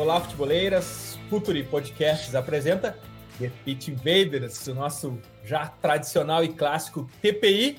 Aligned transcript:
Olá, 0.00 0.18
futeboleiras! 0.18 1.18
Futuri 1.28 1.62
Podcasts 1.62 2.34
apresenta 2.34 2.98
The 3.38 3.50
Pit 3.66 3.90
Invaders, 3.90 4.66
o 4.66 4.74
nosso 4.74 5.20
já 5.44 5.66
tradicional 5.66 6.42
e 6.42 6.48
clássico 6.48 7.06
TPI. 7.20 7.78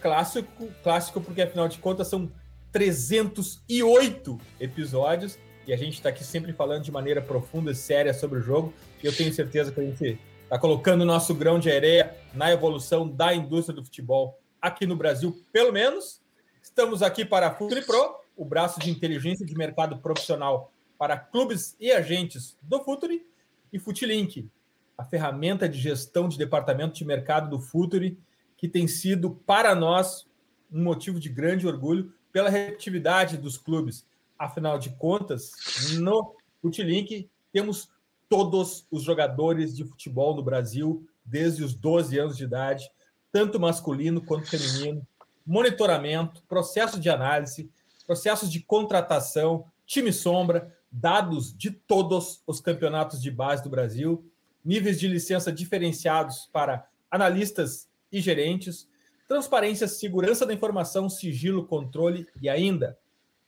Clássico, 0.00 0.68
clássico 0.84 1.20
porque 1.20 1.42
afinal 1.42 1.66
de 1.66 1.78
contas 1.78 2.06
são 2.06 2.30
308 2.70 4.38
episódios 4.60 5.36
e 5.66 5.72
a 5.72 5.76
gente 5.76 5.94
está 5.94 6.10
aqui 6.10 6.22
sempre 6.22 6.52
falando 6.52 6.84
de 6.84 6.92
maneira 6.92 7.20
profunda 7.20 7.72
e 7.72 7.74
séria 7.74 8.14
sobre 8.14 8.38
o 8.38 8.42
jogo. 8.42 8.72
E 9.02 9.06
eu 9.08 9.12
tenho 9.12 9.34
certeza 9.34 9.72
que 9.72 9.80
a 9.80 9.84
gente 9.84 10.16
está 10.44 10.60
colocando 10.60 11.00
o 11.00 11.06
nosso 11.06 11.34
grão 11.34 11.58
de 11.58 11.72
areia 11.72 12.16
na 12.34 12.52
evolução 12.52 13.08
da 13.08 13.34
indústria 13.34 13.74
do 13.74 13.84
futebol 13.84 14.38
aqui 14.62 14.86
no 14.86 14.94
Brasil, 14.94 15.36
pelo 15.52 15.72
menos. 15.72 16.22
Estamos 16.62 17.02
aqui 17.02 17.24
para 17.24 17.48
a 17.48 17.50
Futuri 17.52 17.84
Pro, 17.84 18.14
o 18.36 18.44
braço 18.44 18.78
de 18.78 18.92
inteligência 18.92 19.44
de 19.44 19.56
mercado 19.56 19.98
profissional 19.98 20.72
para 20.98 21.16
clubes 21.16 21.76
e 21.78 21.92
agentes 21.92 22.58
do 22.60 22.82
Futuri, 22.82 23.24
e 23.72 23.78
Futilink, 23.78 24.50
a 24.96 25.04
ferramenta 25.04 25.68
de 25.68 25.78
gestão 25.78 26.28
de 26.28 26.36
departamento 26.36 26.94
de 26.94 27.04
mercado 27.04 27.48
do 27.48 27.60
Futuri, 27.60 28.18
que 28.56 28.68
tem 28.68 28.88
sido 28.88 29.30
para 29.46 29.74
nós 29.74 30.26
um 30.70 30.82
motivo 30.82 31.20
de 31.20 31.28
grande 31.28 31.66
orgulho 31.66 32.12
pela 32.32 32.50
receptividade 32.50 33.36
dos 33.36 33.56
clubes. 33.56 34.04
Afinal 34.36 34.78
de 34.78 34.90
contas, 34.90 35.52
no 35.98 36.34
Futilink 36.60 37.30
temos 37.52 37.88
todos 38.28 38.86
os 38.90 39.02
jogadores 39.02 39.74
de 39.74 39.84
futebol 39.84 40.34
no 40.34 40.42
Brasil, 40.42 41.08
desde 41.24 41.62
os 41.62 41.74
12 41.74 42.18
anos 42.18 42.36
de 42.36 42.44
idade, 42.44 42.90
tanto 43.30 43.60
masculino 43.60 44.20
quanto 44.20 44.48
feminino, 44.48 45.06
monitoramento, 45.46 46.42
processo 46.48 46.98
de 46.98 47.08
análise, 47.08 47.70
processos 48.06 48.50
de 48.50 48.60
contratação, 48.60 49.66
time 49.86 50.12
sombra, 50.12 50.76
dados 50.90 51.56
de 51.56 51.70
todos 51.70 52.42
os 52.46 52.60
campeonatos 52.60 53.20
de 53.20 53.30
base 53.30 53.62
do 53.62 53.70
Brasil, 53.70 54.24
níveis 54.64 54.98
de 54.98 55.06
licença 55.06 55.52
diferenciados 55.52 56.48
para 56.52 56.88
analistas 57.10 57.88
e 58.10 58.20
gerentes, 58.20 58.88
transparência, 59.26 59.86
segurança 59.86 60.46
da 60.46 60.54
informação, 60.54 61.08
sigilo, 61.08 61.66
controle 61.66 62.26
e 62.40 62.48
ainda 62.48 62.98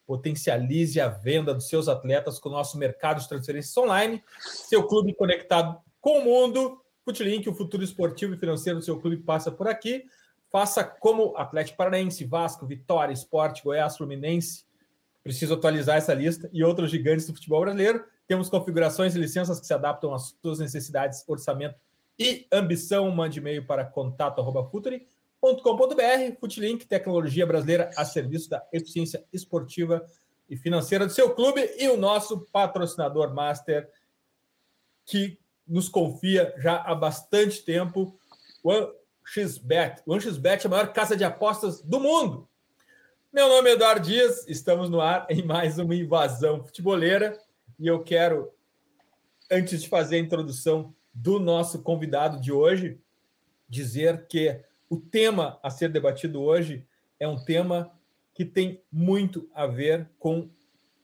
potencialize 0.06 1.00
a 1.00 1.08
venda 1.08 1.54
dos 1.54 1.68
seus 1.68 1.86
atletas 1.88 2.38
com 2.38 2.48
o 2.48 2.52
nosso 2.52 2.76
mercado 2.76 3.20
de 3.20 3.28
transferências 3.28 3.76
online, 3.76 4.22
seu 4.40 4.82
clube 4.82 5.14
conectado 5.14 5.78
com 6.00 6.18
o 6.18 6.24
mundo. 6.24 6.82
Futlink, 7.04 7.48
o 7.48 7.54
futuro 7.54 7.84
esportivo 7.84 8.34
e 8.34 8.36
financeiro 8.36 8.80
do 8.80 8.84
seu 8.84 8.98
clube 9.00 9.18
passa 9.18 9.52
por 9.52 9.68
aqui. 9.68 10.04
Faça 10.50 10.82
como 10.82 11.36
Atlético 11.36 11.78
Paranaense, 11.78 12.24
Vasco, 12.24 12.66
Vitória, 12.66 13.12
Esporte, 13.12 13.62
Goiás, 13.62 13.96
Fluminense. 13.96 14.64
Preciso 15.22 15.54
atualizar 15.54 15.96
essa 15.96 16.14
lista 16.14 16.48
e 16.52 16.64
outros 16.64 16.90
gigantes 16.90 17.26
do 17.26 17.34
futebol 17.34 17.60
brasileiro. 17.60 18.04
Temos 18.26 18.48
configurações 18.48 19.14
e 19.14 19.18
licenças 19.18 19.60
que 19.60 19.66
se 19.66 19.74
adaptam 19.74 20.14
às 20.14 20.34
suas 20.40 20.58
necessidades, 20.58 21.22
orçamento 21.28 21.74
e 22.18 22.46
ambição. 22.50 23.10
Mande 23.10 23.38
e-mail 23.38 23.66
para 23.66 23.84
contato.futuri.com.br. 23.84 26.40
Futlink, 26.40 26.86
tecnologia 26.86 27.46
brasileira 27.46 27.90
a 27.96 28.04
serviço 28.04 28.48
da 28.48 28.66
eficiência 28.72 29.24
esportiva 29.32 30.04
e 30.48 30.56
financeira 30.56 31.06
do 31.06 31.12
seu 31.12 31.34
clube 31.34 31.70
e 31.78 31.88
o 31.88 31.96
nosso 31.96 32.40
patrocinador 32.50 33.32
master 33.32 33.88
que 35.06 35.38
nos 35.66 35.88
confia 35.88 36.52
já 36.58 36.76
há 36.76 36.94
bastante 36.94 37.62
tempo, 37.62 38.18
o 38.64 38.92
XBet. 39.24 40.02
O 40.04 40.18
XBet 40.18 40.64
é 40.64 40.66
a 40.66 40.70
maior 40.70 40.92
casa 40.92 41.16
de 41.16 41.22
apostas 41.22 41.80
do 41.80 42.00
mundo. 42.00 42.49
Meu 43.32 43.48
nome 43.48 43.70
é 43.70 43.74
Eduardo 43.74 44.04
Dias, 44.04 44.44
estamos 44.48 44.90
no 44.90 45.00
ar 45.00 45.24
em 45.30 45.40
mais 45.40 45.78
uma 45.78 45.94
invasão 45.94 46.64
futeboleira 46.64 47.38
e 47.78 47.86
eu 47.86 48.02
quero, 48.02 48.52
antes 49.48 49.82
de 49.82 49.88
fazer 49.88 50.16
a 50.16 50.18
introdução 50.18 50.92
do 51.14 51.38
nosso 51.38 51.80
convidado 51.80 52.40
de 52.40 52.50
hoje, 52.50 52.98
dizer 53.68 54.26
que 54.26 54.60
o 54.88 54.96
tema 54.96 55.60
a 55.62 55.70
ser 55.70 55.90
debatido 55.90 56.42
hoje 56.42 56.84
é 57.20 57.28
um 57.28 57.36
tema 57.36 57.96
que 58.34 58.44
tem 58.44 58.82
muito 58.90 59.48
a 59.54 59.64
ver 59.64 60.10
com 60.18 60.50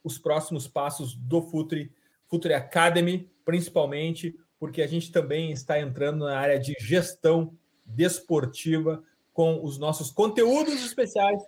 os 0.02 0.18
próximos 0.18 0.66
passos 0.66 1.14
do 1.14 1.40
Futuri, 1.40 1.92
Futuri 2.26 2.54
Academy, 2.54 3.30
principalmente 3.44 4.36
porque 4.58 4.82
a 4.82 4.86
gente 4.88 5.12
também 5.12 5.52
está 5.52 5.78
entrando 5.78 6.24
na 6.24 6.36
área 6.36 6.58
de 6.58 6.74
gestão 6.80 7.56
desportiva 7.84 9.04
com 9.32 9.62
os 9.62 9.78
nossos 9.78 10.10
conteúdos 10.10 10.84
especiais 10.84 11.40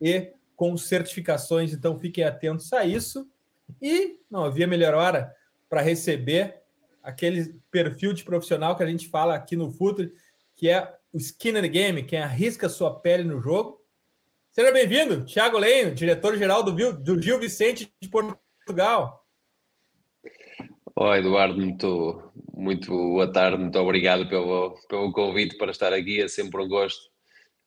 e 0.00 0.32
com 0.56 0.76
certificações. 0.76 1.72
Então 1.72 1.98
fiquem 1.98 2.24
atentos 2.24 2.72
a 2.72 2.84
isso. 2.84 3.28
E 3.80 4.18
não 4.30 4.44
havia 4.44 4.66
melhor 4.66 4.94
hora 4.94 5.34
para 5.68 5.80
receber 5.80 6.60
aquele 7.02 7.60
perfil 7.70 8.12
de 8.12 8.24
profissional 8.24 8.76
que 8.76 8.82
a 8.82 8.86
gente 8.86 9.08
fala 9.08 9.34
aqui 9.34 9.56
no 9.56 9.70
Futre, 9.70 10.12
que 10.56 10.68
é 10.68 10.96
o 11.12 11.18
Skinner 11.18 11.68
Game, 11.70 12.02
quem 12.02 12.20
arrisca 12.20 12.68
sua 12.68 13.00
pele 13.00 13.24
no 13.24 13.40
jogo. 13.40 13.80
Seja 14.52 14.72
bem-vindo, 14.72 15.24
Thiago 15.24 15.58
Leino, 15.58 15.94
diretor-geral 15.94 16.62
do, 16.62 16.92
do 16.92 17.22
Gil 17.22 17.38
Vicente 17.38 17.92
de 18.00 18.08
Portugal. 18.08 19.24
Oi, 20.96 21.18
Eduardo, 21.18 21.56
muito, 21.58 22.32
muito 22.52 22.90
boa 22.90 23.32
tarde, 23.32 23.56
muito 23.56 23.78
obrigado 23.78 24.28
pelo, 24.28 24.76
pelo 24.88 25.12
convite 25.12 25.56
para 25.56 25.70
estar 25.70 25.92
aqui, 25.92 26.20
é 26.20 26.28
sempre 26.28 26.60
um 26.60 26.68
gosto 26.68 27.09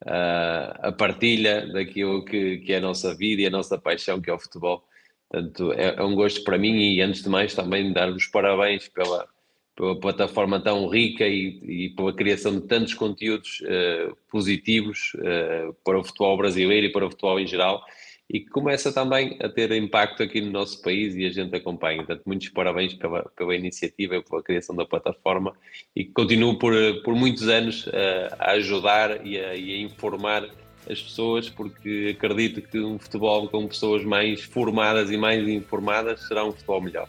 a 0.06 0.92
partilha 0.92 1.68
daquilo 1.68 2.24
que, 2.26 2.58
que 2.58 2.74
é 2.74 2.78
a 2.78 2.82
nossa 2.82 3.16
vida 3.16 3.42
e 3.42 3.46
a 3.46 3.50
nossa 3.50 3.78
paixão, 3.78 4.22
que 4.22 4.30
é 4.30 4.34
o 4.34 4.40
futebol. 4.40 4.84
Portanto, 5.30 5.74
é, 5.74 5.96
é 5.96 6.04
um 6.04 6.16
gosto 6.16 6.44
para 6.44 6.58
mim 6.58 6.76
e, 6.76 7.02
antes 7.02 7.24
de 7.24 7.30
mais, 7.30 7.56
também 7.56 7.92
dar-vos 7.92 8.28
parabéns 8.28 8.88
pela, 8.88 9.28
pela 9.76 10.00
plataforma 10.00 10.60
tão 10.60 10.88
rica 10.88 11.28
e, 11.28 11.60
e 11.64 11.90
pela 11.90 12.14
criação 12.14 12.56
de 12.60 12.68
tantos 12.68 12.94
conteúdos 12.94 13.62
uh, 13.62 14.16
positivos 14.30 15.14
uh, 15.16 15.74
para 15.84 16.00
o 16.00 16.04
futebol 16.04 16.38
brasileiro 16.38 16.86
e 16.88 16.92
para 16.92 17.06
o 17.06 17.10
futebol 17.10 17.40
em 17.40 17.48
geral 17.48 17.84
e 18.30 18.40
que 18.40 18.50
começa 18.50 18.92
também 18.92 19.38
a 19.42 19.50
ter 19.50 19.72
impacto 19.74 20.24
aqui 20.24 20.42
no 20.42 20.52
nosso 20.52 20.82
país 20.82 21.16
e 21.16 21.26
a 21.26 21.32
gente 21.32 21.56
acompanha. 21.56 21.98
Portanto, 21.98 22.24
muitos 22.26 22.50
parabéns 22.50 22.94
pela, 22.94 23.24
pela 23.36 23.56
iniciativa 23.56 24.16
e 24.16 24.24
pela 24.24 24.42
criação 24.42 24.76
da 24.76 24.86
plataforma 24.86 25.54
e 25.96 26.06
que 26.06 26.12
continuo 26.12 26.58
por, 26.58 26.74
por 27.04 27.16
muitos 27.16 27.48
anos 27.48 27.86
uh, 27.88 27.92
a 28.40 28.52
ajudar 28.52 29.26
e 29.26 29.38
a, 29.38 29.56
e 29.56 29.74
a, 29.74 29.78
informar 29.80 30.50
as 30.90 31.02
pessoas, 31.02 31.50
porque 31.50 32.16
acredito 32.18 32.62
que 32.62 32.80
um 32.80 33.00
futebol 33.00 33.48
com 33.48 33.68
pessoas 33.68 34.04
mais 34.04 34.42
formadas 34.42 35.10
e 35.12 35.18
mais 35.18 35.48
informadas 35.48 36.28
será 36.28 36.44
um 36.44 36.52
futebol 36.52 36.82
melhor. 36.82 37.08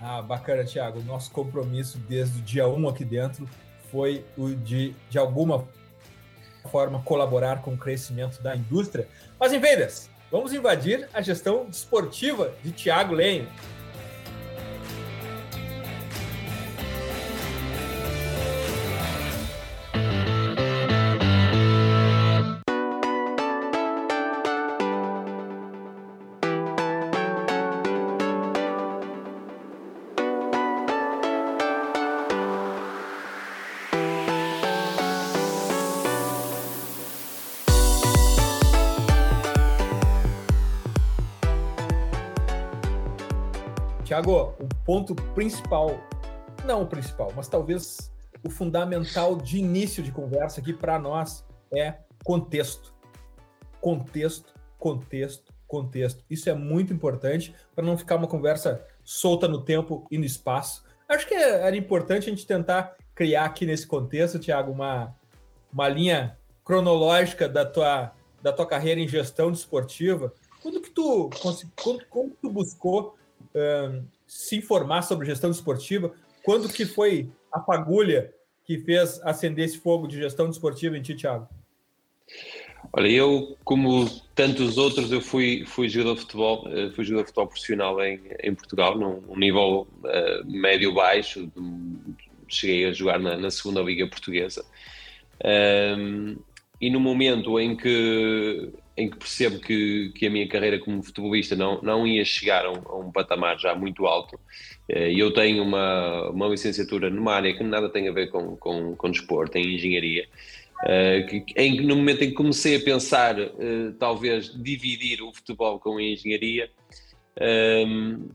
Ah, 0.00 0.22
bacana, 0.22 0.64
Thiago. 0.64 1.02
Nosso 1.02 1.30
compromisso 1.30 1.98
desde 2.08 2.38
o 2.38 2.42
dia 2.42 2.68
1 2.68 2.88
aqui 2.88 3.04
dentro 3.04 3.48
foi 3.90 4.24
o 4.36 4.50
de, 4.50 4.94
de 5.10 5.18
alguma 5.18 5.66
forma, 6.66 7.02
colaborar 7.02 7.62
com 7.62 7.74
o 7.74 7.78
crescimento 7.78 8.42
da 8.42 8.54
indústria. 8.56 9.08
Mas, 9.38 9.52
Invaders, 9.52 10.10
vamos 10.30 10.52
invadir 10.52 11.08
a 11.14 11.20
gestão 11.22 11.66
desportiva 11.66 12.52
de 12.62 12.72
Thiago 12.72 13.14
Lane. 13.14 13.48
Tiago, 44.06 44.54
o 44.60 44.68
ponto 44.84 45.16
principal, 45.34 45.98
não 46.64 46.82
o 46.82 46.86
principal, 46.86 47.32
mas 47.34 47.48
talvez 47.48 48.12
o 48.44 48.48
fundamental 48.48 49.34
de 49.34 49.58
início 49.58 50.00
de 50.00 50.12
conversa 50.12 50.60
aqui 50.60 50.72
para 50.72 50.96
nós 50.96 51.44
é 51.72 51.94
contexto. 52.22 52.94
Contexto, 53.80 54.54
contexto, 54.78 55.52
contexto. 55.66 56.24
Isso 56.30 56.48
é 56.48 56.54
muito 56.54 56.92
importante 56.92 57.52
para 57.74 57.84
não 57.84 57.98
ficar 57.98 58.14
uma 58.14 58.28
conversa 58.28 58.86
solta 59.02 59.48
no 59.48 59.60
tempo 59.64 60.06
e 60.08 60.16
no 60.18 60.24
espaço. 60.24 60.84
Acho 61.08 61.26
que 61.26 61.34
era 61.34 61.76
importante 61.76 62.28
a 62.28 62.30
gente 62.30 62.46
tentar 62.46 62.94
criar 63.12 63.46
aqui 63.46 63.66
nesse 63.66 63.88
contexto, 63.88 64.38
Tiago, 64.38 64.70
uma, 64.70 65.16
uma 65.72 65.88
linha 65.88 66.38
cronológica 66.64 67.48
da 67.48 67.66
tua, 67.66 68.12
da 68.40 68.52
tua 68.52 68.66
carreira 68.66 69.00
em 69.00 69.08
gestão 69.08 69.50
desportiva. 69.50 70.32
Quando 70.62 70.80
que 70.80 70.90
tu, 70.90 71.28
quando, 71.42 72.06
quando 72.08 72.30
tu 72.40 72.50
buscou 72.50 73.16
se 74.26 74.56
informar 74.56 75.02
sobre 75.02 75.26
gestão 75.26 75.50
desportiva? 75.50 76.12
Quando 76.42 76.68
que 76.68 76.84
foi 76.84 77.30
a 77.52 77.60
fagulha 77.60 78.32
que 78.64 78.78
fez 78.78 79.20
acender 79.22 79.64
esse 79.64 79.78
fogo 79.78 80.06
de 80.06 80.16
gestão 80.16 80.48
desportiva 80.48 80.96
em 80.96 81.02
ti, 81.02 81.14
Thiago? 81.14 81.48
Olha, 82.92 83.08
eu, 83.08 83.56
como 83.64 84.08
tantos 84.34 84.78
outros, 84.78 85.10
eu 85.10 85.20
fui, 85.20 85.64
fui 85.66 85.88
jogador 85.88 86.14
de 86.14 86.20
futebol, 86.20 86.68
eh, 86.68 86.90
fui 86.90 87.04
jogador 87.04 87.24
de 87.24 87.28
futebol 87.28 87.46
profissional 87.48 88.04
em, 88.04 88.20
em 88.42 88.54
Portugal, 88.54 88.96
num 88.96 89.36
nível 89.36 89.86
uh, 90.04 90.46
médio-baixo, 90.46 91.50
cheguei 92.48 92.86
a 92.86 92.92
jogar 92.92 93.18
na, 93.18 93.36
na 93.36 93.50
segunda 93.50 93.80
Liga 93.80 94.06
Portuguesa. 94.06 94.64
Um, 95.44 96.36
e 96.80 96.90
no 96.90 97.00
momento 97.00 97.58
em 97.58 97.76
que, 97.76 98.70
em 98.96 99.10
que 99.10 99.16
percebo 99.16 99.60
que, 99.60 100.10
que 100.14 100.26
a 100.26 100.30
minha 100.30 100.48
carreira 100.48 100.78
como 100.78 101.02
futebolista 101.02 101.54
não, 101.54 101.80
não 101.82 102.06
ia 102.06 102.24
chegar 102.24 102.64
a 102.64 102.72
um, 102.72 102.82
a 102.86 102.96
um 102.96 103.12
patamar 103.12 103.58
já 103.58 103.74
muito 103.74 104.06
alto, 104.06 104.40
eh, 104.88 105.12
e 105.12 105.18
eu 105.18 105.32
tenho 105.32 105.62
uma, 105.62 106.30
uma 106.30 106.48
licenciatura 106.48 107.10
numa 107.10 107.34
área 107.34 107.54
que 107.54 107.62
nada 107.62 107.90
tem 107.90 108.08
a 108.08 108.12
ver 108.12 108.30
com, 108.30 108.56
com, 108.56 108.96
com 108.96 109.10
desporto, 109.10 109.58
em 109.58 109.74
engenharia, 109.74 110.26
que, 111.28 111.44
em, 111.56 111.80
no 111.82 111.96
momento 111.96 112.22
em 112.22 112.28
que 112.28 112.34
comecei 112.34 112.76
a 112.76 112.80
pensar, 112.80 113.38
uh, 113.38 113.92
talvez, 113.98 114.52
dividir 114.62 115.22
o 115.22 115.32
futebol 115.32 115.78
com 115.78 115.96
a 115.96 116.02
engenharia, 116.02 116.70
um, 117.86 118.28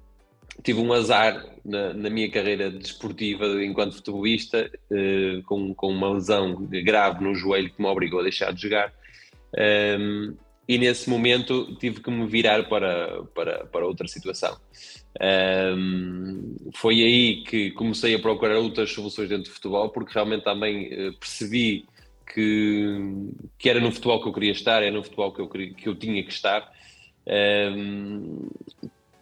tive 0.64 0.80
um 0.80 0.92
azar 0.92 1.46
na, 1.64 1.94
na, 1.94 2.10
minha 2.10 2.30
carreira 2.30 2.69
desportiva 2.69 3.64
enquanto 3.64 3.96
futebolista, 3.96 4.69
com, 5.46 5.74
com 5.74 5.88
uma 5.88 6.14
lesão 6.14 6.68
grave 6.84 7.24
no 7.24 7.34
joelho 7.34 7.72
que 7.72 7.81
me 7.81 7.88
obrigou 7.88 8.19
a 8.19 8.24
deixar 8.24 8.52
de 8.52 8.62
jogar. 8.62 8.94
Um, 10.00 10.36
e 10.71 10.77
nesse 10.77 11.09
momento 11.09 11.75
tive 11.75 12.00
que 12.00 12.09
me 12.09 12.25
virar 12.25 12.63
para, 12.69 13.23
para, 13.35 13.65
para 13.65 13.85
outra 13.85 14.07
situação. 14.07 14.57
Um, 15.21 16.56
foi 16.73 17.03
aí 17.03 17.44
que 17.44 17.71
comecei 17.71 18.15
a 18.15 18.19
procurar 18.19 18.57
outras 18.57 18.89
soluções 18.89 19.27
dentro 19.27 19.51
do 19.51 19.53
futebol, 19.53 19.89
porque 19.89 20.13
realmente 20.13 20.45
também 20.45 20.88
uh, 20.88 21.13
percebi 21.19 21.85
que, 22.33 22.97
que 23.59 23.69
era 23.69 23.81
no 23.81 23.91
futebol 23.91 24.21
que 24.21 24.29
eu 24.29 24.33
queria 24.33 24.53
estar, 24.53 24.81
era 24.81 24.95
no 24.95 25.03
futebol 25.03 25.33
que 25.33 25.41
eu, 25.41 25.50
queria, 25.50 25.73
que 25.73 25.89
eu 25.89 25.95
tinha 25.95 26.23
que 26.23 26.31
estar. 26.31 26.71
Um, 27.27 28.47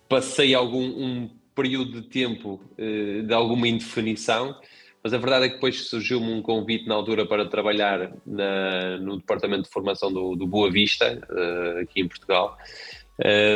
passei 0.07 0.53
algum 0.53 0.83
um 0.83 1.31
período 1.55 1.99
de 1.99 2.09
tempo 2.09 2.61
uh, 2.77 3.23
de 3.23 3.33
alguma 3.33 3.67
indefinição, 3.67 4.55
mas 5.03 5.13
a 5.13 5.17
verdade 5.17 5.45
é 5.45 5.47
que 5.47 5.55
depois 5.55 5.87
surgiu-me 5.87 6.31
um 6.31 6.41
convite 6.41 6.87
na 6.87 6.95
altura 6.95 7.25
para 7.25 7.47
trabalhar 7.47 8.11
na, 8.25 8.97
no 8.97 9.17
departamento 9.17 9.63
de 9.63 9.69
formação 9.69 10.11
do, 10.11 10.35
do 10.35 10.45
Boa 10.45 10.69
Vista, 10.69 11.21
uh, 11.29 11.79
aqui 11.79 12.01
em 12.01 12.07
Portugal, 12.07 12.57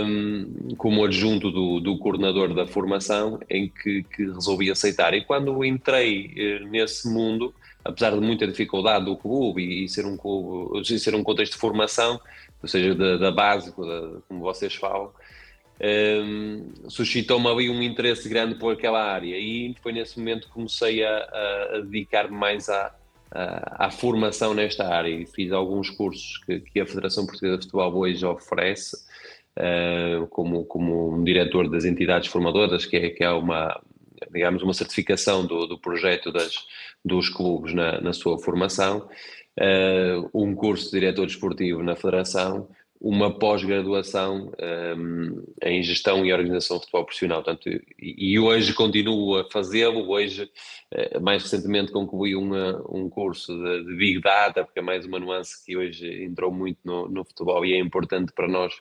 um, 0.05 0.75
como 0.77 1.03
adjunto 1.03 1.51
do, 1.51 1.79
do, 1.79 1.97
coordenador 1.97 2.53
da 2.53 2.65
formação, 2.65 3.39
em 3.49 3.67
que, 3.69 4.03
que, 4.03 4.25
resolvi 4.25 4.71
aceitar. 4.71 5.13
E 5.13 5.23
quando 5.23 5.63
entrei 5.65 6.61
uh, 6.61 6.67
nesse 6.69 7.09
mundo, 7.09 7.53
apesar 7.83 8.11
de 8.11 8.21
muita 8.21 8.47
dificuldade 8.47 9.05
do 9.05 9.17
clube 9.17 9.61
e, 9.61 9.85
e 9.85 9.89
ser 9.89 10.05
um 10.05 10.15
clube, 10.15 10.85
ser 10.97 11.13
um 11.13 11.23
contexto 11.23 11.53
de 11.53 11.59
formação, 11.59 12.19
ou 12.61 12.69
seja, 12.69 12.95
da, 12.95 13.17
da 13.17 13.31
da, 13.31 14.21
como 14.29 14.39
vocês 14.39 14.73
falam, 14.75 15.11
um, 15.81 16.89
suscitou-me 16.89 17.47
ali 17.47 17.69
um 17.69 17.81
interesse 17.81 18.29
grande 18.29 18.55
por 18.55 18.73
aquela 18.73 19.03
área. 19.03 19.37
E 19.37 19.75
foi 19.81 19.91
nesse 19.91 20.17
momento 20.19 20.47
que 20.47 20.53
comecei 20.53 21.03
a, 21.03 21.17
a, 21.17 21.79
dedicar-me 21.79 22.35
mais 22.35 22.69
à, 22.69 22.95
à, 23.31 23.87
à, 23.87 23.91
formação 23.91 24.53
nesta 24.53 24.87
área. 24.87 25.09
E 25.09 25.25
fiz 25.25 25.51
alguns 25.51 25.89
cursos 25.89 26.37
que, 26.45 26.59
que 26.59 26.79
a 26.79 26.85
Federação 26.85 27.25
Portuguesa 27.25 27.57
de 27.57 27.63
Futebol 27.63 27.95
hoje 27.95 28.25
oferece 28.25 28.95
uh, 29.57 30.27
como, 30.27 30.65
como 30.65 31.15
um 31.15 31.23
diretor 31.23 31.69
das 31.69 31.85
entidades 31.85 32.29
formadoras, 32.29 32.85
que 32.85 32.97
é, 32.97 33.09
que 33.09 33.23
é 33.23 33.29
uma, 33.31 33.79
digamos, 34.31 34.63
uma 34.63 34.73
certificação 34.73 35.45
do, 35.45 35.67
do 35.67 35.77
projeto 35.77 36.31
das, 36.31 36.53
dos 37.03 37.29
clubes 37.29 37.73
na, 37.73 37.99
na 37.99 38.13
sua 38.13 38.37
formação, 38.39 39.09
uh, 39.59 40.29
um 40.33 40.55
curso 40.55 40.85
de 40.85 40.99
diretor 40.99 41.25
desportivo 41.25 41.83
na 41.83 41.95
Federação, 41.95 42.69
uma 43.03 43.37
pós-graduação 43.37 44.53
um, 44.97 45.43
em 45.61 45.83
gestão 45.83 46.25
e 46.25 46.31
organização 46.31 46.77
de 46.77 46.83
futebol 46.83 47.03
profissional. 47.03 47.43
Portanto, 47.43 47.67
e, 47.67 47.83
e 47.99 48.39
hoje 48.39 48.73
continuo 48.73 49.39
a 49.39 49.51
fazê-lo. 49.51 50.09
Hoje, 50.09 50.49
uh, 50.93 51.21
mais 51.21 51.43
recentemente, 51.43 51.91
concluí 51.91 52.33
uma, 52.33 52.81
um 52.89 53.09
curso 53.09 53.53
de, 53.53 53.83
de, 53.83 53.95
Big 53.97 54.21
Data, 54.21 54.63
porque 54.63 54.79
é 54.79 54.81
mais 54.81 55.05
uma 55.05 55.19
nuance 55.19 55.65
que 55.65 55.75
hoje 55.75 56.23
entrou 56.23 56.49
muito 56.49 56.79
no, 56.85 57.09
no 57.09 57.25
futebol 57.25 57.65
e 57.65 57.73
é 57.73 57.77
importante 57.77 58.31
para 58.31 58.47
nós 58.47 58.73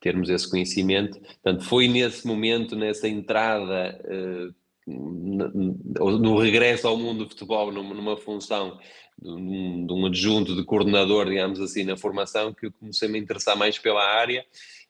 termos 0.00 0.28
esse 0.28 0.50
conhecimento. 0.50 1.18
Portanto, 1.18 1.64
foi 1.64 1.88
nesse 1.88 2.26
momento, 2.26 2.76
nessa 2.76 3.08
entrada. 3.08 3.98
Uh, 4.04 4.61
no 4.86 6.38
regresso 6.38 6.88
ao 6.88 6.96
mundo 6.96 7.24
do 7.24 7.30
futebol 7.30 7.70
numa 7.70 8.16
função 8.16 8.78
de 9.20 9.30
um, 9.30 9.86
de 9.86 9.92
um 9.92 10.06
adjunto 10.06 10.56
de 10.56 10.64
coordenador, 10.64 11.26
digamos 11.26 11.60
assim, 11.60 11.84
na 11.84 11.96
formação, 11.96 12.52
que 12.52 12.66
eu 12.66 12.72
comecei 12.72 13.08
a 13.08 13.10
me 13.10 13.18
interessar 13.18 13.56
mais 13.56 13.78
pela 13.78 14.02
área 14.02 14.44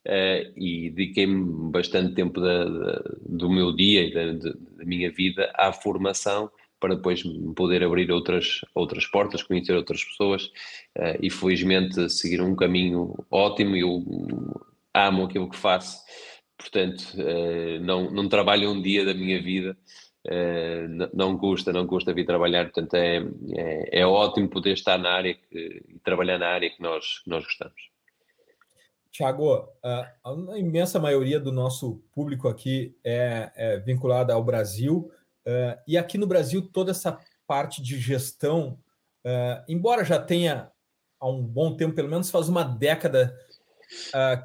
uh, 0.07 0.53
e 0.57 0.91
dediquei-me 0.91 1.71
bastante 1.71 2.15
tempo 2.15 2.41
da, 2.41 2.65
da, 2.65 3.03
do 3.27 3.51
meu 3.51 3.73
dia 3.75 4.03
e 4.07 4.15
da, 4.15 4.49
da, 4.49 4.85
minha 4.85 5.11
vida 5.11 5.53
à 5.55 5.73
formação 5.73 6.51
para 6.81 6.97
depois 6.97 7.23
poder 7.55 7.85
abrir 7.85 8.11
outras, 8.11 8.61
outras 8.75 9.07
portas, 9.07 9.43
conhecer 9.43 9.75
outras 9.75 10.03
pessoas 10.05 10.47
uh, 10.99 11.19
e 11.21 11.31
felizmente 11.31 12.11
seguir 12.11 12.41
um 12.41 12.57
caminho 12.57 13.15
ótimo. 13.31 13.77
Eu 13.77 14.05
amo 14.95 15.25
aquilo 15.25 15.49
que 15.49 15.57
faço, 15.57 16.03
portanto, 16.57 17.03
uh, 17.15 17.81
não, 17.81 18.11
não 18.11 18.29
trabalho 18.29 18.71
um 18.71 18.81
dia 18.81 19.05
da 19.05 19.15
minha 19.15 19.43
vida 19.43 19.77
Uh, 20.25 21.11
não 21.13 21.37
custa, 21.37 21.73
não 21.73 21.85
custa 21.85 22.15
vir 22.15 22.25
trabalhar, 22.25 22.67
portanto 22.67 22.95
é, 22.95 23.17
é, 23.57 24.03
é 24.03 24.07
ótimo 24.07 24.49
poder 24.49 24.75
estar 24.75 24.97
na 24.97 25.11
área 25.11 25.37
e 25.51 25.99
trabalhar 26.05 26.39
na 26.39 26.47
área 26.47 26.71
que 26.71 26.81
nós, 26.81 27.19
que 27.19 27.29
nós 27.29 27.43
gostamos. 27.43 27.91
Tiago, 29.11 29.69
a, 29.83 30.13
imensa 30.57 31.01
maioria 31.01 31.41
do 31.41 31.51
nosso 31.51 32.01
público 32.15 32.47
aqui 32.47 32.97
é, 33.05 33.51
é 33.57 33.81
vinculada 33.81 34.33
ao 34.33 34.45
Brasil, 34.45 35.11
uh, 35.45 35.77
e 35.89 35.99
aqui 35.99 36.17
no 36.17 36.27
Brasil 36.27 36.63
toda 36.63 36.93
essa 36.93 37.19
parte 37.45 37.83
de 37.83 37.99
gestão, 37.99 38.79
embora 39.69 40.05
já 40.05 40.19
tenha 40.19 40.71
há 41.21 41.29
um 41.29 41.43
bom 41.43 41.77
tempo, 41.77 41.95
pelo 41.95 42.09
menos 42.09 42.31
faz 42.31 42.49
uma 42.49 42.63
década 42.65 43.37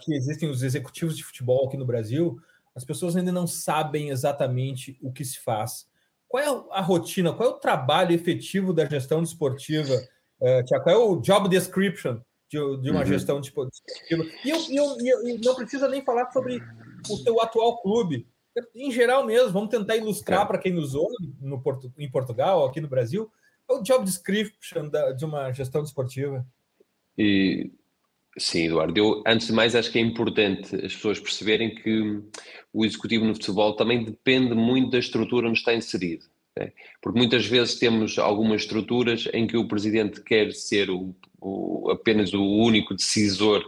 que 0.02 0.14
existem 0.14 0.50
os 0.50 0.64
executivos 0.64 1.16
de 1.16 1.24
futebol 1.24 1.68
aqui 1.68 1.78
no 1.78 1.86
Brasil, 1.86 2.40
as 2.76 2.86
pessoas 2.86 3.16
ainda 3.16 3.32
não 3.32 3.48
sabem 3.48 4.10
exatamente 4.10 4.98
o 5.02 5.12
que 5.12 5.26
se 5.26 5.40
faz. 5.40 5.88
Qual 6.28 6.44
é 6.44 6.78
a 6.78 6.82
rotina, 6.82 7.34
qual 7.34 7.50
é 7.50 7.52
o 7.54 7.60
trabalho 7.60 8.14
efetivo 8.14 8.72
da 8.72 8.86
gestão 8.86 9.24
desportiva? 9.24 9.96
Uh, 10.40 10.84
qual 10.84 10.96
é 10.96 10.98
o 10.98 11.16
job 11.18 11.50
description 11.50 12.20
de, 12.48 12.60
de 12.82 12.92
uma 12.92 13.00
uhum. 13.00 13.06
gestão 13.06 13.42
desportiva? 13.42 14.24
E 14.46 14.50
eu, 14.50 14.58
eu, 14.70 14.98
eu, 15.02 15.40
não 15.40 15.56
precisa 15.56 15.88
nem 15.88 16.04
falar 16.04 16.32
sobre 16.32 16.62
o 17.10 17.24
teu 17.24 17.42
atual 17.42 17.82
clube. 17.82 18.28
Em 18.76 18.92
geral 18.92 19.26
mesmo, 19.26 19.52
vamos 19.52 19.70
tentar 19.70 19.96
ilustrar 19.96 20.44
é. 20.44 20.46
para 20.46 20.60
quem 20.60 20.74
nos 20.74 20.94
ouve 20.94 21.16
no 21.40 21.62
Porto, 21.62 21.92
em 21.98 22.10
Portugal, 22.10 22.66
aqui 22.66 22.82
no 22.82 22.88
Brasil, 22.88 23.32
é 23.70 23.74
o 23.74 23.82
job 23.82 24.04
description 24.04 24.90
da, 24.90 25.14
de 25.14 25.26
uma 25.26 25.52
gestão 25.52 25.82
desportiva. 25.82 26.46
E 27.18 27.72
Sim, 28.38 28.68
Eduardo. 28.68 28.98
Eu, 28.98 29.24
antes 29.26 29.48
de 29.48 29.54
mais, 29.54 29.76
acho 29.76 29.92
que 29.92 29.98
é 29.98 30.02
importante 30.02 30.76
as 30.76 30.94
pessoas 30.94 31.20
perceberem 31.20 31.74
que 31.74 32.22
o 32.72 32.86
executivo 32.86 33.26
no 33.26 33.34
futebol 33.34 33.76
também 33.76 34.04
depende 34.04 34.54
muito 34.54 34.92
da 34.92 35.00
estrutura 35.00 35.48
onde 35.48 35.58
está 35.58 35.74
inserido. 35.74 36.26
Né? 36.56 36.72
Porque 37.02 37.18
muitas 37.18 37.46
vezes 37.48 37.80
temos 37.80 38.20
algumas 38.20 38.62
estruturas 38.62 39.28
em 39.34 39.48
que 39.48 39.58
o 39.58 39.68
presidente 39.68 40.22
quer 40.22 40.52
ser 40.54 40.90
o, 40.92 41.16
o, 41.42 41.90
apenas 41.90 42.32
o 42.34 42.44
único 42.44 42.94
decisor 42.94 43.64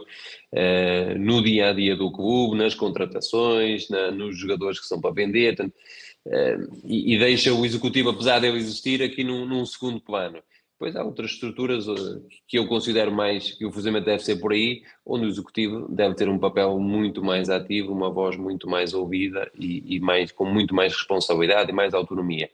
uh, 0.52 1.18
no 1.18 1.42
dia 1.42 1.70
a 1.70 1.72
dia 1.72 1.96
do 1.96 2.12
clube, 2.12 2.56
nas 2.56 2.74
contratações, 2.74 3.88
na, 3.88 4.12
nos 4.12 4.38
jogadores 4.38 4.78
que 4.78 4.86
são 4.86 5.00
para 5.00 5.12
vender, 5.12 5.56
uh, 5.60 6.80
e, 6.84 7.14
e, 7.14 7.18
deixa 7.18 7.52
o 7.52 7.64
executivo, 7.66 8.10
apesar 8.10 8.38
de 8.38 8.46
ele 8.46 8.58
existir, 8.58 9.02
aqui 9.02 9.24
num, 9.24 9.44
num 9.46 9.66
segundo 9.66 10.00
plano. 10.00 10.40
Depois 10.80 10.96
há 10.96 11.04
outras 11.04 11.32
estruturas 11.32 11.86
eh, 11.86 12.22
que 12.48 12.58
eu 12.58 12.66
considero 12.66 13.12
mais 13.12 13.52
que 13.52 13.66
o 13.66 13.70
fazimento 13.70 14.06
deve 14.06 14.24
ser 14.24 14.36
por 14.36 14.50
aí, 14.50 14.82
onde 15.04 15.26
o 15.26 15.28
executivo 15.28 15.86
deve 15.90 16.14
ter 16.14 16.26
um 16.26 16.38
papel 16.38 16.78
muito 16.78 17.22
mais 17.22 17.50
ativo, 17.50 17.92
uma 17.92 18.10
voz 18.10 18.34
muito 18.34 18.66
mais 18.66 18.94
ouvida 18.94 19.52
e, 19.54 19.96
e 19.96 20.00
mais, 20.00 20.32
com 20.32 20.46
muito 20.46 20.74
mais 20.74 20.94
responsabilidade 20.94 21.70
e 21.70 21.74
mais 21.74 21.92
autonomia. 21.92 22.48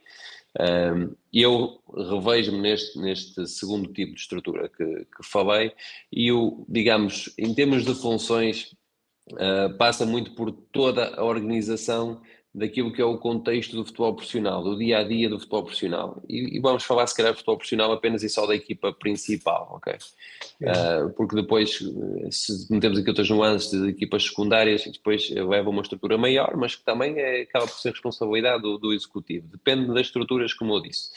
eu 1.33 1.79
revejo-me 1.95 2.59
neste, 2.59 2.99
neste 2.99 3.47
segundo 3.47 3.93
tipo 3.93 4.13
de 4.13 4.19
estrutura 4.19 4.67
que, 4.67 4.83
que 4.83 5.23
falei 5.23 5.71
e, 6.11 6.29
o, 6.29 6.65
digamos, 6.67 7.33
em 7.37 7.53
termos 7.53 7.85
de 7.85 7.95
funções, 7.95 8.75
uh, 9.31 9.73
passa 9.77 10.05
muito 10.05 10.31
por 10.35 10.51
toda 10.51 11.15
a 11.15 11.23
organização 11.23 12.21
daquilo 12.57 12.91
que 12.91 12.99
é 12.99 13.05
o 13.05 13.17
contexto 13.17 13.75
do 13.75 13.85
futebol 13.85 14.15
profissional, 14.15 14.63
do 14.63 14.75
dia 14.75 14.97
a 14.97 15.03
dia 15.03 15.29
do 15.29 15.37
futebol 15.37 15.63
profissional. 15.63 16.23
E, 16.27 16.57
e 16.57 16.59
vamos 16.59 16.83
falar, 16.83 17.05
se 17.05 17.15
calhar, 17.15 17.31
de 17.31 17.37
futebol 17.37 17.57
profissional 17.57 17.91
apenas 17.91 18.23
e 18.23 18.29
só 18.29 18.47
da 18.47 18.55
equipa 18.55 18.91
principal, 18.91 19.69
ok? 19.75 19.93
Uh, 20.61 21.13
porque 21.13 21.35
depois, 21.35 21.77
se 22.31 22.73
metemos 22.73 22.97
aqui 22.97 23.09
outras 23.09 23.29
nuances 23.29 23.69
de 23.69 23.89
equipas 23.89 24.23
secundárias, 24.23 24.85
depois 24.85 25.29
leva 25.29 25.69
uma 25.69 25.83
estrutura 25.83 26.17
maior, 26.17 26.57
mas 26.57 26.75
que 26.75 26.83
também 26.83 27.19
é, 27.19 27.41
acaba 27.41 27.67
por 27.67 27.79
ser 27.79 27.91
responsabilidade 27.91 28.63
do, 28.63 28.79
do 28.79 28.91
executivo. 28.91 29.47
Depende 29.49 29.87
das 29.93 30.07
estruturas, 30.07 30.51
como 30.53 30.73
eu 30.73 30.81
disse. 30.81 31.11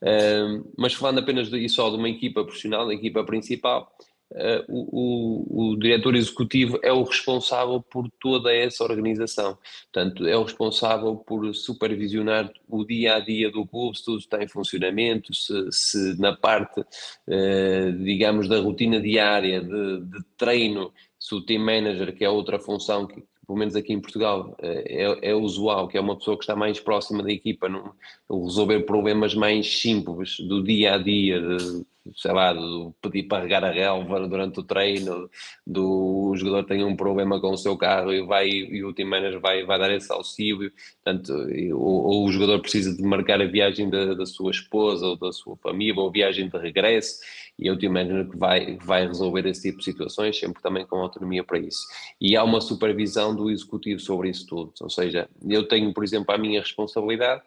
Uh, 0.00 0.66
mas 0.76 0.94
falando 0.94 1.18
apenas 1.18 1.50
de, 1.50 1.58
e 1.58 1.68
só 1.68 1.90
de 1.90 1.96
uma 1.96 2.08
equipa 2.08 2.42
profissional, 2.42 2.86
da 2.86 2.94
equipa 2.94 3.22
principal, 3.24 3.92
Uh, 4.30 4.62
o, 4.68 5.70
o, 5.70 5.70
o, 5.72 5.76
diretor 5.78 6.14
executivo 6.14 6.78
é 6.82 6.92
o 6.92 7.02
responsável 7.02 7.80
por 7.80 8.10
toda 8.20 8.54
essa 8.54 8.84
organização. 8.84 9.56
Portanto, 9.90 10.26
é 10.26 10.36
o 10.36 10.42
responsável 10.42 11.16
por 11.16 11.54
supervisionar 11.54 12.52
o 12.68 12.84
dia 12.84 13.16
a 13.16 13.20
dia 13.20 13.50
do 13.50 13.66
clube, 13.66 13.96
se 13.96 14.04
tudo 14.04 14.18
está 14.18 14.42
em 14.42 14.48
funcionamento, 14.48 15.34
se, 15.34 15.72
se 15.72 16.20
na 16.20 16.36
parte, 16.36 16.80
uh, 16.80 17.92
digamos, 18.04 18.48
da 18.48 18.60
rotina 18.60 19.00
diária 19.00 19.62
de, 19.62 20.00
de, 20.02 20.22
treino, 20.36 20.92
se 21.18 21.34
o 21.34 21.40
team 21.40 21.64
manager, 21.64 22.14
que 22.14 22.24
é 22.24 22.28
outra 22.28 22.58
função 22.58 23.06
que, 23.06 23.24
pelo 23.46 23.58
menos 23.58 23.74
aqui 23.74 23.94
em 23.94 24.00
Portugal, 24.00 24.54
eh, 24.60 25.06
é, 25.22 25.30
é, 25.30 25.34
usual, 25.34 25.88
que 25.88 25.96
é 25.96 26.00
uma 26.00 26.16
pessoa 26.16 26.36
que 26.36 26.44
está 26.44 26.54
mais 26.54 26.78
próxima 26.78 27.22
da 27.22 27.32
equipa, 27.32 27.66
não, 27.66 27.94
resolver 28.30 28.80
problemas 28.80 29.34
mais 29.34 29.80
simples 29.80 30.38
do 30.38 30.62
dia 30.62 30.94
a 30.94 30.98
dia, 30.98 31.40
de, 31.40 31.86
sei 32.16 32.32
lá, 32.32 32.52
do 32.52 32.94
pedir 33.00 33.24
para 33.24 33.42
regar 33.42 33.64
a 33.64 33.70
relva 33.70 34.26
durante 34.28 34.60
o 34.60 34.62
treino, 34.62 35.30
do 35.66 36.32
jogador 36.36 36.64
tem 36.64 36.84
um 36.84 36.96
problema 36.96 37.40
com 37.40 37.50
o 37.50 37.56
seu 37.56 37.76
carro 37.76 38.12
e 38.12 38.24
vai 38.24 38.48
e 38.48 38.84
o 38.84 38.92
team 38.92 39.08
manager 39.08 39.40
vai, 39.40 39.64
vai 39.64 39.78
dar 39.78 39.90
esse 39.92 40.12
auxílio, 40.12 40.72
portanto, 41.02 41.32
ou, 41.72 42.04
ou 42.04 42.26
o 42.26 42.32
jogador 42.32 42.60
precisa 42.60 42.96
de 42.96 43.02
marcar 43.02 43.40
a 43.40 43.46
viagem 43.46 43.88
da, 43.88 44.14
da 44.14 44.26
sua 44.26 44.50
esposa 44.50 45.06
ou 45.06 45.16
da 45.16 45.32
sua 45.32 45.56
família, 45.56 46.00
ou 46.00 46.10
viagem 46.10 46.48
de 46.48 46.58
regresso, 46.58 47.20
e 47.58 47.68
é 47.68 47.72
o 47.72 47.78
team 47.78 47.92
manager 47.92 48.30
que 48.30 48.36
vai, 48.36 48.76
vai 48.76 49.06
resolver 49.06 49.46
esse 49.46 49.62
tipo 49.62 49.78
de 49.78 49.84
situações, 49.84 50.38
sempre 50.38 50.62
também 50.62 50.86
com 50.86 50.96
autonomia 50.96 51.42
para 51.42 51.58
isso. 51.58 51.86
E 52.20 52.36
há 52.36 52.44
uma 52.44 52.60
supervisão 52.60 53.34
do 53.34 53.50
executivo 53.50 54.00
sobre 54.00 54.30
isso 54.30 54.46
tudo, 54.46 54.72
ou 54.80 54.90
seja, 54.90 55.28
eu 55.48 55.66
tenho, 55.66 55.92
por 55.92 56.04
exemplo, 56.04 56.34
a 56.34 56.38
minha 56.38 56.60
responsabilidade 56.60 57.42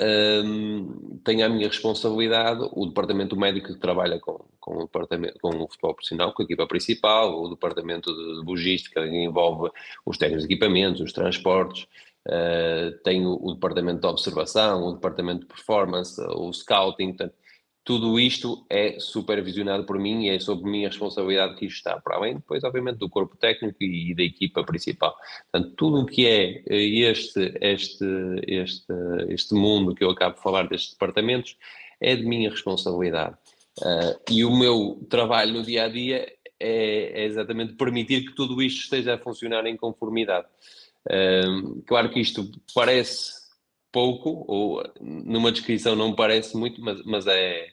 um, 0.00 1.18
tem 1.24 1.42
a 1.42 1.48
minha 1.48 1.66
responsabilidade 1.68 2.66
o 2.72 2.86
departamento 2.86 3.36
médico 3.36 3.74
que 3.74 3.78
trabalha 3.78 4.18
com, 4.18 4.44
com, 4.58 4.78
o, 4.78 4.82
departamento, 4.84 5.38
com 5.40 5.48
o 5.50 5.68
futebol 5.68 5.94
profissional, 5.94 6.32
com 6.32 6.42
a 6.42 6.44
equipa 6.44 6.66
principal, 6.66 7.42
o 7.42 7.48
departamento 7.48 8.10
de 8.10 8.46
logística 8.46 9.06
que 9.06 9.16
envolve 9.16 9.70
os 10.06 10.16
técnicos 10.16 10.46
de 10.46 10.54
equipamentos, 10.54 11.00
os 11.00 11.12
transportes, 11.12 11.86
uh, 12.26 12.96
tenho 13.04 13.38
o 13.40 13.54
departamento 13.54 14.00
de 14.00 14.06
observação, 14.06 14.82
o 14.82 14.92
departamento 14.94 15.40
de 15.40 15.46
performance, 15.46 16.20
o 16.20 16.52
scouting, 16.52 17.08
portanto, 17.08 17.34
tudo 17.84 18.18
isto 18.18 18.64
é 18.70 18.98
supervisionado 19.00 19.84
por 19.84 19.98
mim 19.98 20.26
e 20.26 20.30
é 20.30 20.38
sob 20.38 20.62
minha 20.62 20.88
responsabilidade 20.88 21.56
que 21.56 21.66
isto 21.66 21.78
está, 21.78 22.00
para 22.00 22.16
além 22.16 22.34
depois, 22.36 22.62
obviamente, 22.62 22.98
do 22.98 23.08
corpo 23.08 23.36
técnico 23.36 23.82
e 23.82 24.14
da 24.14 24.22
equipa 24.22 24.62
principal. 24.62 25.16
Portanto, 25.50 25.74
tudo 25.76 26.00
o 26.00 26.06
que 26.06 26.26
é 26.26 26.62
este, 26.68 27.52
este, 27.60 28.04
este, 28.46 28.92
este 29.28 29.54
mundo 29.54 29.94
que 29.94 30.04
eu 30.04 30.10
acabo 30.10 30.36
de 30.36 30.42
falar 30.42 30.68
destes 30.68 30.92
departamentos 30.92 31.56
é 32.00 32.14
de 32.14 32.24
minha 32.24 32.50
responsabilidade. 32.50 33.36
Uh, 33.80 34.20
e 34.30 34.44
o 34.44 34.54
meu 34.54 35.04
trabalho 35.08 35.54
no 35.54 35.62
dia 35.62 35.84
a 35.84 35.88
dia 35.88 36.30
é, 36.60 37.22
é, 37.22 37.24
exatamente 37.24 37.72
permitir 37.72 38.26
que 38.26 38.34
tudo 38.34 38.62
isto 38.62 38.82
esteja 38.82 39.14
a 39.14 39.18
funcionar 39.18 39.66
em 39.66 39.76
conformidade. 39.76 40.46
Uh, 41.08 41.82
claro 41.86 42.10
que 42.10 42.20
isto 42.20 42.48
parece 42.72 43.42
pouco, 43.90 44.44
ou 44.48 44.82
numa 45.00 45.52
descrição 45.52 45.94
não 45.94 46.14
parece 46.14 46.56
muito, 46.56 46.80
mas, 46.80 47.02
mas 47.04 47.26
é, 47.26 47.71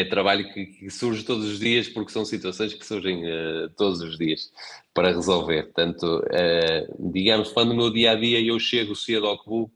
é 0.00 0.04
trabalho 0.04 0.52
que, 0.52 0.66
que, 0.66 0.90
surge 0.90 1.24
todos 1.24 1.44
os 1.44 1.58
dias, 1.58 1.88
porque 1.88 2.10
são 2.10 2.24
situações 2.24 2.74
que 2.74 2.84
surgem 2.84 3.24
uh, 3.24 3.70
todos 3.76 4.00
os 4.00 4.18
dias 4.18 4.50
para 4.92 5.12
resolver. 5.12 5.64
Portanto, 5.64 6.04
uh, 6.04 7.12
digamos, 7.12 7.52
quando 7.52 7.74
no 7.74 7.92
dia 7.92 8.12
a 8.12 8.14
dia 8.14 8.40
eu 8.40 8.58
chego 8.58 8.96
cedo 8.96 9.26
ao 9.26 9.38
clube, 9.38 9.72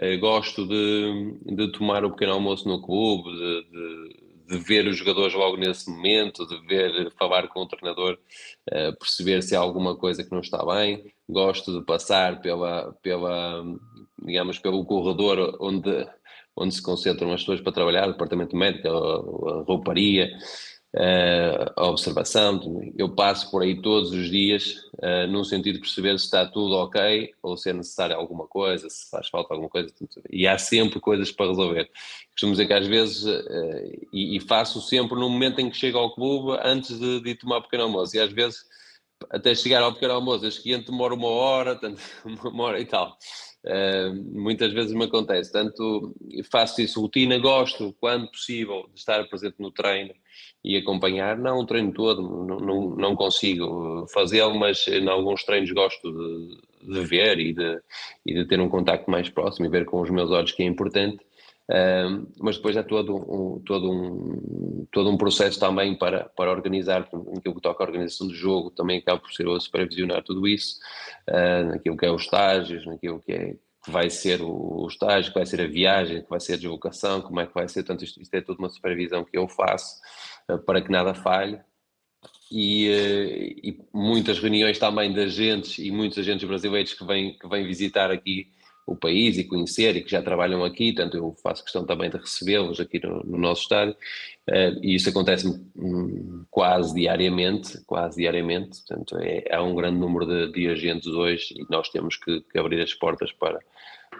uh, 0.00 0.18
gosto 0.20 0.66
de, 0.66 1.54
de 1.54 1.72
tomar 1.72 2.04
o 2.04 2.10
pequeno 2.10 2.34
almoço 2.34 2.68
no 2.68 2.80
clube, 2.80 3.30
de, 3.32 3.62
de 3.70 4.26
de 4.48 4.58
ver 4.58 4.86
os 4.86 4.96
jogadores 4.96 5.34
logo 5.34 5.56
nesse 5.56 5.90
momento, 5.90 6.46
de 6.46 6.56
ver, 6.66 7.10
falar 7.18 7.48
com 7.48 7.62
o 7.62 7.66
treinador, 7.66 8.16
uh, 8.70 8.96
perceber 8.96 9.42
se 9.42 9.56
há 9.56 9.58
alguma 9.58 9.96
coisa 9.96 10.22
que 10.22 10.30
não 10.30 10.40
está 10.40 10.64
bem. 10.64 11.12
Gosto 11.28 11.76
de 11.76 11.84
passar 11.84 12.40
pela, 12.40 12.92
pela 13.02 13.64
digamos, 14.22 14.58
pelo 14.58 14.84
corredor 14.84 15.56
onde, 15.60 16.06
onde 16.56 16.74
se 16.74 16.82
concentram 16.82 17.32
as 17.32 17.40
pessoas 17.40 17.60
para 17.60 17.72
trabalhar, 17.72 18.08
o 18.08 18.12
departamento 18.12 18.56
médico, 18.56 18.88
a, 18.88 19.62
rouparia, 19.64 20.30
uh, 20.94 21.72
a 21.76 21.86
observação. 21.86 22.60
Eu 22.96 23.14
passo 23.14 23.50
por 23.50 23.62
aí 23.62 23.80
todos 23.80 24.10
os 24.10 24.30
dias, 24.30 24.74
uh, 24.94 25.26
num 25.28 25.44
sentido 25.44 25.74
de 25.74 25.80
perceber 25.80 26.18
se 26.18 26.24
está 26.24 26.46
tudo 26.46 26.74
ok 26.76 27.32
ou 27.42 27.56
se 27.56 27.70
é 27.70 27.72
necessário 27.72 28.16
alguma 28.16 28.46
coisa, 28.46 28.88
se 28.88 29.08
faz 29.10 29.28
falta 29.28 29.52
alguma 29.52 29.68
coisa. 29.68 29.92
E 30.30 30.46
há 30.46 30.58
sempre 30.58 30.98
coisas 30.98 31.30
para 31.30 31.48
resolver. 31.48 31.90
Costumo 32.30 32.52
dizer 32.52 32.66
que 32.66 32.72
às 32.72 32.86
vezes, 32.86 33.24
uh, 33.24 34.08
e, 34.12 34.40
faço 34.40 34.80
sempre 34.80 35.18
no 35.18 35.28
momento 35.28 35.60
em 35.60 35.70
que 35.70 35.76
chego 35.76 35.98
ao 35.98 36.14
clube, 36.14 36.58
antes 36.64 36.98
de, 36.98 37.20
de 37.20 37.34
tomar 37.34 37.58
um 37.58 37.62
pequeno 37.62 37.84
almoço. 37.84 38.16
E 38.16 38.20
às 38.20 38.32
vezes, 38.32 38.64
até 39.30 39.54
chegar 39.54 39.82
ao 39.82 39.92
pequeno 39.92 40.14
almoço, 40.14 40.46
acho 40.46 40.62
que 40.62 40.76
demora 40.78 41.14
uma 41.14 41.28
hora, 41.28 41.76
tanto, 41.78 42.00
uma 42.24 42.64
hora 42.64 42.80
e 42.80 42.86
tal. 42.86 43.16
Uh, 43.66 44.14
muitas 44.32 44.72
vezes 44.72 44.92
me 44.92 45.06
acontece, 45.06 45.50
tanto 45.50 46.14
faço 46.48 46.80
isso 46.80 47.00
rotina, 47.00 47.36
gosto, 47.36 47.92
quando 47.98 48.30
possível, 48.30 48.88
de 48.94 49.00
estar 49.00 49.28
presente 49.28 49.56
no 49.58 49.72
treino 49.72 50.14
e 50.64 50.76
acompanhar, 50.76 51.36
não 51.36 51.58
o 51.58 51.66
treino 51.66 51.92
todo, 51.92 52.22
não, 52.22 52.94
não, 52.94 53.16
consigo 53.16 54.06
fazê-lo, 54.12 54.54
mas 54.54 54.86
em 54.86 55.08
alguns 55.08 55.42
treinos 55.42 55.72
gosto 55.72 56.12
de, 56.12 56.94
de 56.94 57.04
ver 57.06 57.40
e 57.40 57.52
de, 57.52 57.80
e 58.24 58.34
de 58.34 58.44
ter 58.44 58.60
um 58.60 58.68
contacto 58.68 59.10
mais 59.10 59.28
próximo 59.28 59.66
e 59.66 59.68
ver 59.70 59.84
com 59.84 60.00
os 60.00 60.10
meus 60.10 60.30
olhos 60.30 60.52
que 60.52 60.62
é 60.62 60.66
importante. 60.66 61.18
Uh, 61.68 62.28
mas 62.38 62.56
depois 62.56 62.76
há 62.76 62.82
todo 62.84 63.16
um, 63.16 63.60
todo, 63.60 63.90
um, 63.90 64.86
todo 64.92 65.10
um 65.10 65.16
processo 65.16 65.58
também 65.58 65.96
para, 65.96 66.28
para 66.28 66.50
organizar, 66.50 67.00
naquilo 67.00 67.56
que 67.56 67.60
toca 67.60 67.82
a 67.82 67.86
organização 67.86 68.28
do 68.28 68.34
jogo, 68.34 68.70
também 68.70 68.98
acaba 68.98 69.20
por 69.20 69.32
ser 69.32 69.46
eu 69.46 69.54
a 69.54 69.60
supervisionar 69.60 70.22
tudo 70.22 70.46
isso, 70.46 70.78
uh, 71.28 71.66
naquilo 71.66 71.96
que 71.96 72.06
é 72.06 72.10
os 72.10 72.22
estágios, 72.22 72.86
naquilo 72.86 73.20
que, 73.20 73.32
é, 73.32 73.56
que 73.84 73.90
vai 73.90 74.08
ser 74.08 74.42
o, 74.42 74.86
estágio, 74.86 75.32
que 75.32 75.38
vai 75.38 75.46
ser 75.46 75.60
a 75.60 75.66
viagem, 75.66 76.22
que 76.22 76.30
vai 76.30 76.38
ser 76.38 76.54
a 76.54 76.56
deslocação, 76.56 77.20
como 77.20 77.40
é 77.40 77.46
que 77.46 77.54
vai 77.54 77.68
ser, 77.68 77.82
portanto 77.82 78.04
isto, 78.04 78.22
isto 78.22 78.34
é 78.34 78.40
tudo 78.40 78.60
uma 78.60 78.68
supervisão 78.68 79.24
que 79.24 79.36
eu 79.36 79.48
faço 79.48 80.00
uh, 80.48 80.58
para 80.58 80.80
que 80.80 80.90
nada 80.90 81.14
falhe. 81.14 81.58
E, 82.50 83.58
e, 83.62 83.78
muitas 83.92 84.38
reuniões 84.38 84.78
também 84.78 85.12
de 85.12 85.20
agentes 85.20 85.78
e 85.78 85.90
muitos 85.90 86.16
agentes 86.16 86.46
brasileiros 86.46 86.94
que 86.94 87.04
vêm, 87.04 87.36
que 87.36 87.48
vêm 87.48 87.66
visitar 87.66 88.10
aqui 88.12 88.52
o 88.86 88.94
país 88.94 89.36
e 89.36 89.44
conhecer 89.44 89.96
e 89.96 90.02
que 90.02 90.10
já 90.10 90.22
trabalham 90.22 90.64
aqui, 90.64 90.92
tanto 90.92 91.16
eu 91.16 91.34
faço 91.42 91.64
questão 91.64 91.84
também 91.84 92.08
de 92.08 92.16
recebê-los 92.16 92.78
aqui 92.78 93.04
no, 93.04 93.22
no, 93.24 93.36
nosso 93.36 93.62
estádio, 93.62 93.94
uh, 94.48 94.78
e 94.80 94.94
isso 94.94 95.08
acontece 95.08 95.48
um, 95.76 96.44
quase 96.48 96.94
diariamente, 96.94 97.82
quase 97.84 98.18
diariamente, 98.18 98.80
portanto 98.86 99.18
é, 99.18 99.44
há 99.50 99.60
um 99.60 99.74
grande 99.74 99.98
número 99.98 100.24
de, 100.24 100.52
de 100.52 100.68
agentes 100.68 101.08
hoje 101.08 101.54
e 101.56 101.66
nós 101.68 101.88
temos 101.88 102.16
que, 102.16 102.40
que 102.42 102.58
abrir 102.58 102.80
as 102.80 102.94
portas 102.94 103.32
para, 103.32 103.58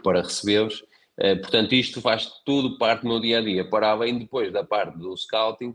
para 0.02 0.22
recebê-los. 0.22 0.80
Uh, 1.16 1.40
portanto, 1.40 1.74
isto 1.74 2.00
faz 2.00 2.26
tudo 2.44 2.76
parte 2.76 3.02
do 3.02 3.08
meu 3.08 3.20
dia 3.20 3.38
a 3.38 3.42
dia, 3.42 3.64
para 3.64 3.90
além 3.90 4.18
depois 4.18 4.52
da 4.52 4.64
parte 4.64 4.98
do 4.98 5.16
scouting, 5.16 5.74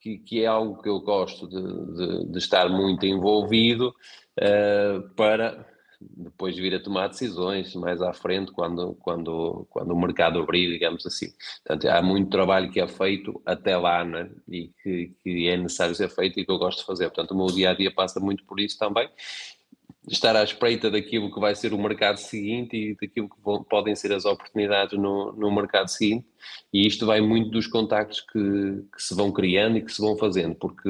que, 0.00 0.18
que 0.18 0.42
é 0.42 0.46
algo 0.46 0.82
que 0.82 0.88
eu 0.88 1.00
gosto 1.00 1.48
de, 1.48 1.62
de, 1.94 2.32
de 2.32 2.38
estar 2.38 2.68
muito 2.68 3.06
envolvido 3.06 3.94
uh, 4.38 5.08
para 5.14 5.71
depois 6.10 6.56
vir 6.56 6.74
a 6.74 6.80
tomar 6.80 7.08
decisões 7.08 7.74
mais 7.74 8.00
à 8.02 8.12
frente 8.12 8.52
quando, 8.52 8.94
quando, 8.94 9.66
quando 9.70 9.92
o 9.92 10.00
mercado 10.00 10.40
abrir, 10.40 10.70
digamos 10.70 11.04
assim. 11.06 11.32
Portanto, 11.64 11.88
há 11.88 12.02
muito 12.02 12.30
trabalho 12.30 12.70
que 12.70 12.80
é 12.80 12.88
feito 12.88 13.40
até 13.44 13.76
lá 13.76 14.04
né? 14.04 14.30
e 14.48 14.70
que, 14.82 15.12
que 15.22 15.48
é 15.48 15.56
necessário 15.56 15.94
ser 15.94 16.08
feito 16.08 16.38
e 16.38 16.44
que 16.44 16.50
eu 16.50 16.58
gosto 16.58 16.80
de 16.80 16.86
fazer. 16.86 17.04
Portanto, 17.06 17.32
o 17.32 17.36
meu 17.36 17.46
dia 17.46 17.70
a 17.70 17.74
dia 17.74 17.92
passa 17.92 18.20
muito 18.20 18.44
por 18.44 18.60
isso 18.60 18.78
também 18.78 19.08
estar 20.08 20.34
à 20.34 20.42
espreita 20.42 20.90
daquilo 20.90 21.32
que 21.32 21.40
vai 21.40 21.54
ser 21.54 21.72
o 21.72 21.78
mercado 21.78 22.16
seguinte 22.16 22.76
e 22.76 22.94
daquilo 22.94 23.28
que 23.28 23.36
vão, 23.42 23.62
podem 23.62 23.94
ser 23.94 24.12
as 24.12 24.24
oportunidades 24.24 24.98
no, 24.98 25.32
no 25.32 25.54
mercado 25.54 25.88
seguinte. 25.88 26.26
E 26.72 26.86
isto 26.86 27.06
vai 27.06 27.20
muito 27.20 27.50
dos 27.50 27.66
contactos 27.66 28.20
que, 28.20 28.38
que, 28.94 29.02
se 29.02 29.14
vão 29.14 29.30
criando 29.30 29.78
e 29.78 29.82
que 29.82 29.92
se 29.92 30.00
vão 30.00 30.16
fazendo, 30.16 30.56
porque 30.56 30.88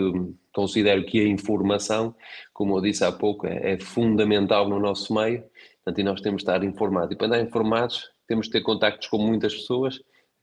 considero 0.52 1.04
que 1.04 1.20
a 1.20 1.28
informação, 1.28 2.14
como 2.52 2.76
eu 2.76 2.80
disse 2.80 3.04
há 3.04 3.12
pouco, 3.12 3.46
é, 3.46 3.74
é 3.74 3.78
fundamental 3.78 4.68
no 4.68 4.80
nosso 4.80 5.12
meio, 5.14 5.44
portanto, 5.84 6.00
e 6.00 6.04
nós 6.04 6.20
temos 6.20 6.42
de 6.42 6.50
estar 6.50 6.64
informados. 6.64 7.12
E 7.12 7.16
para 7.16 7.26
estar 7.26 7.40
informados, 7.40 8.10
temos 8.26 8.46
de 8.46 8.52
ter 8.52 8.62
contactos 8.62 9.08
com 9.08 9.18
muitas 9.18 9.54
pessoas 9.54 10.00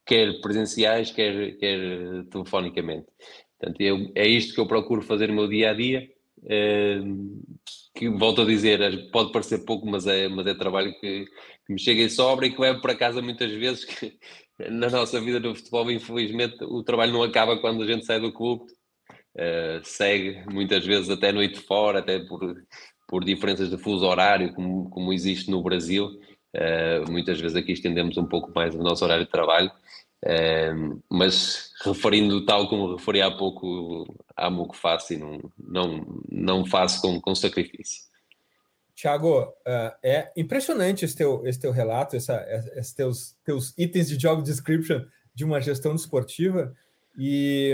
quer 0.09 0.41
presenciais, 0.41 1.11
quer, 1.11 1.55
quer 1.57 1.79
telefonicamente. 2.31 3.05
Portanto, 3.59 3.79
eu, 3.79 4.11
é 4.15 4.27
isto 4.27 4.55
que 4.55 4.59
eu 4.59 4.65
procuro 4.65 5.03
fazer 5.03 5.27
no 5.27 5.35
meu 5.35 5.47
dia 5.47 5.69
a 5.69 5.73
dia. 5.73 6.09
Que 7.93 8.09
volto 8.09 8.41
a 8.41 8.45
dizer, 8.45 9.09
pode 9.11 9.31
parecer 9.31 9.65
pouco, 9.65 9.85
mas 9.87 10.07
é, 10.07 10.27
mas 10.27 10.47
é 10.47 10.53
trabalho 10.53 10.93
que, 10.99 11.25
que 11.65 11.73
me 11.73 11.79
chega 11.79 12.01
em 12.01 12.09
sobra 12.09 12.45
e 12.45 12.51
que 12.51 12.61
levo 12.61 12.81
para 12.81 12.95
casa 12.95 13.21
muitas 13.21 13.51
vezes. 13.51 13.85
Que, 13.85 14.17
na 14.69 14.89
nossa 14.89 15.19
vida 15.21 15.39
no 15.39 15.55
futebol, 15.55 15.89
infelizmente, 15.89 16.57
o 16.63 16.83
trabalho 16.83 17.13
não 17.13 17.23
acaba 17.23 17.59
quando 17.59 17.83
a 17.83 17.87
gente 17.87 18.05
sai 18.05 18.19
do 18.19 18.33
clube. 18.33 18.65
Uh, 19.35 19.79
segue 19.83 20.43
muitas 20.51 20.85
vezes 20.85 21.09
até 21.09 21.31
noite 21.31 21.59
fora, 21.61 21.99
até 21.99 22.19
por, 22.19 22.41
por 23.07 23.23
diferenças 23.23 23.69
de 23.69 23.77
fuso 23.77 24.05
horário, 24.05 24.53
como, 24.53 24.89
como 24.89 25.13
existe 25.13 25.49
no 25.49 25.63
Brasil. 25.63 26.07
Uh, 26.55 27.09
muitas 27.09 27.39
vezes 27.39 27.55
aqui 27.55 27.71
estendemos 27.71 28.17
um 28.17 28.25
pouco 28.25 28.51
mais 28.53 28.75
o 28.75 28.79
nosso 28.79 29.05
horário 29.05 29.25
de 29.25 29.31
trabalho 29.31 29.71
mas 31.09 31.71
referindo 31.83 32.45
tal 32.45 32.67
como 32.67 32.95
referi 32.95 33.21
há 33.21 33.31
pouco, 33.31 34.05
amo 34.37 34.63
o 34.63 34.69
que 34.69 34.77
faço 34.77 35.13
e 35.13 35.17
não, 35.17 35.39
não, 35.57 36.21
não 36.29 36.65
faço 36.65 37.01
com, 37.01 37.19
com 37.21 37.33
sacrifício. 37.33 38.09
Tiago, 38.99 39.43
uh, 39.43 39.95
é 40.03 40.29
impressionante 40.35 41.05
esse 41.05 41.15
teu, 41.15 41.47
esse 41.47 41.57
teu 41.57 41.71
relato, 41.71 42.17
essa, 42.17 42.45
esses 42.75 42.93
teus, 42.93 43.35
teus 43.45 43.73
itens 43.77 44.09
de 44.09 44.17
job 44.17 44.43
description 44.43 45.05
de 45.33 45.45
uma 45.45 45.61
gestão 45.61 45.95
desportiva 45.95 46.75
e, 47.17 47.73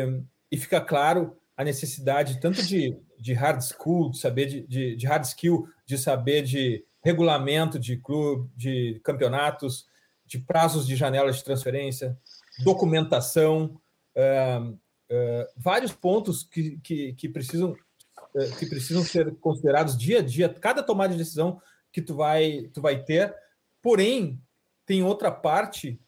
e 0.51 0.57
fica 0.57 0.79
claro 0.79 1.35
a 1.57 1.63
necessidade 1.63 2.39
tanto 2.39 2.61
de, 2.61 2.95
de 3.19 3.33
hard 3.33 3.59
school, 3.63 4.11
de 4.11 4.19
saber 4.19 4.45
de, 4.45 4.67
de, 4.67 4.95
de 4.95 5.07
hard 5.07 5.23
skill, 5.23 5.67
de 5.83 5.97
saber 5.97 6.43
de 6.43 6.85
regulamento 7.03 7.79
de 7.79 7.97
clube, 7.97 8.47
de 8.55 9.01
campeonatos, 9.03 9.87
de 10.27 10.37
prazos 10.37 10.85
de 10.85 10.95
janelas 10.95 11.37
de 11.37 11.43
transferência, 11.43 12.17
documentação, 12.59 13.79
uh, 14.15 14.71
uh, 14.71 15.47
vários 15.57 15.91
pontos 15.91 16.43
que, 16.43 16.79
que, 16.79 17.13
que 17.13 17.29
precisam 17.29 17.71
uh, 17.71 18.57
que 18.57 18.65
precisam 18.65 19.03
ser 19.03 19.33
considerados 19.35 19.97
dia 19.97 20.19
a 20.19 20.21
dia, 20.21 20.49
cada 20.49 20.83
tomada 20.83 21.13
de 21.13 21.19
decisão 21.19 21.61
que 21.91 22.01
tu 22.01 22.15
vai, 22.15 22.69
tu 22.73 22.81
vai 22.81 23.03
ter. 23.03 23.33
Porém, 23.81 24.41
tem 24.85 25.03
outra 25.03 25.31
parte 25.31 25.99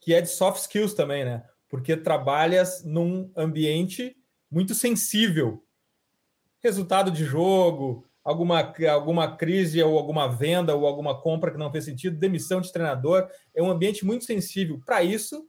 que 0.00 0.14
é 0.14 0.20
de 0.20 0.28
soft 0.28 0.60
skills 0.62 0.94
também, 0.94 1.24
né? 1.24 1.44
Porque 1.68 1.96
trabalhas 1.96 2.82
num 2.84 3.30
ambiente 3.36 4.16
muito 4.50 4.74
sensível. 4.74 5.64
Resultado 6.60 7.10
de 7.10 7.24
jogo, 7.24 8.04
alguma, 8.24 8.72
alguma 8.90 9.36
crise 9.36 9.82
ou 9.82 9.96
alguma 9.96 10.26
venda 10.26 10.74
ou 10.74 10.86
alguma 10.86 11.20
compra 11.20 11.50
que 11.50 11.58
não 11.58 11.70
fez 11.70 11.84
sentido, 11.84 12.18
demissão 12.18 12.60
de 12.60 12.72
treinador, 12.72 13.28
é 13.54 13.62
um 13.62 13.70
ambiente 13.70 14.04
muito 14.04 14.24
sensível. 14.24 14.80
Para 14.84 15.02
isso, 15.02 15.46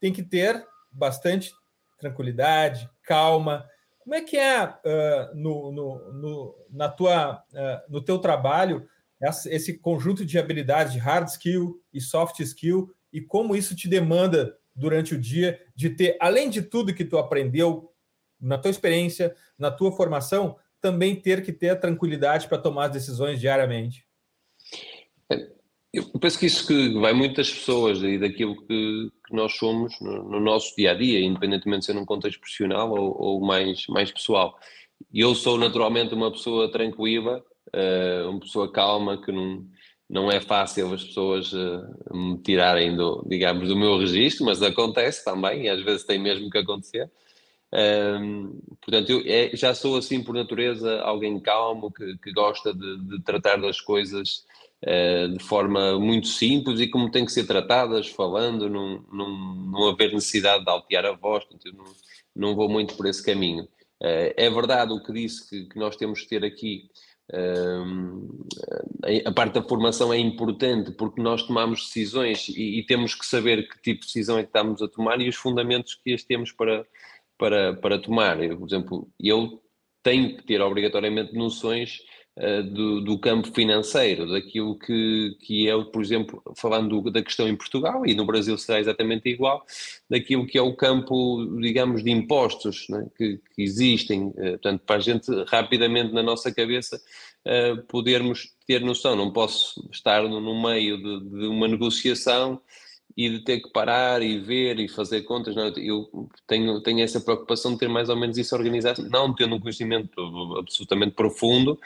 tem 0.00 0.12
que 0.12 0.22
ter 0.22 0.66
bastante 0.90 1.52
tranquilidade, 1.98 2.88
calma. 3.02 3.68
Como 3.98 4.14
é 4.14 4.22
que 4.22 4.36
é 4.36 4.64
uh, 4.64 5.34
no, 5.34 5.70
no, 5.70 6.12
no, 6.12 6.66
na 6.70 6.88
tua, 6.88 7.44
uh, 7.52 7.92
no 7.92 8.02
teu 8.02 8.18
trabalho 8.18 8.88
esse 9.46 9.78
conjunto 9.78 10.24
de 10.24 10.38
habilidades 10.38 10.94
de 10.94 10.98
hard 10.98 11.28
skill 11.28 11.78
e 11.92 12.00
soft 12.00 12.40
skill 12.40 12.90
e 13.12 13.20
como 13.20 13.54
isso 13.54 13.76
te 13.76 13.86
demanda 13.86 14.56
durante 14.74 15.14
o 15.14 15.20
dia 15.20 15.60
de 15.76 15.90
ter, 15.90 16.16
além 16.18 16.48
de 16.48 16.62
tudo 16.62 16.94
que 16.94 17.04
tu 17.04 17.18
aprendeu 17.18 17.92
na 18.40 18.56
tua 18.56 18.70
experiência, 18.70 19.34
na 19.58 19.70
tua 19.70 19.92
formação, 19.92 20.56
também 20.80 21.14
ter 21.14 21.42
que 21.42 21.52
ter 21.52 21.70
a 21.70 21.76
tranquilidade 21.76 22.48
para 22.48 22.56
tomar 22.56 22.86
as 22.86 22.92
decisões 22.92 23.38
diariamente? 23.38 24.06
Eu 25.92 26.04
penso 26.20 26.38
que 26.38 26.46
isso 26.46 26.66
que 26.68 26.94
vai 27.00 27.12
muitas 27.12 27.50
pessoas 27.52 28.00
e 28.02 28.16
daquilo 28.16 28.54
que, 28.64 29.10
que 29.26 29.34
nós 29.34 29.56
somos 29.56 30.00
no, 30.00 30.22
no, 30.30 30.40
nosso 30.40 30.74
dia 30.76 30.92
a 30.92 30.94
dia, 30.94 31.20
independentemente 31.20 31.80
de 31.80 31.86
ser 31.86 31.94
num 31.94 32.04
contexto 32.04 32.38
profissional 32.38 32.90
ou, 32.92 33.20
ou 33.20 33.40
mais, 33.40 33.86
mais 33.88 34.10
pessoal. 34.12 34.56
Eu 35.12 35.34
sou 35.34 35.58
naturalmente 35.58 36.14
uma 36.14 36.30
pessoa 36.30 36.70
tranquila, 36.70 37.44
uh, 37.74 38.30
uma 38.30 38.38
pessoa 38.38 38.70
calma, 38.70 39.20
que 39.20 39.32
não, 39.32 39.66
não 40.08 40.30
é 40.30 40.40
fácil 40.40 40.94
as 40.94 41.02
pessoas 41.02 41.52
uh, 41.52 42.16
me 42.16 42.38
tirarem 42.38 42.94
do, 42.96 43.26
digamos, 43.28 43.68
do 43.68 43.76
meu 43.76 43.98
registro, 43.98 44.46
mas 44.46 44.62
acontece 44.62 45.24
também 45.24 45.64
e 45.64 45.68
às 45.68 45.82
vezes 45.82 46.04
tem 46.04 46.20
mesmo 46.20 46.48
que 46.50 46.58
acontecer. 46.58 47.10
Um, 47.72 48.60
portanto, 48.80 49.10
eu 49.10 49.22
é, 49.24 49.50
já 49.54 49.72
sou 49.74 49.96
assim 49.96 50.22
por 50.22 50.34
natureza 50.34 51.00
alguém 51.02 51.38
calmo 51.38 51.92
que, 51.92 52.18
que 52.18 52.32
gosta 52.32 52.74
de, 52.74 52.98
de, 52.98 53.22
tratar 53.22 53.60
das 53.60 53.80
coisas 53.80 54.44
uh, 54.82 55.28
de 55.36 55.44
forma 55.44 55.98
muito 55.98 56.26
simples 56.26 56.80
e 56.80 56.88
como 56.88 57.10
tem 57.10 57.24
que 57.24 57.32
ser 57.32 57.46
tratadas, 57.46 58.08
falando, 58.08 58.68
não, 58.68 59.04
não, 59.12 59.88
haver 59.88 60.12
necessidade 60.12 60.64
de 60.64 60.70
altear 60.70 61.06
a 61.06 61.12
voz, 61.12 61.44
portanto, 61.44 61.76
não, 61.76 61.84
não 62.34 62.56
vou 62.56 62.68
muito 62.68 62.94
por 62.96 63.06
esse 63.06 63.24
caminho. 63.24 63.64
Uh, 64.02 64.34
é 64.36 64.50
verdade 64.50 64.92
o 64.92 65.02
que 65.02 65.12
disse 65.12 65.48
que, 65.48 65.68
que 65.68 65.78
nós 65.78 65.94
temos 65.94 66.22
que 66.22 66.28
ter 66.28 66.44
aqui. 66.44 66.90
a 69.24 69.30
parte 69.32 69.54
da 69.54 69.62
formação 69.62 70.12
é 70.12 70.18
importante 70.18 70.90
porque 70.90 71.22
nós 71.22 71.44
tomamos 71.44 71.84
decisões 71.84 72.48
e, 72.48 72.80
e 72.80 72.86
temos 72.86 73.14
que 73.14 73.24
saber 73.24 73.68
que 73.68 73.80
tipo 73.80 74.00
de 74.00 74.06
decisão 74.06 74.38
é 74.38 74.42
que 74.42 74.48
estamos 74.48 74.82
a 74.82 74.88
tomar 74.88 75.20
e 75.20 75.28
os 75.28 75.36
fundamentos 75.36 75.94
que 75.94 76.12
as 76.12 76.24
temos 76.24 76.50
para, 76.50 76.84
para, 77.40 77.74
para 77.74 77.98
tomar. 77.98 78.40
Eu, 78.42 78.58
por 78.58 78.68
exemplo, 78.68 79.08
eu 79.18 79.58
tenho 80.02 80.36
que 80.36 80.44
ter 80.44 80.60
obrigatoriamente 80.60 81.34
noções 81.34 81.98
uh, 82.36 82.62
do, 82.62 83.00
do, 83.00 83.18
campo 83.18 83.50
financeiro, 83.52 84.30
daquilo 84.30 84.78
que, 84.78 85.36
que 85.40 85.68
é, 85.68 85.84
por 85.84 86.02
exemplo, 86.02 86.42
falando 86.56 87.10
da 87.10 87.22
questão 87.22 87.48
em 87.48 87.56
Portugal 87.56 88.06
e 88.06 88.14
no 88.14 88.26
Brasil 88.26 88.56
será 88.58 88.78
exatamente 88.78 89.28
igual, 89.28 89.64
daquilo 90.08 90.46
que 90.46 90.58
é 90.58 90.62
o 90.62 90.76
campo, 90.76 91.46
digamos, 91.60 92.04
de 92.04 92.10
impostos 92.10 92.86
né, 92.90 93.06
que, 93.16 93.40
que, 93.54 93.62
existem, 93.62 94.28
uh, 94.28 94.34
portanto, 94.34 94.82
para 94.84 94.96
a 94.96 95.00
gente 95.00 95.30
rapidamente 95.48 96.12
na 96.12 96.22
nossa 96.22 96.54
cabeça 96.54 97.00
uh, 97.46 97.82
podermos 97.86 98.54
ter 98.66 98.82
noção. 98.82 99.16
Não 99.16 99.32
posso 99.32 99.88
estar 99.90 100.22
no, 100.22 100.40
no 100.40 100.62
meio 100.62 100.98
de, 100.98 101.30
de 101.30 101.46
uma 101.46 101.66
negociação 101.66 102.60
e 103.16 103.28
de 103.28 103.40
ter 103.40 103.60
que 103.60 103.70
parar 103.70 104.22
e 104.22 104.38
ver 104.38 104.78
e 104.78 104.88
fazer 104.88 105.22
contas. 105.22 105.54
Não, 105.54 105.68
eu 105.68 106.28
tenho, 106.46 106.80
tenho 106.80 107.00
essa 107.00 107.20
preocupação 107.20 107.72
de 107.72 107.78
ter 107.78 107.88
mais 107.88 108.08
ou 108.08 108.16
menos 108.16 108.38
isso 108.38 108.54
organizado, 108.54 109.08
não 109.08 109.34
tendo 109.34 109.54
um 109.54 109.60
conhecimento 109.60 110.10
absolutamente 110.58 111.14
profundo, 111.14 111.78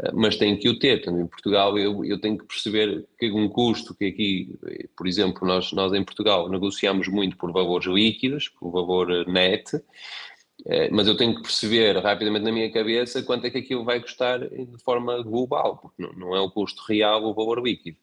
eh, 0.00 0.10
mas 0.12 0.36
tenho 0.36 0.58
que 0.58 0.68
o 0.68 0.78
ter. 0.78 1.06
Em 1.08 1.26
Portugal 1.26 1.78
eu, 1.78 2.04
eu 2.04 2.20
tenho 2.20 2.38
que 2.38 2.44
perceber 2.44 3.06
que 3.18 3.30
um 3.30 3.48
custo 3.48 3.94
que 3.94 4.06
aqui, 4.06 4.54
por 4.96 5.06
exemplo, 5.06 5.46
nós, 5.46 5.72
nós 5.72 5.92
em 5.92 6.04
Portugal 6.04 6.48
negociamos 6.48 7.08
muito 7.08 7.36
por 7.36 7.52
valores 7.52 7.86
líquidos, 7.86 8.48
por 8.48 8.70
valor 8.70 9.10
eh, 9.10 9.24
net, 9.30 9.76
eh, 9.76 9.80
mas 10.92 11.08
eu 11.08 11.16
tenho 11.16 11.34
que 11.34 11.42
perceber 11.42 11.96
rapidamente 11.98 12.44
na 12.44 12.52
minha 12.52 12.70
cabeça 12.70 13.22
quanto 13.22 13.46
é 13.46 13.50
que 13.50 13.58
aquilo 13.58 13.84
vai 13.84 14.00
custar 14.00 14.40
de 14.40 14.82
forma 14.84 15.22
global, 15.22 15.78
porque 15.78 16.02
não, 16.16 16.36
é 16.36 16.40
o 16.40 16.50
custo 16.50 16.82
real 16.88 17.24
o 17.24 17.34
valor 17.34 17.62
líquido. 17.62 17.96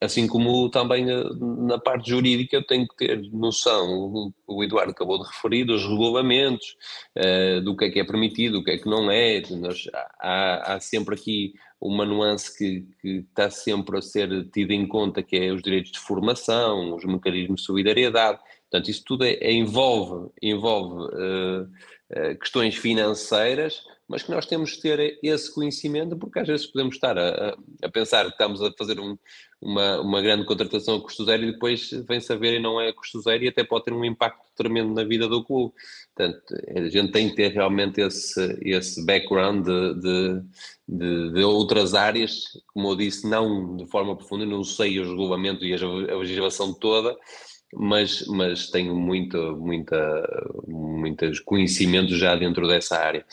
Assim 0.00 0.26
como 0.26 0.70
também 0.70 1.08
eh, 1.08 1.24
na 1.38 1.78
parte 1.78 2.08
jurídica 2.08 2.56
eu 2.56 2.66
tenho 2.66 2.88
que 2.88 2.96
ter 2.96 3.20
noção, 3.30 4.32
o 4.46 4.64
Eduardo 4.64 4.92
acabou 4.92 5.18
de 5.22 5.28
referir, 5.28 5.64
dos 5.64 5.82
regulamentos, 5.86 6.76
eh, 7.14 7.60
do 7.60 7.76
que 7.76 7.84
é 7.84 7.90
que 7.90 8.00
é 8.00 8.04
permitido, 8.04 8.58
o 8.58 8.64
que 8.64 8.70
é 8.70 8.78
que 8.78 8.88
não 8.88 9.10
é. 9.10 9.42
Nós, 9.50 9.84
há, 10.18 10.74
há 10.74 10.80
sempre 10.80 11.14
aqui 11.14 11.52
uma 11.78 12.06
nuance 12.06 12.56
que, 12.56 12.86
que, 13.02 13.08
está 13.28 13.50
sempre 13.50 13.98
a 13.98 14.02
ser 14.02 14.48
tida 14.50 14.72
em 14.72 14.86
conta, 14.86 15.22
que 15.22 15.36
é 15.36 15.52
os 15.52 15.60
direitos 15.60 15.92
de 15.92 15.98
formação, 15.98 16.94
os 16.94 17.04
mecanismos 17.04 17.60
de 17.60 17.66
solidariedade. 17.66 18.38
Portanto, 18.72 18.90
isso 18.90 19.02
tudo 19.04 19.24
é, 19.24 19.34
é 19.34 19.52
envolve, 19.52 20.30
envolve 20.40 21.14
uh, 21.14 21.62
uh, 21.64 22.38
questões 22.38 22.74
financeiras, 22.74 23.82
mas 24.08 24.22
que 24.22 24.30
nós 24.30 24.46
temos 24.46 24.72
que 24.72 24.80
ter 24.80 25.18
esse 25.22 25.54
conhecimento, 25.54 26.16
porque 26.16 26.38
às 26.38 26.48
vezes 26.48 26.66
podemos 26.66 26.94
estar 26.94 27.18
a, 27.18 27.54
a 27.82 27.88
pensar 27.90 28.24
que 28.24 28.30
estamos 28.30 28.62
a 28.62 28.72
fazer 28.72 28.98
um, 28.98 29.18
uma, 29.60 30.00
uma 30.00 30.22
grande 30.22 30.46
contratação 30.46 30.96
a 30.96 31.02
custo 31.02 31.22
zero 31.26 31.42
e 31.42 31.52
depois 31.52 31.90
vem 32.08 32.18
saber 32.18 32.54
e 32.54 32.62
não 32.62 32.80
é 32.80 32.88
a 32.88 32.94
custo 32.94 33.20
zero 33.20 33.44
e 33.44 33.48
até 33.48 33.62
pode 33.62 33.84
ter 33.84 33.92
um 33.92 34.04
impacto 34.06 34.40
tremendo 34.56 34.94
na 34.94 35.04
vida 35.04 35.28
do 35.28 35.44
clube. 35.44 35.74
Portanto, 36.14 36.42
a 36.74 36.88
gente 36.88 37.12
tem 37.12 37.28
que 37.28 37.36
ter 37.36 37.52
realmente 37.52 38.00
esse, 38.00 38.58
esse 38.62 39.04
background 39.04 39.66
de, 39.66 39.94
de, 40.00 40.42
de, 40.88 41.32
de 41.34 41.44
outras 41.44 41.92
áreas, 41.92 42.44
como 42.72 42.88
eu 42.88 42.96
disse, 42.96 43.28
não 43.28 43.76
de 43.76 43.84
forma 43.86 44.16
profunda, 44.16 44.46
não 44.46 44.64
sei 44.64 44.98
o 44.98 45.10
regulamento 45.10 45.62
e 45.62 45.74
a 45.74 46.16
legislação 46.16 46.72
toda, 46.72 47.14
mas, 47.72 48.26
mas 48.26 48.70
tenho 48.70 48.94
muito, 48.94 49.56
muita, 49.56 50.52
muitos 50.66 51.40
conhecimentos 51.40 52.18
já 52.18 52.36
dentro 52.36 52.68
dessa 52.68 52.98
área. 52.98 53.24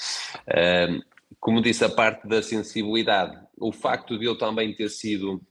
Uh, 0.47 1.03
como 1.39 1.61
disse, 1.61 1.83
a 1.83 1.89
parte 1.89 2.27
da 2.27 2.41
sensibilidade, 2.41 3.37
o 3.57 3.71
facto 3.71 4.17
de 4.17 4.25
eu 4.25 4.37
também 4.37 4.73
ter 4.73 4.89
sido 4.89 5.41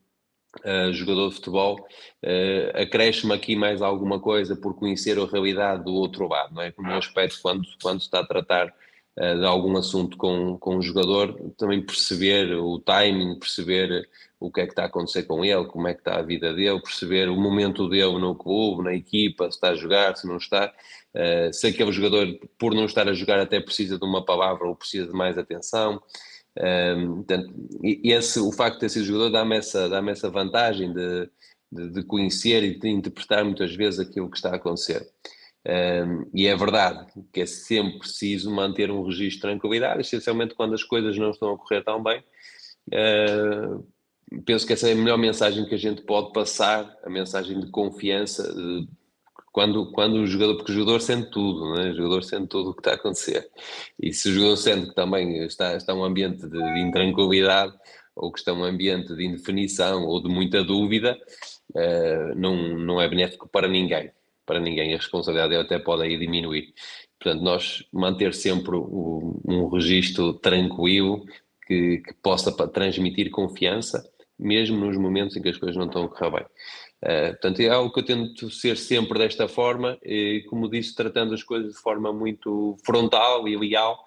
uh, 0.65 0.93
jogador 0.93 1.29
de 1.29 1.35
futebol 1.37 1.87
uh, 2.25 2.83
acresce-me 2.83 3.35
aqui 3.35 3.55
mais 3.55 3.83
alguma 3.83 4.19
coisa 4.19 4.57
por 4.57 4.75
conhecer 4.75 5.19
a 5.19 5.27
realidade 5.27 5.85
do 5.85 5.93
outro 5.93 6.27
lado, 6.27 6.55
não 6.55 6.63
é? 6.63 6.73
No 6.79 6.95
aspecto, 6.95 7.39
quando, 7.43 7.63
quando 7.83 8.01
está 8.01 8.21
a 8.21 8.27
tratar 8.27 8.73
de 9.21 9.45
algum 9.45 9.77
assunto 9.77 10.17
com, 10.17 10.57
com 10.59 10.77
o 10.77 10.83
jogador, 10.83 11.35
também 11.57 11.85
perceber 11.85 12.55
o 12.55 12.79
timing, 12.79 13.37
perceber 13.37 14.09
o 14.41 14.53
que 14.53 14.61
é 14.61 14.67
que 14.67 14.73
está 14.73 14.85
a 14.85 14.87
acontecer 14.87 15.25
com 15.25 15.45
ele, 15.45 15.67
como 15.67 15.89
é 15.89 15.95
que 15.95 16.01
está 16.01 16.17
a 16.17 16.23
vida 16.23 16.55
dele, 16.55 16.81
perceber 16.81 17.29
o 17.29 17.37
momento 17.37 17.89
dele 17.89 18.19
no 18.19 18.35
clube, 18.35 18.85
na 18.85 18.95
equipa, 18.95 19.45
se 19.51 19.57
está 19.57 19.71
a 19.71 19.75
jogar, 19.75 20.17
se 20.17 20.27
não 20.27 20.37
está. 20.37 20.73
Uh, 21.15 21.53
se 21.53 21.67
aquele 21.67 21.91
jogador, 21.91 22.27
por 22.59 22.75
não 22.75 22.85
estar 22.85 23.09
a 23.09 23.13
jogar, 23.13 23.41
até 23.41 23.59
precisa 23.59 23.99
de 23.99 24.05
uma 24.05 24.25
palavra 24.25 24.69
ou 24.69 24.77
precisa 24.77 25.07
de 25.07 25.13
mais 25.13 25.37
atenção. 25.37 26.01
Um, 26.57 27.17
portanto, 27.17 27.55
e 27.83 28.13
esse, 28.13 28.41
o 28.41 28.53
facto 28.53 28.75
de 28.75 28.81
ter 28.81 28.89
sido 28.89 29.05
jogador 29.05 29.31
dá-me 29.31 29.57
essa, 29.57 29.89
dá 29.89 30.01
essa 30.11 30.29
vantagem 30.29 30.93
de, 30.93 31.31
de, 31.71 31.91
de, 31.91 32.03
conhecer 32.03 32.65
e 32.65 32.79
de 32.79 32.89
interpretar 32.89 33.45
muitas 33.45 33.75
vezes 33.75 34.01
aquilo 34.01 34.31
que 34.31 34.37
está 34.37 34.51
a 34.51 34.57
acontecer. 34.57 35.09
Um, 35.67 36.29
e 36.33 36.47
é 36.47 36.57
verdade 36.57 37.07
que 37.33 37.43
é 37.43 37.47
sempre 37.47 37.99
preciso 37.99 38.51
manter 38.51 38.91
um 38.91 39.05
registro 39.05 39.35
de 39.35 39.41
tranquilidade, 39.41 40.01
essencialmente 40.01 40.55
quando 40.55 40.75
as 40.75 40.83
coisas 40.83 41.17
não 41.17 41.31
estão 41.31 41.53
a 41.53 41.59
correr 41.59 41.83
tão 41.83 42.03
bem. 42.03 42.23
Uh, 42.89 43.87
penso 44.45 44.67
que 44.67 44.73
essa 44.73 44.89
é 44.89 44.93
a 44.93 44.97
melhor 44.97 45.19
mensagem 45.19 45.65
que 45.67 45.75
a 45.75 45.79
gente 45.79 46.03
pode 46.03 46.33
passar, 46.33 46.97
a 47.05 47.11
mensagem 47.11 47.59
de 47.61 47.71
confiança, 47.71 48.53
de, 48.55 48.89
quando, 49.53 49.91
quando 49.93 50.17
o 50.17 50.27
jogador, 50.27 50.57
porque 50.57 50.73
o 50.73 50.75
jogador 50.75 51.01
sente 51.01 51.31
tudo, 51.31 51.75
né? 51.75 51.91
o 51.91 51.95
jogador 51.95 52.23
sente 52.23 52.47
tudo 52.49 52.71
o 52.71 52.75
que 52.75 52.81
está 52.81 52.93
a 52.93 52.95
acontecer. 52.95 53.49
E 54.01 54.13
se 54.13 54.29
o 54.29 54.33
jogador 54.33 54.57
sente 54.57 54.89
que 54.89 54.95
também 54.95 55.45
está, 55.45 55.75
está 55.75 55.95
um 55.95 56.05
ambiente 56.05 56.43
de, 56.49 56.59
de 56.59 56.81
intranquilidade, 56.81 57.75
ou 58.15 58.33
que 58.33 58.39
está 58.41 58.53
um 58.53 58.65
ambiente 58.65 59.15
de 59.15 59.25
indefinição 59.25 60.05
ou 60.05 60.21
de 60.23 60.29
muita 60.29 60.63
dúvida, 60.63 61.19
uh, 61.71 62.35
não, 62.37 62.57
não 62.77 63.01
é 63.01 63.09
benéfico 63.09 63.49
para 63.49 63.69
ninguém. 63.69 64.11
Para 64.45 64.61
ninguém. 64.61 64.93
A 64.93 64.97
responsabilidade 64.97 65.55
até 65.55 65.79
pode 65.79 66.03
aí 66.03 66.19
diminuir. 66.19 66.75
Portanto, 67.19 67.43
nós 67.43 67.85
manter 67.93 68.35
sempre 68.35 68.77
um, 68.77 69.41
um 69.45 69.69
registro 69.69 70.35
tranquilo 70.35 71.25
que, 71.67 71.99
que 71.99 72.15
possa 72.15 72.53
transmitir 72.69 73.31
confiança, 73.31 74.09
mesmo 74.39 74.79
nos 74.79 74.97
momentos 74.97 75.37
em 75.37 75.43
que 75.43 75.49
as 75.49 75.57
coisas 75.57 75.77
não 75.77 75.87
estão 75.87 76.05
a 76.05 76.09
correr 76.09 76.31
bem. 76.31 76.47
Uh, 77.03 77.31
portanto, 77.31 77.61
é 77.61 77.69
algo 77.69 77.93
que 77.93 78.01
eu 78.01 78.05
tento 78.05 78.51
ser 78.51 78.77
sempre 78.77 79.19
desta 79.19 79.49
forma, 79.49 79.99
e, 80.03 80.45
como 80.49 80.71
disse, 80.71 80.95
tratando 80.95 81.35
as 81.35 81.43
coisas 81.43 81.75
de 81.75 81.81
forma 81.81 82.13
muito 82.13 82.77
frontal 82.85 83.49
e 83.49 83.57
leal, 83.57 83.99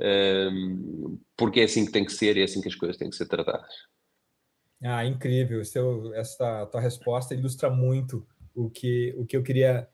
uh, 0.00 1.20
porque 1.36 1.60
é 1.60 1.64
assim 1.64 1.84
que 1.84 1.92
tem 1.92 2.04
que 2.04 2.12
ser 2.12 2.36
e 2.36 2.40
é 2.40 2.44
assim 2.44 2.60
que 2.60 2.68
as 2.68 2.74
coisas 2.74 2.96
têm 2.96 3.10
que 3.10 3.16
ser 3.16 3.26
tratadas. 3.26 3.72
Ah, 4.82 5.04
incrível. 5.04 5.62
Seu, 5.64 6.14
essa 6.14 6.66
tua 6.66 6.80
resposta 6.80 7.34
ilustra 7.34 7.68
muito 7.68 8.26
o 8.54 8.70
que, 8.70 9.14
o 9.16 9.26
que 9.26 9.36
eu 9.36 9.42
queria 9.42 9.88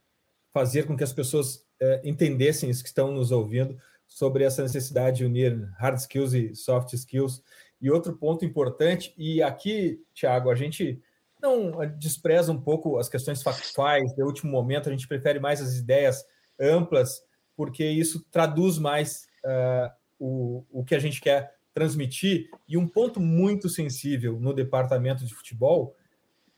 fazer 0.52 0.86
com 0.86 0.96
que 0.96 1.04
as 1.04 1.12
pessoas 1.12 1.56
uh, 1.82 2.00
entendessem, 2.04 2.70
isso 2.70 2.82
que 2.82 2.88
estão 2.88 3.12
nos 3.12 3.30
ouvindo, 3.30 3.76
sobre 4.06 4.44
essa 4.44 4.62
necessidade 4.62 5.18
de 5.18 5.24
unir 5.24 5.68
hard 5.78 5.98
skills 5.98 6.32
e 6.32 6.54
soft 6.54 6.92
skills. 6.92 7.42
E 7.80 7.90
outro 7.90 8.16
ponto 8.16 8.44
importante, 8.44 9.14
e 9.18 9.42
aqui, 9.42 10.00
Thiago, 10.14 10.50
a 10.50 10.54
gente 10.54 11.00
não 11.42 11.72
despreza 11.98 12.50
um 12.50 12.60
pouco 12.60 12.98
as 12.98 13.08
questões 13.08 13.42
factuais 13.42 14.14
de 14.14 14.22
último 14.22 14.50
momento, 14.50 14.88
a 14.88 14.92
gente 14.92 15.06
prefere 15.06 15.38
mais 15.38 15.60
as 15.60 15.76
ideias 15.76 16.24
amplas, 16.58 17.20
porque 17.54 17.84
isso 17.84 18.24
traduz 18.30 18.78
mais 18.78 19.26
uh, 19.44 19.90
o, 20.18 20.64
o 20.70 20.84
que 20.84 20.94
a 20.94 20.98
gente 20.98 21.20
quer 21.20 21.54
transmitir. 21.74 22.48
E 22.66 22.78
um 22.78 22.88
ponto 22.88 23.20
muito 23.20 23.68
sensível 23.68 24.40
no 24.40 24.54
departamento 24.54 25.24
de 25.26 25.34
futebol, 25.34 25.94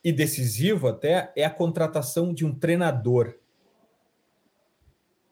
e 0.02 0.12
decisivo 0.12 0.88
até, 0.88 1.32
é 1.36 1.44
a 1.44 1.50
contratação 1.50 2.32
de 2.32 2.44
um 2.44 2.54
treinador. 2.54 3.34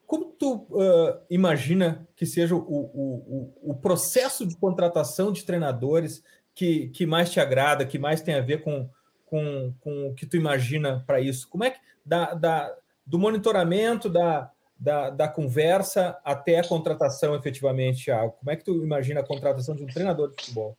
Como 0.07 0.25
tu 0.25 0.65
uh, 0.71 1.19
imagina 1.29 2.07
que 2.15 2.25
seja 2.25 2.55
o, 2.55 2.59
o, 2.59 3.53
o, 3.63 3.71
o 3.71 3.75
processo 3.75 4.47
de 4.47 4.57
contratação 4.57 5.31
de 5.31 5.43
treinadores 5.43 6.23
que, 6.55 6.87
que 6.87 7.05
mais 7.05 7.29
te 7.29 7.39
agrada, 7.39 7.85
que 7.85 7.99
mais 7.99 8.21
tem 8.21 8.33
a 8.33 8.41
ver 8.41 8.63
com 8.63 8.89
com, 9.27 9.73
com 9.81 10.07
o 10.07 10.13
que 10.15 10.25
tu 10.25 10.35
imagina 10.35 11.03
para 11.05 11.21
isso? 11.21 11.47
Como 11.47 11.63
é 11.63 11.71
que 11.71 11.79
da, 12.03 12.33
da, 12.33 12.73
do 13.05 13.19
monitoramento 13.19 14.09
da, 14.09 14.49
da, 14.79 15.09
da, 15.09 15.27
conversa 15.27 16.17
até 16.23 16.59
a 16.59 16.67
contratação 16.67 17.35
efetivamente, 17.35 18.05
Thiago? 18.05 18.33
Como 18.39 18.49
é 18.49 18.55
que 18.55 18.63
tu 18.63 18.83
imagina 18.83 19.19
a 19.19 19.25
contratação 19.25 19.75
de 19.75 19.83
um 19.83 19.87
treinador 19.87 20.29
de 20.29 20.41
futebol? 20.41 20.77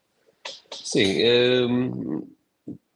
Sim, 0.72 1.22
um, 1.68 2.26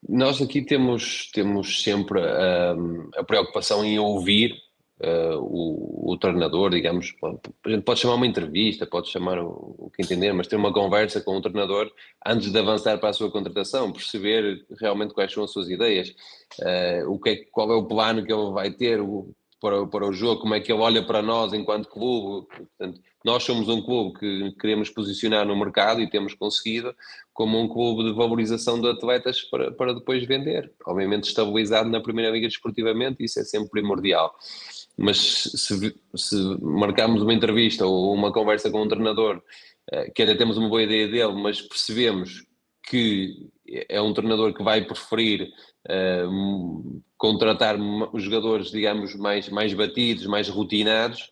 nós 0.08 0.40
aqui 0.40 0.62
temos, 0.62 1.30
temos 1.32 1.82
sempre 1.82 2.20
um, 2.20 3.10
a 3.14 3.22
preocupação 3.22 3.84
em 3.84 3.98
ouvir 3.98 4.54
uh, 5.02 5.38
o, 5.38 6.12
o, 6.12 6.16
treinador, 6.16 6.70
digamos, 6.70 7.14
a 7.64 7.68
gente 7.68 7.82
pode 7.82 8.00
chamar 8.00 8.14
uma 8.14 8.26
entrevista, 8.26 8.86
pode 8.86 9.08
chamar 9.10 9.38
o, 9.38 9.74
o, 9.78 9.90
que 9.90 10.02
entender, 10.02 10.32
mas 10.32 10.46
ter 10.46 10.56
uma 10.56 10.72
conversa 10.72 11.20
com 11.20 11.36
o 11.36 11.42
treinador 11.42 11.90
antes 12.24 12.50
de 12.50 12.58
avançar 12.58 12.98
para 12.98 13.10
a 13.10 13.12
sua 13.12 13.30
contratação, 13.30 13.92
perceber 13.92 14.64
realmente 14.80 15.12
quais 15.12 15.32
são 15.32 15.44
as 15.44 15.50
suas 15.50 15.68
ideias, 15.68 16.14
uh, 16.60 17.10
o 17.10 17.18
que 17.18 17.30
é, 17.30 17.36
qual 17.50 17.70
é 17.72 17.74
o 17.74 17.84
plano 17.84 18.24
que 18.24 18.32
ele 18.32 18.52
vai 18.52 18.70
ter 18.70 19.00
o, 19.00 19.34
para, 19.60 19.86
para 19.86 20.06
o 20.06 20.12
jogo, 20.12 20.40
como 20.40 20.54
é 20.54 20.60
que 20.60 20.72
ele 20.72 20.80
olha 20.80 21.04
para 21.04 21.22
nós 21.22 21.52
enquanto 21.52 21.88
clube. 21.88 22.46
Portanto, 22.48 23.00
nós 23.24 23.44
somos 23.44 23.68
um 23.68 23.80
clube 23.80 24.18
que 24.18 24.52
queremos 24.60 24.90
posicionar 24.90 25.46
no 25.46 25.56
mercado 25.56 26.00
e 26.00 26.10
temos 26.10 26.34
conseguido 26.34 26.92
como 27.32 27.60
um 27.60 27.68
clube 27.68 28.02
de 28.02 28.12
valorização 28.12 28.80
de 28.80 28.88
atletas 28.88 29.42
para, 29.42 29.70
para 29.70 29.94
depois 29.94 30.26
vender. 30.26 30.72
Obviamente 30.84 31.28
estabilizado 31.28 31.88
na 31.88 32.00
primeira 32.00 32.32
liga 32.32 32.48
desportivamente, 32.48 33.22
isso 33.22 33.38
é 33.38 33.44
sempre 33.44 33.70
primordial 33.70 34.34
mas 35.02 35.18
se, 35.18 35.94
se 36.14 36.36
marcarmos 36.60 37.22
uma 37.22 37.34
entrevista 37.34 37.84
ou 37.84 38.14
uma 38.14 38.32
conversa 38.32 38.70
com 38.70 38.82
um 38.82 38.88
treinador, 38.88 39.42
eh, 39.90 40.10
que 40.14 40.22
até 40.22 40.36
temos 40.36 40.56
uma 40.56 40.68
boa 40.68 40.84
ideia 40.84 41.08
dele, 41.08 41.32
mas 41.42 41.60
percebemos 41.60 42.46
que 42.88 43.50
é 43.88 44.00
um 44.00 44.14
treinador 44.14 44.54
que 44.54 44.62
vai 44.62 44.84
preferir 44.84 45.48
uh, 45.88 47.02
contratar 47.16 47.76
jogadores, 48.14 48.70
digamos, 48.70 49.14
mais, 49.16 49.48
mais 49.48 49.72
batidos, 49.74 50.26
mais 50.26 50.48
rotinados, 50.48 51.30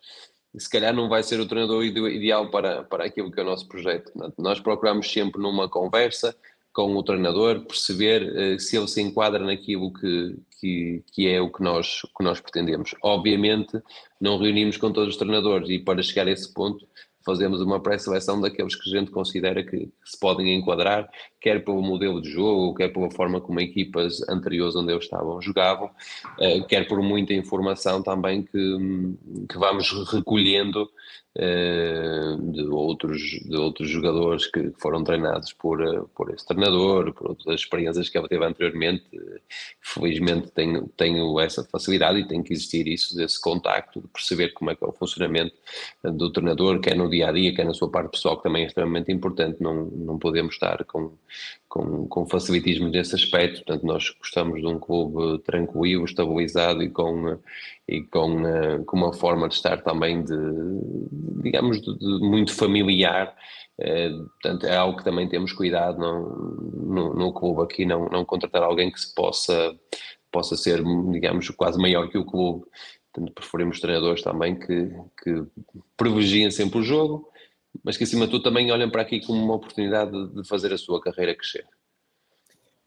se 0.56 0.68
calhar 0.68 0.94
não 0.94 1.08
vai 1.08 1.22
ser 1.22 1.38
o 1.38 1.46
treinador 1.46 1.84
ideal 1.84 2.50
para, 2.50 2.82
para 2.84 3.04
aquilo 3.04 3.30
que 3.30 3.38
é 3.38 3.42
o 3.42 3.46
nosso 3.46 3.68
projeto. 3.68 4.10
Nós 4.38 4.58
procuramos 4.58 5.10
sempre 5.12 5.40
numa 5.40 5.68
conversa 5.68 6.36
com 6.72 6.94
o 6.96 7.02
treinador, 7.02 7.60
perceber 7.66 8.22
uh, 8.22 8.60
se 8.60 8.76
ele 8.76 8.88
se 8.88 9.00
enquadra 9.00 9.44
naquilo 9.44 9.92
que, 9.92 10.36
que, 10.60 11.04
que 11.12 11.28
é 11.28 11.40
o 11.40 11.50
que 11.50 11.62
nós, 11.62 12.02
que 12.16 12.24
nós 12.24 12.40
pretendemos. 12.40 12.94
Obviamente, 13.02 13.80
não 14.20 14.38
reunimos 14.38 14.76
com 14.76 14.92
todos 14.92 15.14
os 15.14 15.18
treinadores 15.18 15.68
e 15.68 15.78
para 15.78 16.02
chegar 16.02 16.28
a 16.28 16.30
esse 16.30 16.52
ponto 16.52 16.86
fazemos 17.24 17.60
uma 17.60 17.80
pré-seleção 17.80 18.40
daqueles 18.40 18.74
que 18.74 18.88
a 18.88 18.98
gente 18.98 19.10
considera 19.10 19.62
que, 19.62 19.88
se 20.04 20.18
podem 20.18 20.54
enquadrar, 20.54 21.08
quer 21.40 21.64
pelo 21.64 21.80
modelo 21.80 22.20
de 22.20 22.30
jogo, 22.30 22.74
quer 22.74 22.92
pela 22.92 23.10
forma 23.10 23.40
como 23.40 23.60
equipas 23.60 24.20
anteriores 24.28 24.76
onde 24.76 24.92
eles 24.92 25.04
estavam 25.04 25.40
jogavam, 25.40 25.86
uh, 25.86 26.66
quer 26.66 26.86
por 26.86 27.02
muita 27.02 27.32
informação 27.32 28.02
também 28.02 28.42
que, 28.42 28.78
que 29.48 29.58
vamos 29.58 29.90
recolhendo 30.12 30.88
uh, 31.36 32.52
de, 32.52 32.62
outros, 32.64 33.20
de 33.20 33.56
outros 33.56 33.88
jogadores 33.88 34.46
que 34.46 34.70
foram 34.78 35.02
treinados 35.02 35.52
por, 35.52 35.80
uh, 35.80 36.08
por 36.14 36.30
esse 36.32 36.46
treinador, 36.46 37.12
por 37.14 37.30
outras 37.30 37.60
experiências 37.60 38.08
que 38.08 38.18
ele 38.18 38.28
teve 38.28 38.44
anteriormente. 38.44 39.04
Felizmente 39.80 40.50
tenho, 40.50 40.88
tenho 40.96 41.40
essa 41.40 41.64
facilidade 41.64 42.20
e 42.20 42.28
tem 42.28 42.42
que 42.42 42.52
existir 42.52 42.86
isso, 42.86 43.16
desse 43.16 43.40
contacto, 43.40 44.00
de 44.00 44.08
perceber 44.08 44.52
como 44.52 44.70
é 44.70 44.74
que 44.74 44.84
é 44.84 44.86
o 44.86 44.92
funcionamento 44.92 45.54
do 46.04 46.30
treinador, 46.30 46.80
quer 46.80 46.96
no 46.96 47.08
dia 47.08 47.28
a 47.28 47.32
dia, 47.32 47.54
quer 47.54 47.64
na 47.64 47.74
sua 47.74 47.90
parte 47.90 48.10
pessoal, 48.10 48.36
que 48.36 48.42
também 48.42 48.64
é 48.64 48.66
extremamente 48.66 49.10
importante. 49.10 49.62
Não, 49.62 49.86
não 49.86 50.18
podemos 50.18 50.54
estar 50.54 50.84
com, 50.84 51.12
com, 51.68 52.06
com 52.08 52.26
facilitismo 52.26 52.88
nesse 52.88 53.14
aspecto. 53.14 53.64
Portanto, 53.64 53.86
nós 53.86 54.10
gostamos 54.18 54.60
de 54.60 54.66
um 54.66 54.78
clube 54.78 55.42
tranquilo, 55.42 56.04
estabilizado 56.04 56.82
e 56.82 56.90
com, 56.90 57.38
e 57.88 58.02
com, 58.02 58.46
eh, 58.46 58.78
com 58.86 58.96
uma 58.96 59.12
forma 59.12 59.48
de 59.48 59.54
estar 59.54 59.82
também 59.82 60.22
de, 60.22 60.36
digamos, 61.42 61.80
de, 61.80 61.98
de 61.98 62.18
muito 62.20 62.54
familiar. 62.54 63.34
É, 63.78 64.10
portanto, 64.10 64.66
é 64.66 64.76
algo 64.76 64.98
que 64.98 65.04
também 65.04 65.28
temos 65.28 65.52
cuidado 65.52 65.98
no, 65.98 67.14
no 67.14 67.32
clube 67.32 67.62
aqui, 67.62 67.86
não, 67.86 68.08
não 68.08 68.24
contratar 68.24 68.62
alguém 68.62 68.90
que 68.90 69.00
se 69.00 69.14
possa, 69.14 69.74
possa 70.30 70.56
ser, 70.56 70.82
digamos, 71.10 71.48
quase 71.50 71.78
maior 71.78 72.08
que 72.08 72.18
o 72.18 72.24
clube 72.24 72.66
Portanto, 73.12 73.34
preferimos 73.34 73.80
treinadores 73.80 74.22
também 74.22 74.58
que, 74.58 74.88
que 75.22 75.44
privilegiem 75.96 76.50
sempre 76.50 76.78
o 76.78 76.82
jogo, 76.82 77.28
mas 77.84 77.96
que 77.96 78.04
acima 78.04 78.26
de 78.26 78.32
tudo 78.32 78.44
também 78.44 78.70
olhem 78.70 78.90
para 78.90 79.02
aqui 79.02 79.24
como 79.24 79.42
uma 79.42 79.54
oportunidade 79.54 80.28
de 80.34 80.46
fazer 80.46 80.72
a 80.72 80.78
sua 80.78 81.00
carreira 81.00 81.34
crescer. 81.34 81.66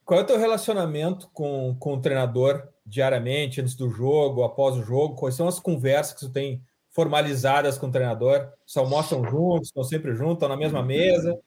Qual 0.06 0.19
é 0.19 0.24
o 0.24 0.26
teu 0.26 0.38
relacionamento 0.38 1.30
com, 1.34 1.76
com 1.80 1.93
o 1.93 2.02
treinador 2.02 2.67
diariamente, 2.86 3.62
antes 3.62 3.76
do 3.76 3.89
jogo, 3.89 4.43
após 4.43 4.76
o 4.76 4.84
jogo? 4.84 5.15
Quais 5.15 5.36
são 5.36 5.48
as 5.48 5.60
conversas 5.60 6.13
que 6.13 6.19
tu 6.28 6.32
tem 6.32 6.62
formalizadas 6.91 7.78
com 7.78 7.88
o 7.88 7.91
treinador? 7.91 8.50
Só 8.65 8.82
almoçam 8.82 9.24
juntos, 9.24 9.69
estão 9.69 9.84
sempre 9.84 10.13
juntos, 10.13 10.36
estão 10.36 10.50
na 10.50 10.58
mesma 10.58 10.84
mesa? 10.84 11.39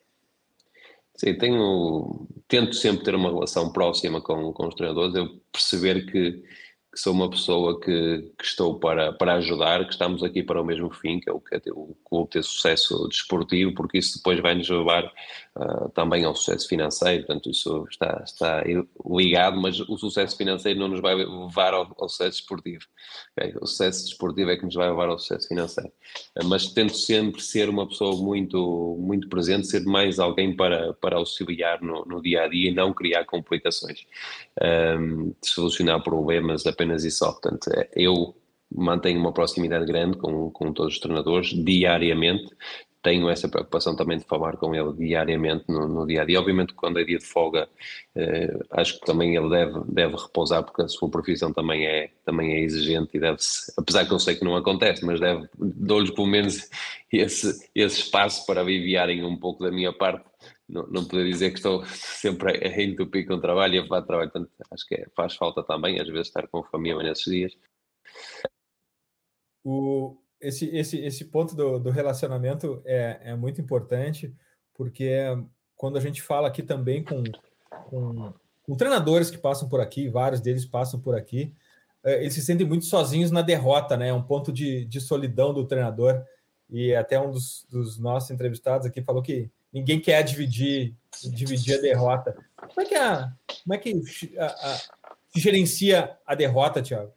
Sim, 1.14 1.36
tenho, 1.36 2.26
tento 2.48 2.74
sempre 2.74 3.04
ter 3.04 3.14
uma 3.14 3.30
relação 3.30 3.72
próxima 3.72 4.20
com, 4.20 4.52
com 4.52 4.68
os 4.68 4.74
treinadores, 4.74 5.14
eu 5.14 5.40
perceber 5.52 6.06
que 6.10 6.42
que 6.96 7.02
sou 7.02 7.12
uma 7.12 7.28
pessoa 7.28 7.78
que, 7.78 8.32
que, 8.38 8.44
estou 8.44 8.78
para, 8.80 9.12
para 9.12 9.34
ajudar, 9.34 9.84
que 9.84 9.92
estamos 9.92 10.22
aqui 10.22 10.42
para 10.42 10.62
o 10.62 10.64
mesmo 10.64 10.90
fim, 10.90 11.20
que 11.20 11.28
é 11.28 11.32
o, 11.32 11.38
que 11.38 11.54
é 11.54 11.60
o 11.70 11.94
clube 12.02 12.30
ter 12.30 12.42
sucesso 12.42 13.06
desportivo, 13.06 13.74
porque 13.74 13.98
isso 13.98 14.16
depois 14.16 14.40
vai 14.40 14.54
nos 14.54 14.66
levar 14.70 15.12
uh, 15.56 15.88
também 15.90 16.24
ao 16.24 16.34
sucesso 16.34 16.68
financeiro, 16.68 17.24
portanto 17.24 17.50
isso 17.50 17.86
está, 17.90 18.22
está 18.24 18.64
ligado, 19.08 19.60
mas 19.60 19.80
o 19.80 19.96
sucesso 19.96 20.36
financeiro 20.36 20.78
não 20.78 20.88
nos 20.88 21.00
vai 21.00 21.14
levar 21.14 21.74
ao, 21.74 21.94
ao 21.98 22.08
sucesso 22.08 22.40
esportivo. 22.40 22.84
Okay? 23.36 23.54
O 23.60 23.66
sucesso 23.66 24.04
desportivo 24.04 24.50
é 24.50 24.56
que 24.56 24.64
nos 24.64 24.74
vai 24.74 24.88
levar 24.88 25.08
ao 25.08 25.18
sucesso 25.18 25.48
financeiro. 25.48 25.90
Uh, 26.38 26.44
mas 26.44 26.68
tento 26.68 26.96
sempre 26.96 27.42
ser 27.42 27.68
uma 27.68 27.88
pessoa 27.88 28.16
muito, 28.16 28.96
muito 29.00 29.28
presente, 29.28 29.66
ser 29.66 29.84
mais 29.84 30.18
alguém 30.18 30.54
para, 30.54 30.92
para 30.94 31.16
auxiliar 31.16 31.80
no, 31.82 32.04
no 32.04 32.22
dia 32.22 32.42
a 32.42 32.48
dia 32.48 32.70
e 32.70 32.74
não 32.74 32.92
criar 32.92 33.24
complicações, 33.24 34.06
um, 35.00 35.34
solucionar 35.42 36.02
problemas 36.02 36.66
apenas 36.66 37.04
e 37.04 37.10
só. 37.10 37.32
Portanto, 37.32 37.70
eu 37.94 38.34
mantenho 38.74 39.20
uma 39.20 39.32
proximidade 39.32 39.86
grande 39.86 40.16
com, 40.18 40.50
com 40.50 40.72
todos 40.72 40.94
os 40.94 41.00
treinadores 41.00 41.48
diariamente 41.52 42.54
tenho 43.06 43.30
essa 43.30 43.48
preocupação 43.48 43.94
também 43.94 44.18
de 44.18 44.24
falar 44.24 44.56
com 44.56 44.74
ele 44.74 44.92
diariamente 44.94 45.66
no, 45.68 45.86
no 45.86 46.04
dia 46.04 46.22
a 46.22 46.24
dia. 46.24 46.40
Obviamente, 46.40 46.74
quando 46.74 46.98
é 46.98 47.04
dia 47.04 47.18
de 47.18 47.24
folga, 47.24 47.68
eh, 48.16 48.58
acho 48.72 48.98
que 48.98 49.06
também 49.06 49.36
ele 49.36 49.48
deve, 49.48 49.80
deve 49.86 50.16
repousar, 50.16 50.64
porque 50.64 50.82
a 50.82 50.88
sua 50.88 51.08
profissão 51.08 51.52
também 51.52 51.86
é, 51.86 52.10
também 52.24 52.54
é 52.54 52.60
exigente 52.62 53.16
e 53.16 53.20
deve-se, 53.20 53.72
apesar 53.78 54.06
que 54.06 54.12
eu 54.12 54.18
sei 54.18 54.34
que 54.34 54.44
não 54.44 54.56
acontece, 54.56 55.06
mas 55.06 55.20
deve, 55.20 55.48
dou-lhes 55.56 56.10
pelo 56.10 56.26
menos 56.26 56.68
esse, 57.12 57.70
esse 57.72 58.00
espaço 58.00 58.44
para 58.44 58.60
aliviarem 58.60 59.24
um 59.24 59.36
pouco 59.36 59.62
da 59.62 59.70
minha 59.70 59.92
parte. 59.92 60.28
Não, 60.68 60.84
não 60.88 61.04
poder 61.04 61.26
dizer 61.26 61.50
que 61.50 61.58
estou 61.58 61.84
sempre 61.86 62.58
a, 62.58 62.82
entupir 62.82 63.24
com 63.24 63.38
trabalho 63.38 63.76
e 63.76 63.78
a 63.78 63.86
fazer 63.86 64.06
trabalho, 64.08 64.30
portanto, 64.32 64.52
acho 64.68 64.84
que 64.84 64.96
é, 64.96 65.06
faz 65.14 65.36
falta 65.36 65.62
também, 65.62 66.00
às 66.00 66.08
vezes, 66.08 66.26
estar 66.26 66.48
com 66.48 66.58
a 66.58 66.64
família 66.64 67.04
nesses 67.04 67.24
dias. 67.24 67.56
O, 69.62 70.16
esse, 70.40 70.66
esse, 70.76 70.98
esse 70.98 71.24
ponto 71.26 71.54
do, 71.54 71.78
do 71.78 71.90
relacionamento 71.90 72.82
é, 72.84 73.20
é 73.22 73.36
muito 73.36 73.60
importante, 73.60 74.34
porque 74.74 75.10
quando 75.76 75.96
a 75.96 76.00
gente 76.00 76.22
fala 76.22 76.48
aqui 76.48 76.62
também 76.62 77.02
com, 77.02 77.22
com, 77.88 78.32
com 78.62 78.76
treinadores 78.76 79.30
que 79.30 79.38
passam 79.38 79.68
por 79.68 79.80
aqui, 79.80 80.08
vários 80.08 80.40
deles 80.40 80.64
passam 80.64 81.00
por 81.00 81.14
aqui, 81.14 81.52
é, 82.04 82.20
eles 82.20 82.34
se 82.34 82.42
sentem 82.42 82.66
muito 82.66 82.84
sozinhos 82.84 83.30
na 83.30 83.42
derrota, 83.42 83.96
né? 83.96 84.08
É 84.08 84.14
um 84.14 84.22
ponto 84.22 84.52
de, 84.52 84.84
de 84.84 85.00
solidão 85.00 85.52
do 85.52 85.66
treinador. 85.66 86.24
E 86.70 86.94
até 86.94 87.18
um 87.20 87.30
dos, 87.30 87.66
dos 87.68 87.98
nossos 87.98 88.30
entrevistados 88.30 88.86
aqui 88.86 89.02
falou 89.02 89.22
que 89.22 89.50
ninguém 89.72 90.00
quer 90.00 90.22
dividir, 90.22 90.94
dividir 91.24 91.78
a 91.78 91.80
derrota. 91.80 92.36
Como 92.56 92.80
é 92.80 92.84
que, 92.84 92.94
a, 92.94 93.32
como 93.64 93.74
é 93.74 93.78
que 93.78 94.02
a, 94.38 94.46
a, 94.46 94.76
se 95.28 95.40
gerencia 95.40 96.16
a 96.24 96.34
derrota, 96.34 96.80
Tiago? 96.80 97.12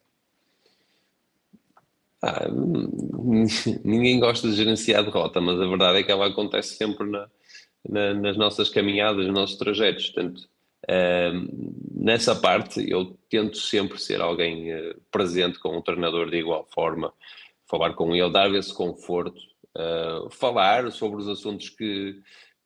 Ah, 2.21 2.47
ninguém 3.83 4.19
gosta 4.19 4.47
de 4.49 4.55
gerenciar 4.55 4.99
a 4.99 5.03
derrota, 5.03 5.39
mas 5.39 5.59
a 5.59 5.65
verdade 5.65 5.99
é 5.99 6.03
que 6.03 6.11
ela 6.11 6.27
acontece 6.27 6.75
sempre 6.75 7.09
na, 7.09 7.29
na, 7.87 8.13
nas 8.13 8.37
nossas 8.37 8.69
caminhadas, 8.69 9.25
nos 9.25 9.33
nossos 9.33 9.57
trajetos. 9.57 10.09
Portanto, 10.09 10.41
uh, 10.89 11.79
nessa 11.93 12.35
parte, 12.35 12.89
eu 12.89 13.17
tento 13.29 13.57
sempre 13.57 13.99
ser 13.99 14.21
alguém 14.21 14.73
uh, 14.73 15.01
presente 15.11 15.59
com 15.59 15.77
o 15.77 15.81
treinador 15.81 16.29
de 16.29 16.37
igual 16.37 16.67
forma, 16.73 17.13
falar 17.65 17.93
com 17.93 18.15
ele, 18.15 18.29
dar 18.31 18.53
esse 18.53 18.73
conforto, 18.73 19.39
uh, 19.77 20.29
falar 20.29 20.91
sobre 20.91 21.21
os 21.21 21.27
assuntos 21.27 21.69
que, 21.69 22.19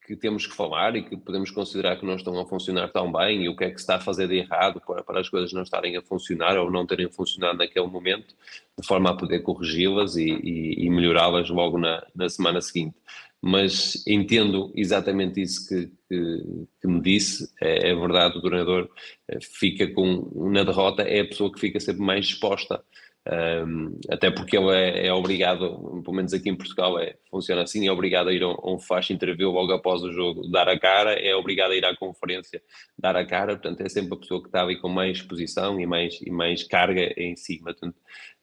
que 0.05 0.15
temos 0.15 0.45
que 0.45 0.55
falar 0.55 0.95
e 0.95 1.03
que 1.03 1.15
podemos 1.15 1.49
considerar 1.49 1.97
que 1.97 2.05
não 2.05 2.15
estão 2.15 2.37
a 2.39 2.45
funcionar 2.45 2.89
tão 2.89 3.11
bem 3.11 3.43
e 3.43 3.49
o 3.49 3.55
que 3.55 3.63
é 3.63 3.69
que 3.69 3.77
se 3.77 3.83
está 3.83 3.95
a 3.95 3.99
fazer 4.01 4.27
de 4.27 4.35
errado 4.35 4.81
para, 4.85 5.03
para 5.03 5.21
as 5.21 5.29
coisas 5.29 5.53
não 5.53 5.63
estarem 5.63 5.95
a 5.95 6.01
funcionar 6.01 6.57
ou 6.57 6.69
não 6.69 6.85
terem 6.85 7.09
funcionado 7.09 7.57
naquele 7.57 7.87
momento, 7.87 8.35
de 8.79 8.85
forma 8.85 9.11
a 9.11 9.15
poder 9.15 9.39
corrigi-las 9.39 10.15
e, 10.15 10.29
e, 10.29 10.85
e 10.85 10.89
melhorá-las 10.89 11.49
logo 11.49 11.77
na, 11.77 12.05
na 12.13 12.27
semana 12.27 12.61
seguinte. 12.61 12.95
Mas 13.41 14.05
entendo 14.07 14.71
exatamente 14.73 15.41
isso 15.41 15.67
que, 15.67 15.91
que, 16.07 16.67
que 16.81 16.87
me 16.87 17.01
disse, 17.01 17.49
é, 17.61 17.89
é, 17.89 17.95
verdade, 17.95 18.37
o 18.37 18.41
treinador 18.41 18.89
eh, 19.27 19.39
fica 19.41 19.85
com, 19.87 20.31
na 20.49 20.63
derrota, 20.63 21.01
é 21.01 21.19
a 21.19 21.27
pessoa 21.27 21.51
que 21.51 21.59
fica 21.59 21.77
sempre 21.77 22.01
mais 22.01 22.25
exposta 22.25 22.81
um, 23.25 23.97
até 24.09 24.29
porque 24.29 24.57
ele 24.57 24.75
é, 24.75 25.07
é, 25.07 25.13
obrigado, 25.13 26.01
pelo 26.03 26.15
menos 26.15 26.33
aqui 26.33 26.49
em 26.49 26.57
Portugal 26.57 26.99
é, 26.99 27.15
funciona 27.31 27.61
assim, 27.61 27.87
é 27.87 27.91
obrigado 27.91 28.27
a 28.27 28.33
ir 28.33 28.43
a 28.43 28.49
um, 28.49 28.51
a 28.51 28.73
um 28.73 28.79
flash 28.79 29.11
interview 29.11 29.49
logo 29.49 29.71
após 29.71 30.03
o 30.03 30.11
jogo, 30.11 30.45
dar 30.49 30.67
a 30.67 30.77
cara, 30.77 31.13
é 31.13 31.33
obrigado 31.33 31.71
a 31.71 31.75
ir 31.75 31.85
à 31.85 31.95
conferência, 31.95 32.61
dar 32.99 33.15
a 33.15 33.25
cara, 33.25 33.55
portanto 33.55 33.79
é 33.79 33.87
sempre 33.87 34.15
a 34.15 34.17
pessoa 34.17 34.41
que 34.41 34.49
está 34.49 34.61
ali 34.61 34.77
com 34.77 34.89
mais 34.89 35.19
exposição 35.19 35.79
e 35.79 35.85
mais, 35.85 36.19
e 36.21 36.29
mais 36.29 36.63
carga 36.63 37.13
em 37.15 37.33
cima. 37.37 37.71
Portanto, 37.71 37.95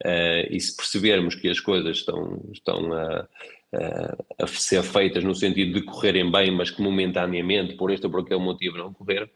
uh, 0.05 0.47
e 0.51 0.59
se 0.59 0.75
percebermos 0.75 1.35
que 1.35 1.49
as 1.51 1.61
coisas 1.61 1.99
estão, 1.99 2.43
estão 2.51 2.93
a, 2.95 3.29
a, 3.75 4.45
a 4.45 4.47
ser 4.47 4.83
feitas 4.83 5.23
no 5.23 5.35
sentido 5.35 5.79
de 5.79 5.85
correrem 5.85 6.31
bem, 6.31 6.51
mas 6.51 6.71
que 6.71 6.81
momentaneamente, 6.81 7.75
por 7.75 7.91
este 7.91 8.07
ou 8.07 8.11
por 8.11 8.23
aquele 8.23 8.41
motivo, 8.41 8.79
não 8.79 8.95
correram, 8.95 9.29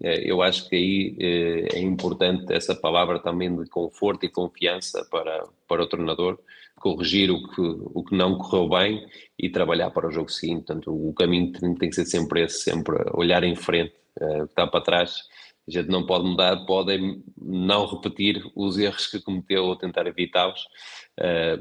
eu 0.00 0.42
acho 0.42 0.68
que 0.68 0.76
aí 0.76 1.16
é, 1.18 1.78
é 1.78 1.80
importante 1.80 2.52
essa 2.52 2.74
palavra 2.74 3.18
também 3.18 3.54
de 3.54 3.68
conforto 3.68 4.26
e 4.26 4.28
confiança 4.28 5.04
para, 5.10 5.46
para 5.66 5.82
o 5.82 5.86
treinador, 5.86 6.38
corrigir 6.76 7.30
o 7.30 7.48
que, 7.48 7.60
o 7.60 8.04
que 8.04 8.14
não 8.14 8.36
correu 8.36 8.68
bem 8.68 9.06
e 9.38 9.48
trabalhar 9.48 9.90
para 9.90 10.08
o 10.08 10.10
jogo 10.10 10.30
seguinte. 10.30 10.66
Portanto, 10.66 10.92
o 10.92 11.14
caminho 11.14 11.52
tem 11.52 11.88
que 11.88 11.94
ser 11.94 12.04
sempre 12.04 12.42
esse, 12.42 12.62
sempre 12.62 12.96
olhar 13.14 13.42
em 13.42 13.56
frente, 13.56 13.94
é, 14.20 14.42
o 14.42 14.46
que 14.46 14.52
está 14.52 14.66
para 14.66 14.82
trás. 14.82 15.22
A 15.66 15.70
gente 15.70 15.88
não 15.88 16.04
pode 16.06 16.24
mudar, 16.24 16.64
pode 16.66 17.20
não 17.36 17.86
repetir 17.86 18.44
os 18.54 18.78
erros 18.78 19.06
que 19.06 19.20
cometeu 19.20 19.64
ou 19.64 19.74
tentar 19.74 20.06
evitá-los, 20.06 20.60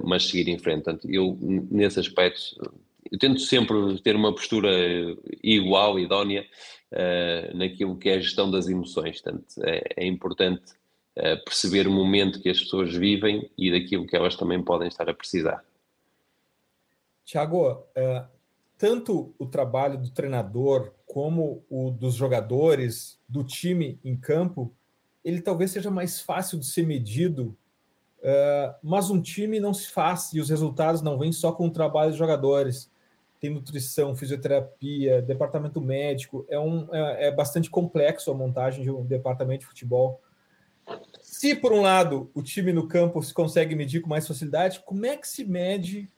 mas 0.04 0.26
seguir 0.26 0.48
em 0.48 0.60
frente. 0.60 0.84
Portanto, 0.84 1.10
eu, 1.10 1.36
nesse 1.41 2.00
aspecto, 2.00 2.39
eu 3.12 3.17
tento 3.17 3.39
sempre 3.39 4.00
ter 4.02 4.15
uma 4.15 4.32
postura 4.32 4.69
igual, 5.43 5.98
idónea, 5.98 6.45
uh, 6.91 7.58
naquilo 7.58 7.98
que 7.98 8.10
é 8.10 8.15
a 8.15 8.19
gestão 8.19 8.50
das 8.50 8.67
emoções. 8.67 9.21
Portanto, 9.21 9.45
é, 9.63 9.82
é 9.98 10.06
importante 10.06 10.71
uh, 11.17 11.43
perceber 11.43 11.88
o 11.88 11.91
momento 11.91 12.41
que 12.41 12.50
as 12.50 12.60
pessoas 12.60 12.93
vivem 12.93 13.50
e 13.58 13.71
daquilo 13.71 14.06
que 14.06 14.15
elas 14.15 14.36
também 14.36 14.62
podem 14.63 14.88
estar 14.88 15.10
a 15.10 15.13
precisar. 15.13 15.63
Tiago, 17.24 17.71
uh, 17.71 18.28
tanto 18.78 19.34
o 19.39 19.45
trabalho 19.45 19.98
do 19.98 20.10
treinador 20.12 20.91
como 21.06 21.63
o 21.69 21.91
dos 21.91 22.13
jogadores, 22.13 23.19
do 23.28 23.43
time 23.43 24.00
em 24.04 24.15
campo, 24.15 24.74
ele 25.24 25.41
talvez 25.41 25.71
seja 25.71 25.89
mais 25.89 26.19
fácil 26.19 26.60
de 26.60 26.65
ser 26.65 26.86
medido, 26.86 27.58
mas 28.84 29.10
um 29.10 29.21
time 29.21 29.60
não 29.60 29.74
se 29.74 29.88
faz 29.88 30.34
e 30.34 30.39
os 30.39 30.50
resultados 30.50 31.02
não 31.02 31.17
vêm 31.17 31.32
só 31.32 31.52
com 31.52 31.67
o 31.67 31.71
trabalho 31.71 32.10
dos 32.10 32.17
jogadores 32.17 32.91
tem 33.39 33.50
nutrição, 33.50 34.15
fisioterapia, 34.15 35.21
departamento 35.21 35.82
médico. 35.82 36.45
É, 36.50 36.60
um, 36.60 36.88
é, 36.93 37.28
é, 37.28 37.32
bastante 37.32 37.69
complexo 37.69 38.32
a 38.32 38.34
montagem 38.34 38.84
de 38.84 38.91
um 38.91 39.06
departamento 39.06 39.62
de 39.62 39.67
futebol. 39.67 40.21
Se, 41.21 41.56
por 41.56 41.74
um 41.74 41.82
lado, 41.82 42.30
o 42.34 42.41
time 42.41 42.71
no 42.71 42.88
campo 42.88 43.21
se 43.21 43.34
consegue 43.34 43.76
medir 43.76 44.02
com 44.02 44.10
mais 44.10 44.28
facilidade, 44.28 44.82
como 44.86 45.06
é 45.06 45.17
que 45.17 45.28
se 45.28 45.43
mede 45.43 46.10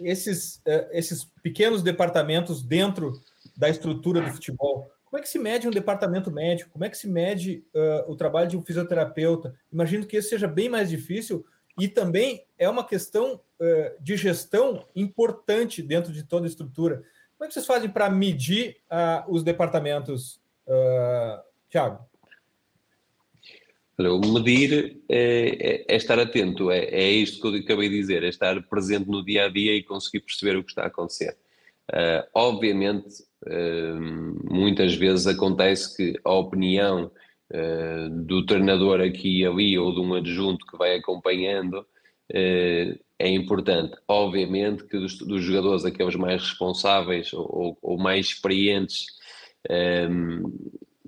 esses, 0.00 0.56
uh, 0.66 0.88
esses 0.90 1.24
pequenos 1.42 1.82
departamentos 1.82 2.62
dentro 2.62 3.20
da 3.56 3.68
estrutura 3.68 4.20
do 4.20 4.30
futebol? 4.30 4.90
Como 5.04 5.18
é 5.18 5.22
que 5.22 5.28
se 5.28 5.38
mede 5.38 5.68
um 5.68 5.70
departamento 5.70 6.30
médico? 6.30 6.70
Como 6.70 6.84
é 6.84 6.88
que 6.88 6.96
se 6.96 7.06
mede 7.06 7.62
uh, 7.74 8.10
o 8.10 8.16
trabalho 8.16 8.48
de 8.48 8.56
um 8.56 8.62
fisioterapeuta? 8.62 9.54
Imagino 9.70 10.06
que 10.06 10.16
isso 10.16 10.30
seja 10.30 10.48
bem 10.48 10.70
mais 10.70 10.88
difícil 10.88 11.44
e 11.78 11.88
também 11.88 12.44
é 12.58 12.68
uma 12.68 12.86
questão 12.86 13.34
uh, 13.34 14.02
de 14.02 14.16
gestão 14.16 14.86
importante 14.94 15.82
dentro 15.82 16.12
de 16.12 16.22
toda 16.22 16.46
a 16.46 16.48
estrutura. 16.48 17.02
Como 17.36 17.44
é 17.44 17.48
que 17.48 17.54
vocês 17.54 17.66
fazem 17.66 17.90
para 17.90 18.08
medir 18.10 18.76
uh, 18.90 19.32
os 19.32 19.42
departamentos, 19.42 20.40
uh, 20.66 21.42
Tiago? 21.68 22.06
O 23.98 24.32
medir 24.32 25.00
é, 25.08 25.84
é, 25.88 25.94
é, 25.94 25.96
estar 25.96 26.18
atento, 26.18 26.70
é, 26.70 26.84
é 26.84 27.10
isto 27.10 27.40
que 27.40 27.56
eu 27.56 27.60
acabei 27.60 27.88
de 27.88 27.96
dizer, 27.96 28.24
é 28.24 28.28
estar 28.28 28.60
presente 28.68 29.08
no 29.08 29.24
dia 29.24 29.44
a 29.44 29.48
dia 29.48 29.74
e 29.74 29.82
conseguir 29.82 30.20
perceber 30.20 30.56
o 30.56 30.64
que 30.64 30.70
está 30.70 30.82
a 30.82 30.86
acontecer. 30.86 31.36
Uh, 31.90 32.26
obviamente, 32.34 33.22
uh, 33.46 34.54
muitas 34.54 34.94
vezes 34.94 35.26
acontece 35.26 35.96
que 35.96 36.18
a 36.24 36.32
opinião 36.32 37.10
uh, 37.52 38.10
do 38.24 38.44
treinador 38.44 39.00
aqui 39.00 39.40
e 39.40 39.46
ali 39.46 39.78
ou 39.78 39.94
de 39.94 40.00
um 40.00 40.14
adjunto 40.14 40.66
que 40.66 40.76
vai 40.76 40.96
acompanhando 40.96 41.80
uh, 41.80 43.00
é 43.18 43.28
importante. 43.28 43.96
Obviamente 44.08 44.84
que 44.84 44.98
dos, 44.98 45.18
dos, 45.18 45.42
jogadores, 45.42 45.84
aqueles 45.84 46.16
mais 46.16 46.42
responsáveis 46.42 47.32
ou, 47.32 47.78
ou 47.80 47.98
mais 47.98 48.26
experientes, 48.26 49.06
um, 49.70 49.74
ehm, 49.74 50.42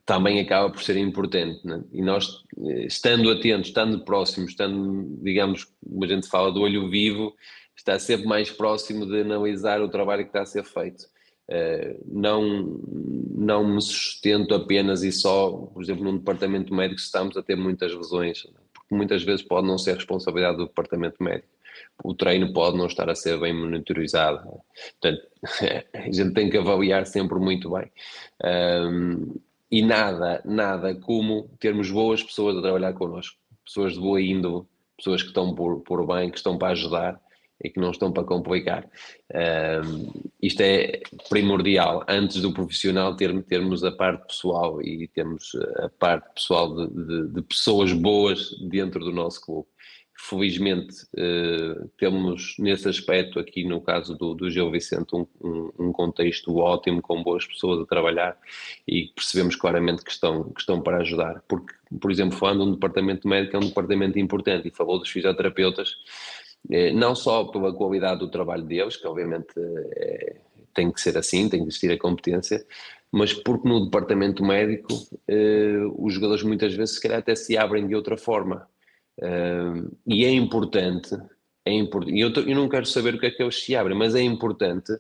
também 0.07 0.39
acaba 0.41 0.71
por 0.71 0.83
ser 0.83 0.97
importante. 0.97 1.67
Né? 1.67 1.83
E 1.93 2.03
nós, 2.03 2.45
eh, 2.67 2.87
estando 2.87 3.31
atentos, 3.31 3.69
estando 3.69 4.05
próximos, 4.05 4.51
estando, 4.51 5.19
digamos, 5.23 5.65
como 5.65 6.05
a 6.05 6.07
gente 6.07 6.29
fala, 6.29 6.53
do 6.53 6.61
olho 6.61 6.89
vivo, 6.89 7.35
está 7.77 7.99
sempre 7.99 8.27
mais 8.27 8.51
próximo 8.51 9.07
de 9.07 9.21
analisar 9.21 9.81
o 9.81 9.89
trabalho 9.89 10.23
que 10.23 10.29
está 10.29 10.43
a 10.43 10.47
ser 10.47 10.65
feito. 10.65 11.05
Uh, 11.49 12.01
não, 12.07 12.81
não 13.37 13.67
me 13.67 13.81
sustento 13.83 14.55
apenas 14.55 15.03
e 15.03 15.13
só, 15.13 15.51
por 15.51 15.83
exemplo, 15.83 16.05
num 16.05 16.17
departamento 16.17 16.73
médico, 16.75 17.01
estamos 17.01 17.37
a 17.37 17.43
ter 17.43 17.57
muitas 17.57 17.95
lesões, 17.95 18.47
porque 18.73 18.95
muitas 18.95 19.23
vezes 19.23 19.43
pode 19.43 19.67
não 19.67 19.77
ser 19.77 19.95
responsabilidade 19.95 20.57
do 20.57 20.67
departamento 20.67 21.23
médico. 21.23 21.49
o 22.03 22.15
treino 22.15 22.53
pode 22.53 22.79
não 22.79 22.87
estar 22.87 23.11
a 23.11 23.15
ser 23.15 23.39
bem 23.39 23.53
monitorizado. 23.53 24.43
Portanto, 25.01 25.29
a 25.95 26.11
gente 26.11 26.33
tem 26.33 26.49
que 26.49 26.57
avaliar 26.57 27.07
sempre 27.07 27.39
muito 27.39 27.71
bem. 27.71 27.91
E 29.71 29.83
nada, 29.83 30.41
nada 30.45 30.95
como 30.95 31.51
termos 31.59 31.91
boas 31.91 32.23
pessoas 32.23 32.57
a 32.57 32.63
trabalhar 32.63 32.93
connosco, 32.93 33.37
pessoas 33.65 33.95
de 33.95 34.01
boa 34.01 34.21
índole, 34.21 34.65
pessoas 34.97 35.21
que 35.21 35.29
estão 35.29 35.55
por, 35.55 35.81
por 35.81 36.07
bem, 36.07 36.31
que 36.31 36.37
estão 36.37 36.57
para 36.57 36.73
ajudar 36.73 37.21
e 37.65 37.71
que 37.71 37.81
não 37.81 37.91
estão 37.91 38.13
para 38.13 38.23
complicar. 38.23 38.87
Um, 39.35 40.13
isto 40.41 40.61
é 40.61 41.01
primordial, 41.31 42.05
antes 42.07 42.43
do 42.43 42.53
profissional 42.53 43.17
ter, 43.17 43.43
termos 43.45 43.83
a 43.83 43.91
parte 43.91 44.27
pessoal 44.27 44.83
e 44.83 45.09
termos 45.09 45.53
a 45.79 45.89
parte 45.89 46.33
pessoal 46.35 46.77
de, 46.77 47.07
de, 47.07 47.29
de 47.29 47.43
pessoas 47.43 47.93
boas 47.93 48.51
dentro 48.69 49.03
do 49.03 49.11
nosso 49.11 49.41
clube. 49.41 49.67
Felizmente 50.17 50.95
uh, 51.15 51.89
temos 51.99 52.55
nesse 52.59 52.89
aspecto 52.89 53.41
aqui 53.41 53.65
no 53.65 53.81
caso 53.81 54.17
do, 54.17 54.33
do 54.33 54.49
Gil 54.49 54.71
Vicente 54.71 55.09
um, 55.13 55.27
um, 55.43 55.71
um, 55.79 55.93
contexto 55.93 56.57
ótimo 56.57 57.03
com 57.03 57.21
boas 57.21 57.45
pessoas 57.45 57.83
a 57.83 57.87
trabalhar 57.87 58.39
e 58.87 59.09
percebemos 59.09 59.57
claramente 59.57 60.05
que 60.05 60.13
estão, 60.13 60.45
que 60.53 60.61
estão 60.61 60.81
para 60.81 60.99
ajudar 60.99 61.43
porque, 61.49 61.75
por 62.01 62.13
exemplo, 62.13 62.39
falando 62.39 62.63
de 62.63 62.69
um 62.71 62.73
departamento 62.75 63.27
médico 63.27 63.57
é 63.57 63.59
um 63.59 63.67
departamento 63.67 64.17
importante 64.17 64.69
e 64.69 64.71
falou 64.71 65.01
dos 65.01 65.11
fisioterapeutas 65.11 65.91
eh, 65.91 66.44
não 66.95 67.15
só 67.15 67.45
pela 67.45 67.75
qualidade 67.75 68.21
do 68.21 68.31
trabalho 68.31 68.63
deles, 68.63 68.97
que 68.97 69.07
obviamente 69.07 69.55
é, 69.97 70.37
tem 70.75 70.91
que 70.91 71.01
ser 71.01 71.17
assim, 71.17 71.49
tem 71.49 71.61
que 71.61 71.69
existir 71.69 71.91
a 71.91 71.99
competência, 71.99 72.65
mas 73.13 73.33
porque 73.33 73.69
no 73.69 73.85
departamento 73.85 74.45
médico 74.45 74.89
eh, 75.29 75.79
os 75.97 76.15
jogadores 76.15 76.43
muitas 76.43 76.75
vezes 76.75 76.97
se 76.97 77.01
calhar 77.01 77.19
até 77.19 77.35
se 77.37 77.57
abrem 77.57 77.87
de 77.87 77.95
outra 77.95 78.17
forma. 78.17 78.67
e 80.07 80.25
é 80.25 80.31
importante, 80.31 81.15
é 81.65 81.73
importante 81.73 82.19
eu, 82.19 82.33
eu, 82.33 82.57
não 82.57 82.69
quero 82.69 82.87
saber 82.87 83.15
o 83.15 83.21
que 83.21 83.27
é 83.27 83.31
que 83.31 83.43
eles 83.43 83.63
se 83.63 83.77
abrem, 83.77 83.97
mas 83.97 84.15
é 84.15 84.23
importante 84.23 84.93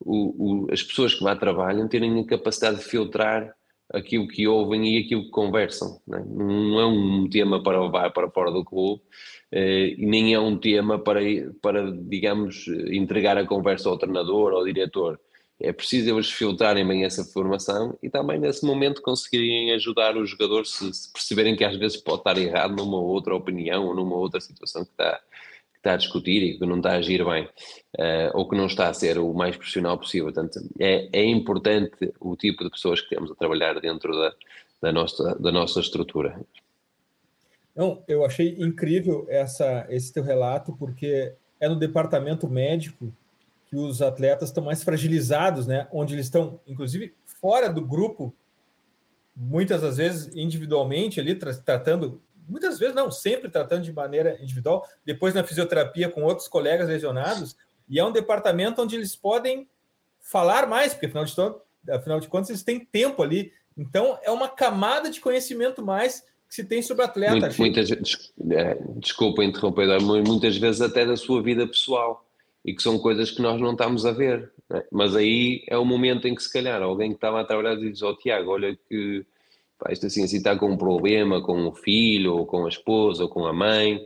o, 0.00 0.64
o, 0.66 0.72
as 0.72 0.82
pessoas 0.82 1.14
que 1.14 1.22
lá 1.24 1.36
trabalham 1.36 1.88
terem 1.88 2.18
a 2.18 2.26
capacidade 2.26 2.78
de 2.78 2.84
filtrar 2.84 3.54
aquilo 3.92 4.28
que 4.28 4.46
ouvem 4.46 4.96
e 4.96 5.04
aquilo 5.04 5.24
que 5.24 5.30
conversam. 5.30 6.00
Não 6.06 6.18
é, 6.18 6.24
não 6.24 6.80
é 6.80 6.86
um 6.86 7.28
tema 7.28 7.62
para 7.62 7.82
levar 7.82 8.10
para 8.12 8.30
fora 8.30 8.50
do 8.50 8.64
clube, 8.64 9.02
eh, 9.02 9.37
e 9.52 10.06
nem 10.06 10.34
é 10.34 10.40
um 10.40 10.58
tema 10.58 10.98
para, 10.98 11.20
para, 11.62 11.90
digamos, 11.90 12.66
entregar 12.90 13.38
a 13.38 13.46
conversa 13.46 13.88
ao 13.88 13.98
treinador 13.98 14.52
ao 14.52 14.64
diretor. 14.64 15.18
É 15.60 15.72
preciso 15.72 16.10
eles 16.10 16.30
filtrarem 16.30 16.86
bem 16.86 17.04
essa 17.04 17.24
formação 17.24 17.98
e 18.00 18.08
também 18.08 18.38
nesse 18.38 18.64
momento 18.64 19.02
conseguirem 19.02 19.72
ajudar 19.72 20.16
os 20.16 20.30
jogadores 20.30 20.70
se, 20.70 20.92
se 20.94 21.12
perceberem 21.12 21.56
que 21.56 21.64
às 21.64 21.76
vezes 21.76 21.96
pode 21.96 22.20
estar 22.20 22.38
errado 22.38 22.76
numa 22.76 22.98
outra 22.98 23.34
opinião 23.34 23.86
ou 23.86 23.94
numa 23.94 24.14
outra 24.14 24.40
situação 24.40 24.84
que 24.84 24.92
está, 24.92 25.16
que 25.72 25.78
está 25.78 25.94
a 25.94 25.96
discutir 25.96 26.42
e 26.44 26.58
que 26.58 26.64
não 26.64 26.76
está 26.76 26.92
a 26.92 26.96
agir 26.98 27.24
bem 27.24 27.44
uh, 27.44 28.30
ou 28.34 28.48
que 28.48 28.56
não 28.56 28.66
está 28.66 28.88
a 28.88 28.94
ser 28.94 29.18
o 29.18 29.34
mais 29.34 29.56
profissional 29.56 29.98
possível. 29.98 30.32
Portanto, 30.32 30.60
é, 30.78 31.08
é 31.12 31.24
importante 31.24 32.12
o 32.20 32.36
tipo 32.36 32.62
de 32.62 32.70
pessoas 32.70 33.00
que 33.00 33.08
temos 33.08 33.28
a 33.28 33.34
trabalhar 33.34 33.80
dentro 33.80 34.12
da, 34.12 34.34
da, 34.80 34.92
nossa, 34.92 35.34
da 35.40 35.50
nossa 35.50 35.80
estrutura. 35.80 36.40
Não, 37.78 38.02
eu 38.08 38.24
achei 38.24 38.56
incrível 38.58 39.24
essa, 39.28 39.86
esse 39.88 40.12
teu 40.12 40.24
relato, 40.24 40.74
porque 40.76 41.32
é 41.60 41.68
no 41.68 41.76
departamento 41.76 42.50
médico 42.50 43.14
que 43.66 43.76
os 43.76 44.02
atletas 44.02 44.48
estão 44.48 44.64
mais 44.64 44.82
fragilizados, 44.82 45.64
né? 45.68 45.86
Onde 45.92 46.12
eles 46.12 46.26
estão, 46.26 46.58
inclusive, 46.66 47.14
fora 47.24 47.72
do 47.72 47.80
grupo, 47.80 48.34
muitas 49.36 49.80
das 49.80 49.98
vezes 49.98 50.34
individualmente 50.34 51.20
ali, 51.20 51.36
tra 51.36 51.54
tratando, 51.54 52.20
muitas 52.48 52.80
vezes 52.80 52.96
não, 52.96 53.12
sempre 53.12 53.48
tratando 53.48 53.84
de 53.84 53.92
maneira 53.92 54.36
individual, 54.42 54.84
depois 55.04 55.32
na 55.32 55.44
fisioterapia 55.44 56.10
com 56.10 56.24
outros 56.24 56.48
colegas 56.48 56.88
lesionados, 56.88 57.56
e 57.88 58.00
é 58.00 58.04
um 58.04 58.10
departamento 58.10 58.82
onde 58.82 58.96
eles 58.96 59.14
podem 59.14 59.68
falar 60.18 60.66
mais, 60.66 60.94
porque 60.94 61.06
afinal 61.06 61.24
de, 61.24 61.92
afinal 61.92 62.18
de 62.18 62.26
contas 62.26 62.50
eles 62.50 62.64
têm 62.64 62.84
tempo 62.84 63.22
ali. 63.22 63.52
Então 63.76 64.18
é 64.24 64.32
uma 64.32 64.48
camada 64.48 65.08
de 65.08 65.20
conhecimento 65.20 65.80
mais 65.80 66.26
que 66.48 66.54
se 66.54 66.64
tem 66.64 66.80
sobre 66.80 67.02
o 67.02 67.06
atleta. 67.06 67.32
Muito, 67.32 67.58
muitas, 67.58 67.90
é, 67.90 68.78
desculpa 68.96 69.44
interromper, 69.44 70.00
muitas 70.00 70.56
vezes 70.56 70.80
até 70.80 71.04
da 71.04 71.16
sua 71.16 71.42
vida 71.42 71.66
pessoal 71.66 72.24
e 72.64 72.74
que 72.74 72.82
são 72.82 72.98
coisas 72.98 73.30
que 73.30 73.42
nós 73.42 73.60
não 73.60 73.72
estamos 73.72 74.06
a 74.06 74.12
ver. 74.12 74.50
É? 74.70 74.84
Mas 74.90 75.14
aí 75.14 75.64
é 75.68 75.76
o 75.76 75.84
momento 75.84 76.26
em 76.26 76.34
que 76.34 76.42
se 76.42 76.52
calhar 76.52 76.82
alguém 76.82 77.10
que 77.10 77.16
estava 77.16 77.40
a 77.40 77.44
trabalhar 77.44 77.76
diz, 77.76 78.02
ó 78.02 78.10
oh, 78.10 78.16
Tiago, 78.16 78.50
olha 78.50 78.76
que 78.88 79.24
pá, 79.78 79.92
isto 79.92 80.06
assim, 80.06 80.24
assim 80.24 80.38
está 80.38 80.56
com 80.56 80.70
um 80.70 80.76
problema 80.76 81.42
com 81.42 81.66
o 81.66 81.74
filho, 81.74 82.34
ou 82.34 82.46
com 82.46 82.66
a 82.66 82.68
esposa, 82.68 83.22
ou 83.22 83.28
com 83.28 83.46
a 83.46 83.52
mãe, 83.52 84.00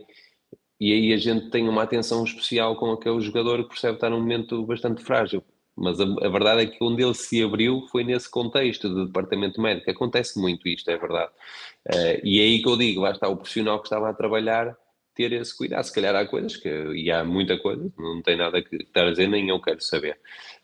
e 0.79 0.91
aí 0.91 1.13
a 1.13 1.17
gente 1.17 1.49
tem 1.49 1.67
uma 1.67 1.83
atenção 1.83 2.23
especial 2.23 2.75
com 2.75 2.91
aquele 2.91 3.19
jogador 3.21 3.63
que 3.63 3.69
percebe 3.69 3.95
estar 3.95 4.09
num 4.09 4.19
momento 4.19 4.65
bastante 4.65 5.01
frágil. 5.01 5.43
Mas 5.75 5.99
a, 5.99 6.03
a, 6.03 6.29
verdade 6.29 6.61
é 6.61 6.65
que 6.67 6.83
onde 6.83 7.03
ele 7.03 7.13
se 7.13 7.43
abriu 7.43 7.87
foi 7.91 8.03
nesse 8.03 8.29
contexto 8.29 8.93
de 8.93 9.05
departamento 9.07 9.59
médico. 9.59 9.89
Acontece 9.89 10.39
muito 10.39 10.67
isto, 10.67 10.89
é 10.89 10.97
verdade. 10.97 11.31
Uh, 11.87 12.21
e 12.23 12.39
é 12.39 12.43
aí 12.43 12.61
que 12.61 12.69
eu 12.69 12.77
digo, 12.77 13.01
lá 13.01 13.11
está 13.11 13.27
o 13.27 13.35
profissional 13.35 13.79
que 13.79 13.87
estava 13.87 14.09
a 14.09 14.13
trabalhar 14.13 14.77
ter 15.15 15.31
esse 15.33 15.55
cuidado. 15.55 15.83
Se 15.83 15.93
calhar 15.93 16.15
há 16.15 16.25
coisas, 16.25 16.57
que, 16.57 16.69
e 16.69 17.11
há 17.11 17.23
muita 17.23 17.57
coisa, 17.57 17.91
não 17.97 18.21
tem 18.21 18.35
nada 18.35 18.61
que 18.61 18.75
estar 18.77 19.05
a 19.05 19.11
dizer, 19.11 19.27
nem 19.27 19.49
eu 19.49 19.59
quero 19.59 19.81
saber. 19.81 20.17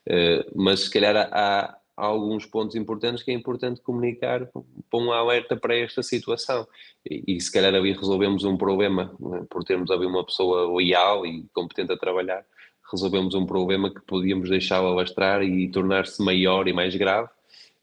Uh, 0.07 0.51
mas 0.55 0.81
se 0.81 0.91
calhar 0.91 1.15
há, 1.15 1.29
há, 1.31 1.79
alguns 1.95 2.45
pontos 2.45 2.75
importantes 2.75 3.23
que 3.23 3.31
é 3.31 3.33
importante 3.33 3.81
comunicar 3.81 4.47
para 4.47 4.99
um 4.99 5.11
alerta 5.11 5.55
para 5.55 5.75
esta 5.75 6.01
situação. 6.01 6.67
E, 7.09 7.35
e 7.35 7.41
se 7.41 7.51
calhar 7.51 7.73
ali 7.73 7.93
resolvemos 7.93 8.43
um 8.43 8.57
problema, 8.57 9.15
é? 9.35 9.43
por 9.49 9.63
termos 9.63 9.91
ali 9.91 10.05
uma 10.05 10.25
pessoa 10.25 10.75
leal 10.77 11.25
e 11.25 11.45
competente 11.53 11.91
a 11.91 11.97
trabalhar, 11.97 12.45
resolvemos 12.91 13.35
um 13.35 13.45
problema 13.45 13.93
que 13.93 14.01
podíamos 14.01 14.49
deixá-lo 14.49 14.87
alastrar 14.87 15.41
e 15.41 15.69
tornar-se 15.69 16.21
maior 16.21 16.67
e 16.67 16.73
mais 16.73 16.95
grave, 16.95 17.29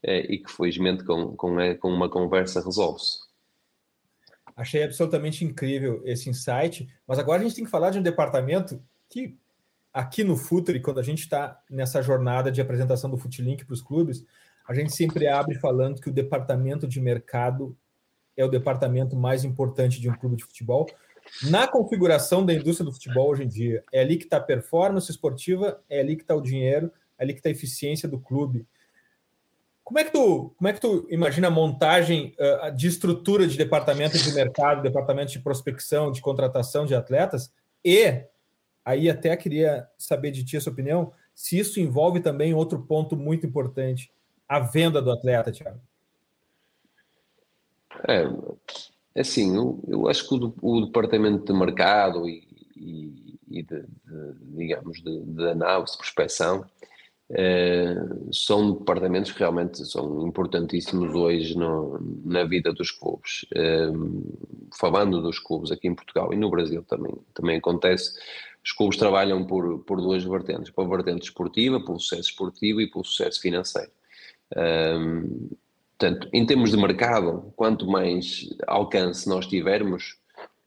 eh, 0.03 0.33
e 0.33 0.37
que 0.37 0.51
felizmente 0.51 1.03
com, 1.03 1.35
com, 1.35 1.55
com 1.79 1.89
uma 1.89 2.09
conversa 2.09 2.63
resolve-se. 2.63 3.27
Achei 4.55 4.83
absolutamente 4.83 5.45
incrível 5.45 6.01
esse 6.03 6.29
insight, 6.29 6.87
mas 7.07 7.19
agora 7.19 7.41
a 7.41 7.43
gente 7.43 7.55
tem 7.55 7.65
que 7.65 7.69
falar 7.69 7.91
de 7.91 7.99
um 7.99 8.01
departamento 8.01 8.81
que, 9.07 9.37
aqui 9.93 10.23
no 10.23 10.35
Futuri, 10.35 10.81
quando 10.81 10.99
a 10.99 11.03
gente 11.03 11.19
está 11.19 11.61
nessa 11.69 12.01
jornada 12.01 12.51
de 12.51 12.59
apresentação 12.59 13.09
do 13.09 13.17
Futlink 13.17 13.65
para 13.65 13.73
os 13.73 13.81
clubes, 13.81 14.25
a 14.67 14.73
gente 14.73 14.93
sempre 14.95 15.27
abre 15.27 15.55
falando 15.55 16.01
que 16.01 16.09
o 16.09 16.13
departamento 16.13 16.87
de 16.87 16.99
mercado 16.99 17.77
é 18.35 18.43
o 18.43 18.49
departamento 18.49 19.15
mais 19.15 19.43
importante 19.43 20.01
de 20.01 20.09
um 20.09 20.13
clube 20.13 20.35
de 20.35 20.43
futebol, 20.43 20.87
na 21.43 21.67
configuração 21.67 22.45
da 22.45 22.53
indústria 22.53 22.85
do 22.85 22.93
futebol 22.93 23.29
hoje 23.29 23.43
em 23.43 23.47
dia, 23.47 23.83
é 23.91 24.01
ali 24.01 24.17
que 24.17 24.23
está 24.23 24.37
a 24.37 24.41
performance 24.41 25.09
esportiva, 25.11 25.81
é 25.89 25.99
ali 25.99 26.15
que 26.15 26.23
está 26.23 26.35
o 26.35 26.41
dinheiro, 26.41 26.91
é 27.17 27.23
ali 27.23 27.33
que 27.33 27.39
está 27.39 27.49
a 27.49 27.51
eficiência 27.51 28.07
do 28.07 28.19
clube. 28.19 28.65
Como 29.83 29.99
é 29.99 30.03
que 30.03 30.11
tu, 30.11 30.53
como 30.57 30.67
é 30.67 30.73
que 30.73 30.81
tu 30.81 31.07
imagina 31.09 31.47
a 31.47 31.51
montagem 31.51 32.35
uh, 32.39 32.71
de 32.75 32.87
estrutura 32.87 33.47
de 33.47 33.57
departamento 33.57 34.17
de 34.17 34.33
mercado, 34.33 34.81
departamento 34.81 35.31
de 35.31 35.39
prospecção, 35.39 36.11
de 36.11 36.21
contratação 36.21 36.85
de 36.85 36.93
atletas? 36.93 37.53
E 37.85 38.25
aí 38.83 39.09
até 39.09 39.35
queria 39.37 39.87
saber 39.97 40.31
de 40.31 40.43
ti 40.43 40.57
a 40.57 40.61
sua 40.61 40.73
opinião, 40.73 41.13
se 41.33 41.57
isso 41.57 41.79
envolve 41.79 42.19
também 42.19 42.53
outro 42.53 42.81
ponto 42.81 43.15
muito 43.15 43.45
importante, 43.45 44.11
a 44.47 44.59
venda 44.59 45.01
do 45.01 45.11
atleta, 45.11 45.51
Thiago. 45.51 45.79
É, 48.07 48.23
assim, 49.17 49.55
eu, 49.55 49.83
eu 49.87 50.07
acho 50.07 50.27
que 50.27 50.35
o, 50.35 50.53
o, 50.61 50.85
departamento 50.85 51.51
de 51.51 51.59
mercado 51.59 52.27
e, 52.27 52.47
e, 52.75 53.39
e 53.49 53.63
de, 53.63 53.81
de, 53.81 54.55
digamos, 54.55 55.01
de, 55.01 55.19
de 55.21 55.49
análise, 55.49 55.93
de 55.93 55.97
prospecção, 55.97 56.65
eh, 57.29 57.95
são 58.31 58.71
departamentos 58.71 59.31
que 59.33 59.39
realmente 59.39 59.85
são 59.85 60.25
importantíssimos 60.25 61.13
hoje 61.13 61.57
no, 61.57 61.99
na 62.23 62.43
vida 62.45 62.71
dos 62.71 62.91
clubes. 62.91 63.45
Eh, 63.53 63.91
falando 64.79 65.21
dos 65.21 65.39
clubes 65.39 65.71
aqui 65.71 65.87
em 65.87 65.95
Portugal 65.95 66.31
e 66.33 66.37
no 66.37 66.49
Brasil 66.49 66.83
também, 66.83 67.13
também 67.33 67.57
acontece, 67.57 68.17
os 68.63 68.71
clubes 68.71 68.97
trabalham 68.97 69.45
por, 69.45 69.79
por 69.79 69.99
duas 70.01 70.23
vertentes, 70.23 70.71
pela 70.71 70.87
vertente 70.87 71.23
esportiva, 71.23 71.83
pelo 71.83 71.99
sucesso 71.99 72.29
esportivo 72.29 72.81
e 72.81 72.89
pelo 72.89 73.03
sucesso 73.03 73.41
financeiro. 73.41 73.91
Eh, 74.55 74.97
Portanto, 75.97 76.29
em 76.31 76.45
termos 76.45 76.69
de 76.69 76.77
mercado, 76.77 77.51
quanto 77.55 77.87
mais 77.87 78.47
alcance 78.67 79.27
nós 79.27 79.47
tivermos, 79.47 80.15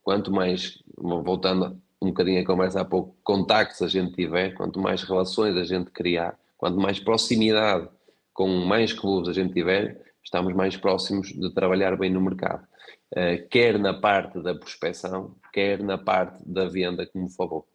quanto 0.03 0.29
mais, 0.29 0.77
voltando 0.97 1.81
um 2.01 2.07
bocadinho 2.07 2.41
a 2.41 2.45
conversa 2.45 2.81
há 2.81 2.85
pouco, 2.85 3.15
contactos 3.23 3.81
a 3.81 3.87
gente 3.87 4.13
tiver, 4.13 4.53
quanto 4.55 4.79
mais 4.79 5.03
relações 5.03 5.55
a 5.55 5.63
gente 5.63 5.89
criar, 5.91 6.37
quanto 6.57 6.77
mais 6.77 6.99
proximidade 6.99 7.87
com 8.33 8.47
mais 8.65 8.91
clubes 8.91 9.29
a 9.29 9.33
gente 9.33 9.53
tiver, 9.53 10.03
estamos 10.21 10.53
mais 10.53 10.75
próximos 10.75 11.29
de 11.29 11.53
trabalhar 11.53 11.95
bem 11.95 12.09
no 12.09 12.19
mercado. 12.19 12.67
Uh, 13.11 13.47
quer 13.49 13.79
na 13.79 13.93
parte 13.93 14.41
da 14.41 14.53
prospecção, 14.53 15.35
quer 15.53 15.81
na 15.81 15.97
parte 15.97 16.43
da 16.45 16.67
venda, 16.67 17.05
como 17.05 17.29
falou. 17.29 17.67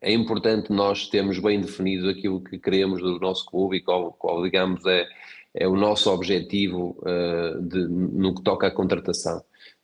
É 0.00 0.12
importante 0.12 0.72
nós 0.72 1.08
termos 1.08 1.38
bem 1.40 1.60
definido 1.60 2.08
aquilo 2.08 2.42
que 2.42 2.58
queremos 2.58 3.00
do 3.00 3.18
nosso 3.18 3.44
clube 3.46 3.78
e 3.78 3.80
qual, 3.80 4.12
qual 4.12 4.42
digamos, 4.42 4.84
é 4.86 5.06
é 5.54 5.66
o 5.66 5.76
nosso 5.76 6.10
objetivo 6.10 6.96
uh, 7.00 7.60
de, 7.62 7.88
no 7.88 8.34
que 8.34 8.42
toca 8.42 8.66
à 8.66 8.70
contratação. 8.70 9.42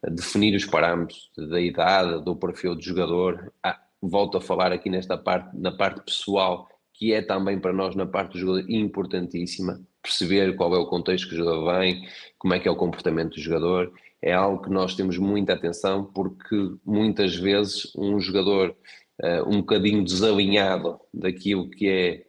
Definir 0.09 0.55
os 0.55 0.65
parâmetros 0.65 1.31
da 1.37 1.61
idade, 1.61 2.25
do 2.25 2.37
perfil 2.37 2.75
do 2.75 2.83
jogador. 2.83 3.53
Há, 3.63 3.81
volto 4.01 4.39
a 4.39 4.41
falar 4.41 4.73
aqui 4.73 4.89
nesta 4.89 5.17
parte, 5.17 5.57
na 5.57 5.73
parte 5.73 6.03
pessoal, 6.03 6.69
que 6.93 7.13
é 7.13 7.21
também 7.21 7.59
para 7.59 7.73
nós 7.73 7.95
na 7.95 8.07
parte 8.07 8.33
do 8.33 8.39
jogador 8.39 8.71
importantíssima, 8.71 9.81
perceber 10.03 10.55
qual 10.55 10.75
é 10.75 10.79
o 10.79 10.87
contexto 10.87 11.29
que 11.29 11.35
o 11.35 11.39
jogador 11.39 11.79
vem, 11.79 12.07
como 12.39 12.55
é 12.55 12.61
que 12.61 12.69
é 12.69 12.71
o 12.71 12.77
comportamento 12.77 13.35
do 13.35 13.41
jogador, 13.41 13.93
é 14.23 14.33
algo 14.33 14.63
que 14.63 14.71
nós 14.71 14.95
temos 14.95 15.19
muita 15.19 15.53
atenção 15.53 16.05
porque 16.05 16.57
muitas 16.85 17.37
vezes 17.37 17.93
um 17.97 18.19
jogador 18.19 18.75
uh, 19.23 19.49
um 19.49 19.59
bocadinho 19.59 20.05
desalinhado 20.05 20.99
daquilo 21.13 21.69
que 21.69 21.89
é, 21.89 22.26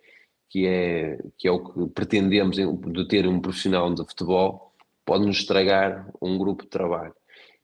que 0.50 0.66
é, 0.66 1.20
que 1.38 1.48
é 1.48 1.52
o 1.52 1.60
que 1.60 1.88
pretendemos 1.94 2.58
de 2.58 3.08
ter 3.08 3.28
um 3.28 3.40
profissional 3.40 3.94
de 3.94 4.06
futebol 4.06 4.74
pode 5.06 5.26
nos 5.26 5.38
estragar 5.38 6.10
um 6.22 6.38
grupo 6.38 6.64
de 6.64 6.70
trabalho. 6.70 7.14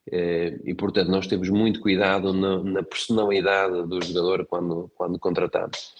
Uh, 0.08 0.60
e 0.64 0.74
portanto 0.74 1.10
nós 1.10 1.26
temos 1.26 1.48
muito 1.48 1.80
cuidado 1.80 2.32
na, 2.32 2.62
na 2.62 2.82
personalidade 2.82 3.86
do 3.86 4.02
jogador 4.02 4.46
quando, 4.46 4.90
quando 4.94 5.18
contratamos. 5.18 5.94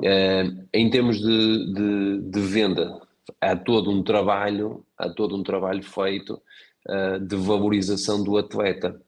Uh, 0.00 0.66
em 0.72 0.90
termos 0.90 1.20
de, 1.20 1.72
de, 1.72 2.20
de 2.30 2.40
venda, 2.40 3.00
há 3.40 3.54
todo 3.54 3.90
um 3.90 4.02
trabalho, 4.02 4.84
há 4.98 5.08
todo 5.08 5.36
um 5.36 5.42
trabalho 5.42 5.82
feito 5.82 6.40
uh, 6.88 7.20
de 7.20 7.36
valorização 7.36 8.22
do 8.22 8.36
atleta, 8.36 9.00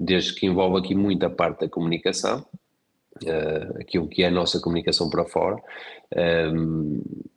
desde 0.00 0.34
que 0.34 0.44
envolve 0.44 0.78
aqui 0.78 0.94
muito 0.94 1.24
a 1.24 1.30
parte 1.30 1.60
da 1.60 1.68
comunicação, 1.70 2.44
uh, 3.24 3.80
aquilo 3.80 4.08
que 4.08 4.22
é 4.22 4.26
a 4.26 4.30
nossa 4.30 4.60
comunicação 4.60 5.08
para 5.10 5.24
fora. 5.24 5.56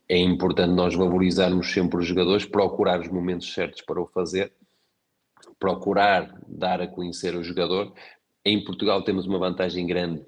é 0.08 0.18
importante 0.18 0.74
nós 0.74 0.96
valorizarmos 0.96 1.72
sempre 1.72 2.00
os 2.00 2.06
jogadores, 2.06 2.46
procurar 2.46 3.00
os 3.00 3.10
momentos 3.10 3.54
certos 3.54 3.82
para 3.82 4.02
o 4.02 4.08
fazer, 4.08 4.52
procurar 5.60 6.34
dar 6.48 6.82
a 6.82 6.88
conhecer 6.88 7.36
o 7.36 7.44
jogador. 7.44 7.94
Em 8.46 8.64
Portugal 8.64 9.04
temos 9.04 9.28
uma 9.28 9.38
vantagem 9.38 9.86
grande, 9.86 10.24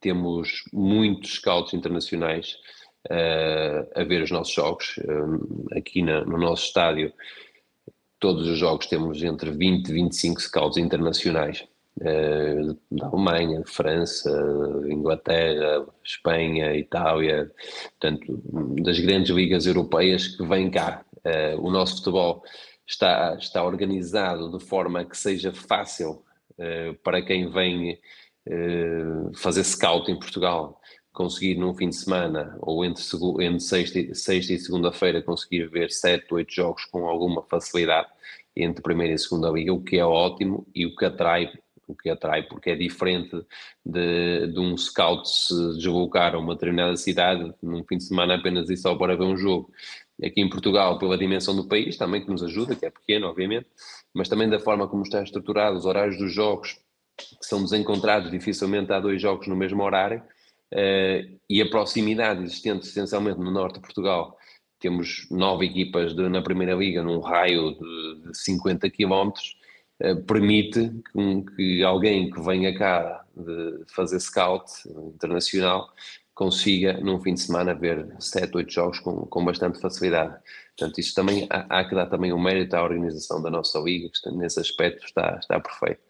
temos 0.00 0.64
muitos 0.72 1.34
scouts 1.34 1.74
internacionais 1.74 2.56
uh, 3.10 4.00
a 4.00 4.04
ver 4.04 4.22
os 4.22 4.30
nossos 4.30 4.52
jogos. 4.52 4.96
Uh, 4.98 5.66
aqui 5.76 6.02
na, 6.02 6.24
no 6.24 6.38
nosso 6.38 6.66
estádio, 6.66 7.12
todos 8.20 8.46
os 8.46 8.58
jogos 8.58 8.86
temos 8.86 9.22
entre 9.22 9.50
20 9.50 9.88
e 9.88 9.92
25 9.92 10.40
scouts 10.40 10.76
internacionais. 10.76 11.66
Uh, 11.98 12.78
da 12.90 13.06
Alemanha, 13.06 13.62
França, 13.64 14.30
Inglaterra, 14.86 15.86
Espanha, 16.04 16.76
Itália, 16.76 17.50
portanto, 17.98 18.42
das 18.82 18.98
grandes 19.00 19.30
ligas 19.30 19.66
europeias 19.66 20.28
que 20.28 20.46
vêm 20.46 20.70
cá. 20.70 21.04
o 21.58 21.70
nosso 21.70 21.96
futebol 21.96 22.42
está, 22.86 23.34
está 23.38 23.64
organizado 23.64 24.56
de 24.58 24.62
forma 24.62 25.04
que 25.06 25.16
seja 25.16 25.52
fácil 25.52 26.22
para 27.02 27.22
quem 27.22 27.50
vem 27.50 27.98
fazer 29.34 29.64
scout 29.64 30.10
em 30.10 30.18
Portugal 30.18 30.80
conseguir 31.16 31.54
num 31.54 31.74
fim 31.74 31.88
de 31.88 31.96
semana 31.96 32.58
ou 32.60 32.84
entre, 32.84 33.02
entre 33.40 33.60
sexta, 33.60 34.14
sexta 34.14 34.52
e 34.52 34.58
segunda-feira 34.58 35.22
conseguir 35.22 35.66
ver 35.70 35.90
sete, 35.90 36.32
oito 36.34 36.52
jogos 36.52 36.84
com 36.84 37.08
alguma 37.08 37.42
facilidade 37.42 38.06
entre 38.54 38.82
primeira 38.82 39.14
e 39.14 39.18
segunda 39.18 39.48
liga, 39.48 39.72
o 39.72 39.82
que 39.82 39.98
é 39.98 40.04
ótimo 40.04 40.66
e 40.74 40.84
o 40.84 40.94
que 40.94 41.06
atrai, 41.06 41.50
o 41.86 41.94
que 41.94 42.10
atrai 42.10 42.42
porque 42.42 42.70
é 42.70 42.76
diferente 42.76 43.36
de, 43.84 44.48
de 44.48 44.58
um 44.58 44.76
scout 44.76 45.28
se 45.28 45.54
deslocar 45.76 46.34
a 46.34 46.38
uma 46.38 46.54
determinada 46.54 46.96
cidade 46.96 47.54
num 47.62 47.84
fim 47.84 47.96
de 47.96 48.04
semana 48.04 48.34
apenas 48.34 48.68
ir 48.68 48.76
só 48.76 48.94
para 48.94 49.16
ver 49.16 49.24
um 49.24 49.36
jogo. 49.36 49.70
Aqui 50.22 50.40
em 50.40 50.48
Portugal, 50.48 50.98
pela 50.98 51.18
dimensão 51.18 51.54
do 51.54 51.68
país, 51.68 51.96
também 51.96 52.22
que 52.22 52.30
nos 52.30 52.42
ajuda, 52.42 52.74
que 52.74 52.86
é 52.86 52.90
pequeno, 52.90 53.26
obviamente, 53.26 53.66
mas 54.14 54.28
também 54.28 54.48
da 54.48 54.58
forma 54.58 54.88
como 54.88 55.02
está 55.02 55.22
estruturado, 55.22 55.76
os 55.76 55.84
horários 55.84 56.16
dos 56.16 56.32
jogos, 56.32 56.78
que 57.16 57.46
são 57.46 57.62
desencontrados, 57.62 58.30
dificilmente 58.30 58.92
há 58.92 59.00
dois 59.00 59.20
jogos 59.20 59.46
no 59.46 59.54
mesmo 59.54 59.82
horário, 59.82 60.22
uh, 60.72 61.38
e 61.48 61.60
a 61.60 61.68
proximidade 61.68 62.42
existente 62.42 62.86
essencialmente 62.86 63.38
no 63.38 63.50
norte 63.50 63.74
de 63.74 63.80
Portugal. 63.80 64.36
Temos 64.80 65.26
nove 65.30 65.66
equipas 65.66 66.14
de, 66.14 66.28
na 66.30 66.42
Primeira 66.42 66.74
Liga 66.74 67.02
num 67.02 67.20
raio 67.20 67.72
de, 67.72 68.28
de 68.30 68.38
50 68.38 68.88
km, 68.90 69.28
uh, 69.28 69.32
permite 70.26 70.92
que, 71.56 71.82
alguém 71.82 72.30
que 72.30 72.40
venha 72.40 72.76
cá 72.76 73.24
de 73.36 73.84
fazer 73.94 74.20
scout 74.20 74.70
internacional 75.14 75.90
consiga 76.36 76.92
num 77.00 77.18
fim 77.18 77.32
de 77.32 77.40
semana 77.40 77.74
ver 77.74 78.14
sete, 78.20 78.58
oito 78.58 78.70
jogos 78.70 79.00
com, 79.00 79.24
com 79.26 79.44
bastante 79.44 79.80
facilidade. 79.80 80.36
Portanto, 80.76 80.98
isso 80.98 81.14
também 81.14 81.46
há, 81.48 81.80
há 81.80 81.84
que 81.88 81.94
dar 81.94 82.06
também 82.06 82.30
o 82.30 82.36
um 82.36 82.42
mérito 82.42 82.76
à 82.76 82.82
organização 82.82 83.40
da 83.40 83.48
nossa 83.48 83.78
liga, 83.78 84.10
que 84.10 84.30
nesse 84.32 84.60
aspecto 84.60 85.02
está, 85.06 85.38
está 85.40 85.58
perfeito. 85.58 86.02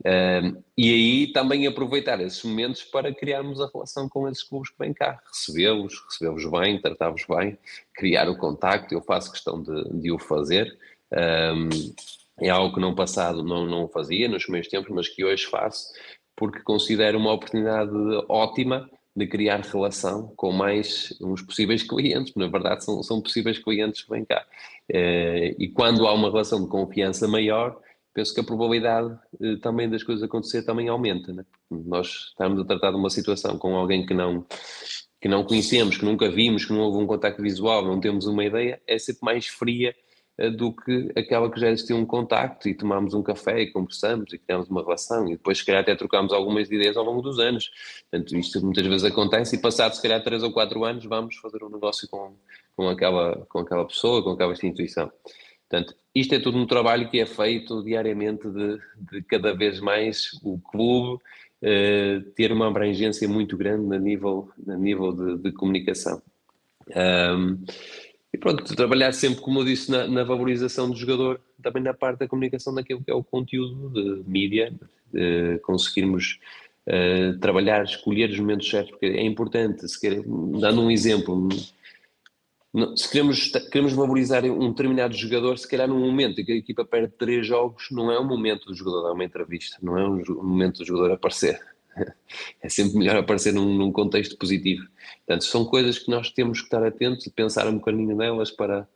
Uh, 0.00 0.64
e 0.78 0.90
aí 0.90 1.32
também 1.34 1.66
aproveitar 1.66 2.18
esses 2.22 2.42
momentos 2.42 2.82
para 2.84 3.14
criarmos 3.14 3.60
a 3.60 3.68
relação 3.70 4.08
com 4.08 4.26
esses 4.26 4.42
clubes 4.42 4.70
que 4.70 4.78
vêm 4.78 4.94
cá, 4.94 5.20
recebê-los, 5.30 6.02
recebê-los 6.08 6.50
bem, 6.50 6.80
tratá-los 6.80 7.26
bem, 7.28 7.58
criar 7.94 8.30
o 8.30 8.38
contacto, 8.38 8.94
eu 8.94 9.02
faço 9.02 9.30
questão 9.30 9.62
de, 9.62 10.00
de 10.00 10.10
o 10.10 10.18
fazer. 10.18 10.74
Um, 11.12 11.68
é 12.40 12.48
algo 12.48 12.74
que 12.74 12.80
no 12.80 12.94
passado 12.94 13.42
não, 13.44 13.66
não 13.66 13.88
fazia, 13.88 14.28
nos 14.28 14.46
meus 14.48 14.68
tempos, 14.68 14.90
mas 14.90 15.08
que 15.08 15.24
hoje 15.24 15.46
faço, 15.46 15.92
porque 16.36 16.60
considero 16.60 17.18
uma 17.18 17.32
oportunidade 17.32 17.92
ótima 18.28 18.88
de 19.14 19.26
criar 19.26 19.60
relação 19.60 20.32
com 20.36 20.52
mais 20.52 21.16
uns 21.20 21.42
possíveis 21.42 21.82
clientes, 21.82 22.34
na 22.34 22.46
verdade 22.46 22.84
são, 22.84 23.02
são 23.02 23.20
possíveis 23.20 23.58
clientes 23.58 24.02
que 24.02 24.10
vêm 24.10 24.24
cá. 24.24 24.46
Uh, 24.90 25.54
e 25.58 25.68
quando 25.74 26.06
há 26.06 26.14
uma 26.14 26.30
relação 26.30 26.62
de 26.62 26.68
confiança 26.68 27.26
maior, 27.28 27.78
penso 28.14 28.34
que 28.34 28.40
a 28.40 28.44
probabilidade 28.44 29.16
eh, 29.40 29.56
também 29.62 29.88
das 29.88 30.02
coisas 30.02 30.22
acontecer 30.22 30.62
também 30.62 30.88
aumenta, 30.88 31.32
né? 31.32 31.44
Nós 31.70 32.30
estamos 32.30 32.60
a 32.60 32.64
tratar 32.64 32.90
de 32.90 32.96
uma 32.96 33.10
situação 33.10 33.56
com 33.56 33.76
alguém 33.76 34.04
que 34.04 34.14
não 34.14 34.44
que 35.20 35.28
não 35.28 35.44
conhecemos, 35.44 35.98
que 35.98 36.04
nunca 36.04 36.30
vimos, 36.30 36.64
que 36.64 36.72
não 36.72 36.80
houve 36.80 36.98
um 36.98 37.06
contacto 37.06 37.42
visual, 37.42 37.84
não 37.84 38.00
temos 38.00 38.26
uma 38.26 38.42
ideia, 38.42 38.80
é 38.86 38.98
sempre 38.98 39.20
mais 39.22 39.46
fria 39.46 39.90
eh, 39.90 39.94
do 40.48 40.72
que 40.72 41.12
aquela 41.14 41.50
que 41.50 41.60
já 41.60 41.68
existiu 41.68 41.96
um 41.96 42.06
contacto 42.06 42.68
e 42.68 42.74
tomamos 42.74 43.12
um 43.12 43.22
café 43.22 43.60
e 43.60 43.70
conversamos 43.70 44.32
e 44.32 44.38
criamos 44.38 44.70
uma 44.70 44.80
relação 44.82 45.26
e 45.26 45.32
depois 45.32 45.58
se 45.58 45.66
calhar 45.66 45.82
até 45.82 45.94
trocamos 45.94 46.32
algumas 46.32 46.70
ideias 46.70 46.96
ao 46.96 47.04
longo 47.04 47.20
dos 47.20 47.38
anos. 47.38 47.70
Portanto, 48.10 48.36
isto 48.36 48.64
muitas 48.64 48.86
vezes 48.86 49.04
acontece 49.04 49.56
e 49.56 49.58
passado 49.58 49.94
se 49.94 50.00
calhar 50.00 50.22
três 50.22 50.42
ou 50.42 50.52
quatro 50.52 50.84
anos 50.84 51.04
vamos 51.04 51.36
fazer 51.36 51.62
um 51.62 51.68
negócio 51.68 52.08
com, 52.08 52.32
com, 52.74 52.88
aquela, 52.88 53.44
com 53.48 53.58
aquela 53.58 53.84
pessoa, 53.84 54.22
com 54.22 54.30
aquela 54.30 54.52
instituição. 54.52 55.10
Portanto, 55.68 55.94
isto 56.14 56.34
é 56.34 56.40
tudo 56.40 56.58
um 56.58 56.66
trabalho 56.66 57.08
que 57.08 57.20
é 57.20 57.26
feito 57.26 57.82
diariamente 57.84 58.48
de, 58.48 58.78
de 59.12 59.22
cada 59.22 59.54
vez 59.54 59.78
mais 59.78 60.30
o 60.42 60.58
clube 60.58 61.22
uh, 61.62 62.30
ter 62.34 62.50
uma 62.50 62.66
abrangência 62.66 63.28
muito 63.28 63.56
grande 63.56 63.94
a 63.94 63.98
nível, 63.98 64.48
a 64.68 64.76
nível 64.76 65.12
de, 65.12 65.42
de 65.42 65.52
comunicação. 65.52 66.20
Um, 66.88 67.62
e 68.32 68.38
pronto, 68.38 68.64
trabalhar 68.76 69.12
sempre, 69.12 69.40
como 69.40 69.60
eu 69.60 69.64
disse, 69.64 69.90
na, 69.90 70.06
na, 70.06 70.22
valorização 70.22 70.88
do 70.88 70.96
jogador, 70.96 71.40
também 71.60 71.82
na 71.82 71.92
parte 71.92 72.20
da 72.20 72.28
comunicação 72.28 72.72
daquilo 72.72 73.02
que 73.02 73.10
é 73.10 73.14
o 73.14 73.24
conteúdo 73.24 73.90
de 73.90 74.30
mídia, 74.30 74.72
de 75.12 75.58
conseguirmos 75.58 76.38
uh, 76.86 77.38
trabalhar, 77.40 77.84
escolher 77.84 78.30
os 78.30 78.38
momentos 78.38 78.70
certos, 78.70 78.92
porque 78.92 79.06
é 79.06 79.24
importante, 79.24 79.88
se 79.88 80.00
quer, 80.00 80.22
dando 80.22 80.80
um 80.80 80.90
exemplo, 80.90 81.48
se 82.94 83.10
queremos, 83.10 83.50
queremos 83.72 83.92
valorizar 83.92 84.44
um 84.44 84.70
determinado 84.70 85.12
jogador, 85.12 85.58
se 85.58 85.68
calhar 85.68 85.88
num 85.88 85.98
momento 85.98 86.40
em 86.40 86.44
que 86.44 86.52
a 86.52 86.56
equipa 86.56 86.84
perde 86.84 87.12
três 87.18 87.44
jogos, 87.44 87.88
não 87.90 88.12
é 88.12 88.18
o 88.18 88.24
momento 88.24 88.66
do 88.66 88.74
jogador 88.74 89.02
dar 89.02 89.12
uma 89.12 89.24
entrevista, 89.24 89.76
não 89.82 89.98
é 89.98 90.06
o 90.06 90.42
momento 90.42 90.78
do 90.78 90.84
jogador 90.84 91.12
aparecer. 91.12 91.58
É 92.62 92.68
sempre 92.68 92.98
melhor 92.98 93.16
aparecer 93.16 93.52
num, 93.52 93.74
num 93.74 93.90
contexto 93.90 94.36
positivo. 94.36 94.86
Portanto, 95.26 95.44
são 95.44 95.64
coisas 95.64 95.98
que 95.98 96.10
nós 96.10 96.30
temos 96.30 96.60
que 96.60 96.66
estar 96.66 96.84
atentos 96.84 97.26
e 97.26 97.30
pensar 97.30 97.66
um 97.66 97.78
bocadinho 97.78 98.14
nelas 98.14 98.50
para, 98.50 98.86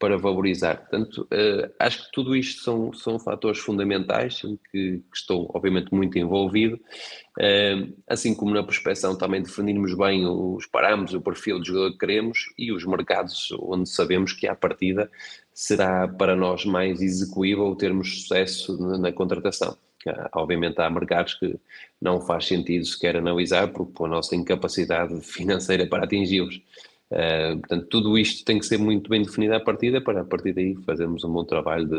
para 0.00 0.16
valorizar. 0.16 0.78
Portanto, 0.78 1.28
uh, 1.30 1.70
acho 1.78 2.06
que 2.06 2.12
tudo 2.12 2.34
isto 2.34 2.62
são, 2.62 2.90
são 2.94 3.18
fatores 3.18 3.60
fundamentais 3.60 4.42
em 4.42 4.56
que, 4.56 4.98
que 4.98 5.16
estou, 5.16 5.50
obviamente, 5.54 5.94
muito 5.94 6.18
envolvido, 6.18 6.76
uh, 6.76 7.94
assim 8.08 8.34
como 8.34 8.54
na 8.54 8.62
prospecção 8.62 9.16
também 9.16 9.42
definirmos 9.42 9.94
bem 9.94 10.26
os 10.26 10.66
parâmetros, 10.66 11.14
o 11.14 11.20
perfil 11.20 11.58
do 11.58 11.66
jogador 11.66 11.92
que 11.92 11.98
queremos 11.98 12.46
e 12.56 12.72
os 12.72 12.84
mercados 12.86 13.52
onde 13.60 13.90
sabemos 13.90 14.32
que, 14.32 14.48
à 14.48 14.56
partida, 14.56 15.10
será 15.52 16.08
para 16.08 16.34
nós 16.34 16.64
mais 16.64 17.02
execuível 17.02 17.76
termos 17.76 18.22
sucesso 18.22 18.80
na, 18.80 18.96
na 18.96 19.12
contratação. 19.12 19.76
Obviamente 20.32 20.80
há 20.80 20.88
mercados 20.88 21.34
que 21.34 21.58
não 22.00 22.20
faz 22.20 22.46
sentido 22.46 22.84
sequer 22.84 23.16
analisar 23.16 23.68
por, 23.68 23.86
por 23.86 24.06
a 24.06 24.10
nossa 24.10 24.34
incapacidade 24.34 25.20
financeira 25.26 25.86
para 25.86 26.04
atingi-los. 26.04 26.60
Uh, 27.10 27.58
portanto, 27.58 27.86
tudo 27.88 28.16
isto 28.16 28.44
tem 28.44 28.58
que 28.58 28.64
ser 28.64 28.78
muito 28.78 29.10
bem 29.10 29.22
definido 29.22 29.54
à 29.54 29.60
partida 29.60 30.00
para 30.00 30.20
a 30.20 30.24
partir 30.24 30.52
daí 30.52 30.76
fazermos 30.86 31.24
um 31.24 31.32
bom 31.32 31.44
trabalho 31.44 31.88
de, 31.88 31.98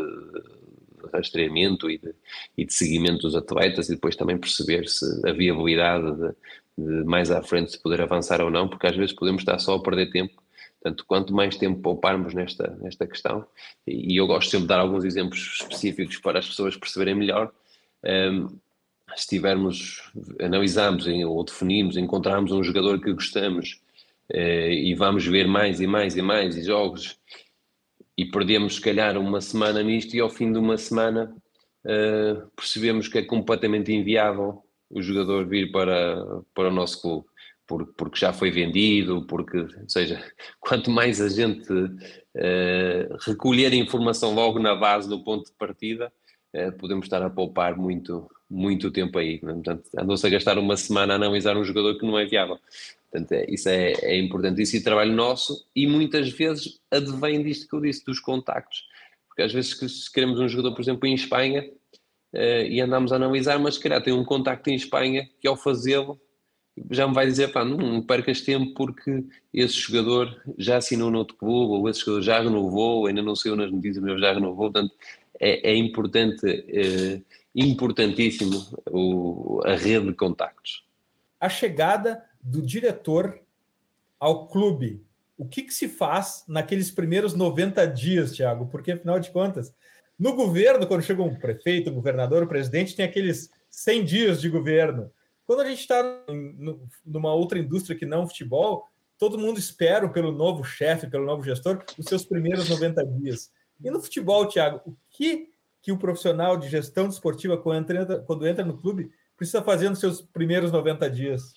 rastreamento 1.12 1.90
e 1.90 1.98
de, 1.98 2.14
e 2.56 2.64
de 2.64 2.72
seguimento 2.72 3.22
dos 3.22 3.34
atletas 3.34 3.88
e 3.88 3.94
depois 3.94 4.16
também 4.16 4.38
perceber 4.38 4.88
se 4.88 5.04
a 5.26 5.32
viabilidade 5.32 6.06
de, 6.16 6.34
de, 6.78 7.04
mais 7.04 7.30
à 7.30 7.42
frente 7.42 7.72
se 7.72 7.82
poder 7.82 8.00
avançar 8.00 8.40
ou 8.40 8.50
não, 8.50 8.68
porque 8.68 8.86
às 8.86 8.96
vezes 8.96 9.14
podemos 9.14 9.42
estar 9.42 9.58
só 9.58 9.74
a 9.74 9.82
perder 9.82 10.10
tempo. 10.10 10.42
Portanto, 10.80 11.04
quanto 11.06 11.32
mais 11.32 11.56
tempo 11.56 11.80
pouparmos 11.80 12.34
nesta, 12.34 12.76
nesta 12.80 13.06
questão, 13.06 13.46
e 13.86 14.18
eu 14.18 14.26
gosto 14.26 14.50
sempre 14.50 14.62
de 14.62 14.68
dar 14.68 14.80
alguns 14.80 15.04
exemplos 15.04 15.60
específicos 15.60 16.16
para 16.18 16.40
as 16.40 16.48
pessoas 16.48 16.76
perceberem 16.76 17.14
melhor, 17.14 17.52
um, 18.04 18.48
se 19.16 19.28
tivermos, 19.28 20.10
analisamos 20.40 21.06
ou 21.06 21.44
definimos, 21.44 21.96
encontrarmos 21.96 22.50
um 22.52 22.62
jogador 22.62 23.00
que 23.00 23.12
gostamos 23.12 23.80
eh, 24.30 24.72
e 24.72 24.94
vamos 24.94 25.26
ver 25.26 25.46
mais 25.46 25.80
e 25.80 25.86
mais 25.86 26.16
e 26.16 26.22
mais 26.22 26.56
e 26.56 26.62
jogos 26.62 27.18
e 28.16 28.24
perdemos 28.24 28.76
se 28.76 28.80
calhar 28.80 29.16
uma 29.18 29.40
semana 29.40 29.82
nisto 29.82 30.14
e 30.14 30.20
ao 30.20 30.30
fim 30.30 30.52
de 30.52 30.58
uma 30.58 30.76
semana 30.76 31.34
uh, 31.84 32.50
percebemos 32.54 33.08
que 33.08 33.18
é 33.18 33.22
completamente 33.22 33.92
inviável 33.92 34.62
o 34.90 35.00
jogador 35.00 35.46
vir 35.46 35.72
para, 35.72 36.24
para 36.54 36.68
o 36.68 36.72
nosso 36.72 37.00
clube. 37.00 37.26
Porque, 37.96 38.20
já 38.20 38.34
foi 38.34 38.50
vendido, 38.50 39.26
porque, 39.26 39.56
ou 39.56 39.88
seja, 39.88 40.22
quanto 40.60 40.90
mais 40.90 41.22
a 41.22 41.28
gente 41.30 41.72
uh, 41.72 43.16
recolher 43.26 43.72
informação 43.72 44.34
logo 44.34 44.58
na 44.58 44.74
base 44.74 45.08
do 45.08 45.24
ponto 45.24 45.46
de 45.46 45.56
partida, 45.56 46.06
uh, 46.08 46.21
podemos 46.78 47.06
estar 47.06 47.22
a 47.22 47.30
poupar 47.30 47.76
muito, 47.76 48.30
muito 48.50 48.90
tempo 48.90 49.18
aí. 49.18 49.38
Portanto, 49.38 49.82
andou-se 49.96 50.26
a 50.26 50.30
gastar 50.30 50.58
uma 50.58 50.76
semana 50.76 51.14
a 51.14 51.16
analisar 51.16 51.56
um 51.56 51.64
jogador 51.64 51.98
que 51.98 52.06
não 52.06 52.18
é 52.18 52.26
viável. 52.26 52.58
Portanto, 53.10 53.32
é, 53.32 53.46
isso 53.48 53.68
é, 53.68 53.92
é 53.92 54.18
importante. 54.18 54.62
Isso 54.62 54.76
é 54.76 54.80
trabalho 54.80 55.12
nosso 55.12 55.66
e 55.74 55.86
muitas 55.86 56.30
vezes 56.30 56.80
advém 56.90 57.42
disto 57.42 57.68
que 57.68 57.74
eu 57.74 57.80
disse, 57.80 58.04
dos 58.04 58.20
contactos. 58.20 58.86
Porque 59.28 59.42
às 59.42 59.52
vezes 59.52 59.78
se 59.78 60.12
queremos 60.12 60.38
um 60.38 60.48
jogador, 60.48 60.74
por 60.74 60.82
exemplo, 60.82 61.06
em 61.06 61.14
Espanha, 61.14 61.64
uh, 62.34 62.66
e 62.68 62.80
andamos 62.80 63.12
a 63.12 63.16
analisar, 63.16 63.58
mas 63.58 63.74
se 63.74 63.80
calhar 63.80 64.02
tem 64.02 64.12
um 64.12 64.24
contacto 64.24 64.68
em 64.68 64.74
Espanha 64.74 65.28
que 65.40 65.48
ao 65.48 65.56
fazê-lo 65.56 66.20
já 66.90 67.06
me 67.06 67.14
vai 67.14 67.26
dizer, 67.26 67.52
pá, 67.52 67.64
não 67.64 68.00
percas 68.00 68.40
tempo 68.40 68.72
porque 68.74 69.24
esse 69.52 69.74
jogador 69.74 70.34
já 70.56 70.78
assinou 70.78 71.10
no 71.10 71.18
outro 71.18 71.36
clube, 71.36 71.74
ou 71.74 71.88
esse 71.88 72.00
jogador 72.00 72.22
já 72.22 72.40
renovou, 72.40 73.06
ainda 73.06 73.20
não 73.20 73.36
saiu 73.36 73.56
nas 73.56 73.70
notícias, 73.70 74.02
mas 74.02 74.18
já 74.18 74.32
renovou, 74.32 74.72
portanto 74.72 74.94
é, 75.42 75.72
é 75.72 75.76
importante, 75.76 76.46
é, 76.46 77.20
importantíssimo 77.54 78.64
o, 78.88 79.60
a 79.64 79.74
rede 79.74 80.06
de 80.06 80.14
contactos. 80.14 80.84
A 81.40 81.48
chegada 81.48 82.24
do 82.40 82.62
diretor 82.62 83.40
ao 84.20 84.46
clube, 84.46 85.04
o 85.36 85.44
que, 85.44 85.62
que 85.62 85.74
se 85.74 85.88
faz 85.88 86.44
naqueles 86.46 86.92
primeiros 86.92 87.34
90 87.34 87.84
dias, 87.88 88.30
Thiago? 88.30 88.66
Porque, 88.66 88.92
afinal 88.92 89.18
de 89.18 89.32
contas, 89.32 89.74
no 90.16 90.36
governo, 90.36 90.86
quando 90.86 91.02
chega 91.02 91.20
um 91.20 91.34
prefeito, 91.34 91.90
um 91.90 91.94
governador, 91.94 92.44
o 92.44 92.48
presidente, 92.48 92.94
tem 92.94 93.04
aqueles 93.04 93.50
100 93.68 94.04
dias 94.04 94.40
de 94.40 94.48
governo. 94.48 95.10
Quando 95.44 95.62
a 95.62 95.68
gente 95.68 95.80
está 95.80 96.00
numa 97.04 97.34
outra 97.34 97.58
indústria 97.58 97.98
que 97.98 98.06
não 98.06 98.28
futebol, 98.28 98.86
todo 99.18 99.38
mundo 99.38 99.58
espera 99.58 100.08
pelo 100.08 100.30
novo 100.30 100.62
chefe, 100.62 101.08
pelo 101.08 101.26
novo 101.26 101.42
gestor, 101.42 101.84
os 101.98 102.06
seus 102.06 102.24
primeiros 102.24 102.68
90 102.68 103.04
dias. 103.06 103.50
E 103.82 103.90
no 103.90 104.00
futebol, 104.00 104.46
Thiago, 104.46 104.96
que, 105.12 105.50
que 105.80 105.92
o 105.92 105.98
profissional 105.98 106.56
de 106.56 106.68
gestão 106.68 107.08
desportiva, 107.08 107.56
quando 107.56 107.92
entra, 107.92 108.18
quando 108.20 108.46
entra 108.46 108.64
no 108.64 108.76
clube, 108.76 109.10
precisa 109.36 109.62
fazer 109.62 109.88
nos 109.90 110.00
seus 110.00 110.20
primeiros 110.20 110.72
90 110.72 111.10
dias? 111.10 111.54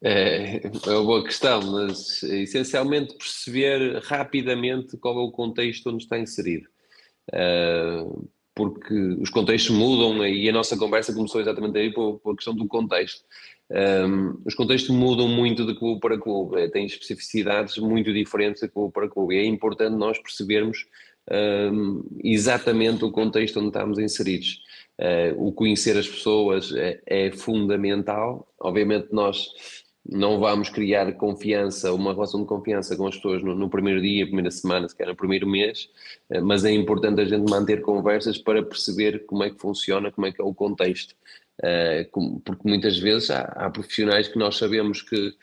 É, 0.00 0.60
é 0.64 0.90
uma 0.90 1.04
boa 1.04 1.24
questão, 1.24 1.60
mas 1.60 2.22
essencialmente 2.22 3.16
perceber 3.16 4.00
rapidamente 4.04 4.96
qual 4.96 5.18
é 5.18 5.22
o 5.22 5.32
contexto 5.32 5.90
onde 5.90 6.04
está 6.04 6.18
inserido. 6.18 6.68
Uh, 7.30 8.28
porque 8.54 8.94
os 9.20 9.30
contextos 9.30 9.70
mudam 9.70 10.26
e 10.26 10.48
a 10.48 10.52
nossa 10.52 10.76
conversa 10.76 11.14
começou 11.14 11.40
exatamente 11.40 11.78
aí 11.78 11.92
por, 11.92 12.18
por 12.18 12.34
questão 12.34 12.54
do 12.54 12.66
contexto. 12.66 13.22
Um, 13.70 14.40
os 14.44 14.54
contextos 14.54 14.90
mudam 14.90 15.28
muito 15.28 15.64
de 15.64 15.78
clube 15.78 16.00
para 16.00 16.18
clube, 16.18 16.60
é, 16.60 16.68
têm 16.68 16.86
especificidades 16.86 17.76
muito 17.78 18.12
diferentes 18.12 18.62
de 18.62 18.68
clube 18.68 18.92
para 18.92 19.08
clube 19.08 19.36
e 19.36 19.38
é 19.38 19.44
importante 19.44 19.94
nós 19.94 20.18
percebermos 20.18 20.86
um, 21.30 22.02
exatamente 22.22 23.04
o 23.04 23.10
contexto 23.10 23.58
onde 23.58 23.68
estamos 23.68 23.98
inseridos. 23.98 24.62
Uh, 24.98 25.46
o 25.46 25.52
conhecer 25.52 25.96
as 25.96 26.08
pessoas 26.08 26.74
é, 26.74 27.00
é 27.06 27.30
fundamental. 27.30 28.48
Obviamente, 28.58 29.08
nós 29.12 29.48
não 30.10 30.40
vamos 30.40 30.70
criar 30.70 31.12
confiança, 31.12 31.92
uma 31.92 32.14
relação 32.14 32.40
de 32.40 32.46
confiança 32.46 32.96
com 32.96 33.06
as 33.06 33.16
pessoas 33.16 33.42
no, 33.42 33.54
no, 33.54 33.68
primeiro 33.68 34.00
dia, 34.00 34.24
primeira 34.24 34.50
semana, 34.50 34.88
se 34.88 35.04
no 35.04 35.14
primeiro 35.14 35.46
mês, 35.46 35.90
eh, 36.30 36.40
mas 36.40 36.64
é 36.64 36.72
importante 36.72 37.20
a 37.20 37.24
gente 37.26 37.48
manter 37.50 37.82
conversas 37.82 38.38
para 38.38 38.62
perceber 38.62 39.26
como 39.26 39.44
é 39.44 39.50
que 39.50 39.60
funciona, 39.60 40.10
como 40.10 40.26
é 40.26 40.32
que 40.32 40.40
é 40.40 40.44
o 40.44 40.54
contexto. 40.54 41.14
Eh, 41.62 42.08
porque 42.44 42.66
muitas 42.66 42.98
vezes 42.98 43.30
há, 43.30 43.42
há 43.42 43.70
profissionais 43.70 44.28
que 44.28 44.38
nós 44.38 44.56
sabemos 44.56 45.02
que, 45.02 45.34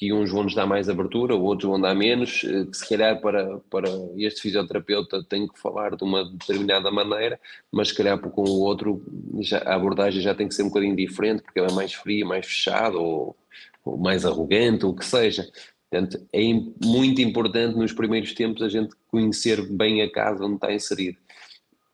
que 0.00 0.14
uns 0.14 0.30
vão 0.30 0.44
nos 0.44 0.54
dar 0.54 0.66
mais 0.66 0.88
abertura, 0.88 1.34
outros 1.34 1.68
vão 1.68 1.78
dar 1.78 1.94
menos, 1.94 2.42
eh, 2.42 2.64
que 2.64 2.74
se 2.74 2.88
calhar 2.88 3.20
para, 3.20 3.58
para 3.70 3.86
este 4.16 4.40
fisioterapeuta 4.40 5.22
tem 5.28 5.46
que 5.46 5.60
falar 5.60 5.94
de 5.94 6.02
uma 6.02 6.24
determinada 6.24 6.90
maneira, 6.90 7.38
mas 7.70 7.88
se 7.88 7.94
calhar 7.94 8.18
com 8.18 8.42
o 8.42 8.60
outro 8.60 9.04
já, 9.40 9.58
a 9.58 9.74
abordagem 9.74 10.22
já 10.22 10.34
tem 10.34 10.48
que 10.48 10.54
ser 10.54 10.62
um 10.62 10.68
bocadinho 10.68 10.96
diferente, 10.96 11.42
porque 11.42 11.60
ele 11.60 11.70
é 11.70 11.74
mais 11.74 11.92
frio, 11.92 12.26
mais 12.26 12.46
fechado, 12.46 12.98
ou 12.98 13.36
ou 13.84 13.96
mais 13.96 14.24
arrogante, 14.24 14.84
ou 14.84 14.92
o 14.92 14.96
que 14.96 15.04
seja. 15.04 15.46
Portanto, 15.90 16.24
é 16.32 16.40
muito 16.84 17.20
importante 17.20 17.76
nos 17.76 17.92
primeiros 17.92 18.32
tempos 18.32 18.62
a 18.62 18.68
gente 18.68 18.94
conhecer 19.08 19.66
bem 19.72 20.02
a 20.02 20.10
casa 20.10 20.44
onde 20.44 20.54
está 20.54 20.72
inserido. 20.72 21.18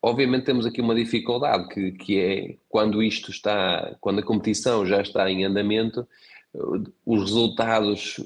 Obviamente 0.01 0.45
temos 0.45 0.65
aqui 0.65 0.79
uma 0.79 0.93
dificuldade 0.93 1.67
que, 1.69 1.91
que 1.93 2.19
é 2.19 2.55
quando 2.69 3.01
isto 3.01 3.31
está, 3.31 3.95
quando 3.99 4.19
a 4.19 4.23
competição 4.23 4.85
já 4.85 5.01
está 5.01 5.29
em 5.29 5.43
andamento, 5.43 6.07
os 7.05 7.21
resultados 7.21 8.19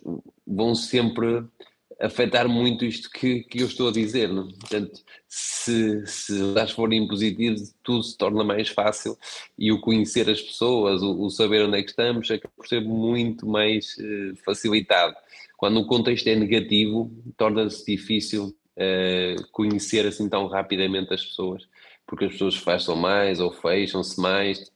vão 0.46 0.74
sempre 0.74 1.44
afetar 2.02 2.50
muito 2.50 2.84
isto 2.84 3.10
que, 3.10 3.44
que 3.44 3.60
eu 3.62 3.68
estou 3.68 3.90
a 3.90 3.92
dizer. 3.92 4.30
Não? 4.30 4.48
Portanto, 4.48 5.02
se, 5.28 6.06
se 6.08 6.34
os 6.34 6.54
dados 6.54 6.74
forem 6.74 7.08
positivos, 7.08 7.74
tudo 7.84 8.04
se 8.04 8.18
torna 8.18 8.44
mais 8.44 8.70
fácil 8.70 9.18
e 9.58 9.72
o 9.72 9.80
conhecer 9.80 10.30
as 10.30 10.42
pessoas, 10.42 11.02
o, 11.04 11.22
o 11.22 11.30
saber 11.30 11.64
onde 11.64 11.78
é 11.78 11.84
que 11.84 11.92
estamos, 11.92 12.30
é 12.32 12.40
por 12.40 12.68
ser 12.68 12.82
muito 12.82 13.46
mais 13.46 13.96
uh, 13.98 14.36
facilitado. 14.44 15.16
Quando 15.58 15.80
o 15.80 15.86
contexto 15.86 16.28
é 16.28 16.36
negativo, 16.36 17.12
torna-se 17.38 17.86
difícil 17.86 18.46
uh, 18.46 19.48
conhecer 19.52 20.08
assim 20.08 20.28
tão 20.28 20.48
rapidamente 20.48 21.14
as 21.14 21.24
pessoas, 21.24 21.68
porque 22.08 22.26
as 22.26 22.32
pessoas 22.32 22.56
fecham 22.56 22.96
mais 22.96 23.40
ou 23.40 23.52
fecham-se 23.52 24.20
mais 24.20 24.71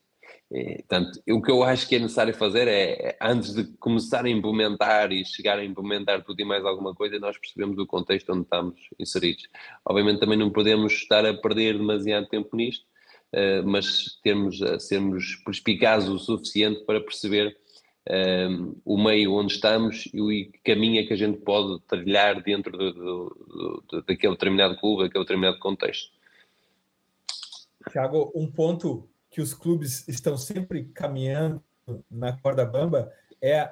é, 0.52 0.76
portanto, 0.76 1.20
o 1.28 1.42
que 1.42 1.52
eu 1.52 1.64
acho 1.64 1.88
que 1.88 1.96
é 1.96 2.00
necessário 2.00 2.34
fazer 2.34 2.68
é, 2.68 2.92
é, 2.92 3.18
antes 3.20 3.54
de 3.54 3.64
começar 3.78 4.26
a 4.26 4.30
implementar 4.30 5.12
e 5.12 5.26
chegar 5.26 5.58
a 5.58 5.66
implementar 5.66 6.24
tudo 6.24 6.40
e 6.40 6.46
mais 6.46 6.64
alguma 6.64 6.94
coisa, 6.94 7.18
nós 7.20 7.38
percebemos 7.38 7.78
o 7.80 7.88
contexto 7.88 8.32
onde 8.32 8.44
estamos 8.44 8.76
inseridos. 9.00 9.48
Obviamente 9.84 10.20
também 10.20 10.38
não 10.38 10.52
podemos 10.52 10.94
estar 10.94 11.26
a 11.26 11.34
perder 11.34 11.78
demasiado 11.78 12.28
tempo 12.28 12.56
nisto, 12.56 12.86
uh, 13.34 13.68
mas 13.68 14.20
termos, 14.24 14.62
uh, 14.62 14.80
sermos 14.80 15.36
perspicazes 15.44 16.10
o 16.10 16.20
suficiente 16.20 16.86
para 16.86 17.02
perceber 17.02 17.58
uh, 18.08 18.82
o 18.86 19.04
meio 19.04 19.34
onde 19.34 19.54
estamos 19.54 20.08
e 20.14 20.22
o 20.22 20.52
caminho 20.64 21.02
é 21.02 21.08
que 21.08 21.14
a 21.14 21.18
gente 21.18 21.40
pode 21.40 21.82
trilhar 21.88 22.44
dentro 22.44 22.78
do, 22.78 22.94
do, 22.94 23.84
do, 23.90 24.02
daquele 24.04 24.34
determinado 24.34 24.78
clube, 24.78 25.04
daquele 25.04 25.24
determinado 25.24 25.58
contexto. 25.58 26.14
Tiago, 27.92 28.32
um 28.36 28.50
ponto 28.50 29.10
que 29.36 29.42
os 29.42 29.54
clubes 29.54 30.08
estão 30.08 30.38
sempre 30.38 30.86
caminhando 30.94 31.62
na 32.10 32.32
corda 32.32 32.66
bamba 32.66 33.12
é 33.42 33.70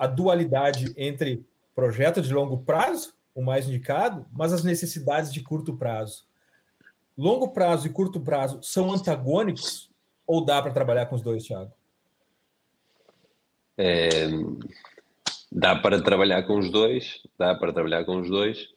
a 0.00 0.06
dualidade 0.08 0.92
entre 0.96 1.46
projeto 1.76 2.20
de 2.20 2.34
longo 2.34 2.58
prazo, 2.64 3.14
o 3.32 3.40
mais 3.40 3.68
indicado, 3.68 4.26
mas 4.32 4.52
as 4.52 4.64
necessidades 4.64 5.32
de 5.32 5.44
curto 5.44 5.76
prazo. 5.76 6.24
Longo 7.16 7.50
prazo 7.52 7.86
e 7.86 7.90
curto 7.90 8.18
prazo 8.20 8.58
são 8.64 8.92
antagônicos 8.92 9.88
ou 10.26 10.44
dá 10.44 10.60
para 10.60 10.72
trabalhar 10.72 11.06
com 11.06 11.14
os 11.14 11.22
dois, 11.22 11.44
Thiago? 11.44 11.70
É, 13.78 14.10
dá 15.52 15.76
para 15.76 16.02
trabalhar 16.02 16.42
com 16.48 16.58
os 16.58 16.68
dois, 16.68 17.22
dá 17.38 17.54
para 17.54 17.72
trabalhar 17.72 18.04
com 18.04 18.18
os 18.18 18.28
dois. 18.28 18.74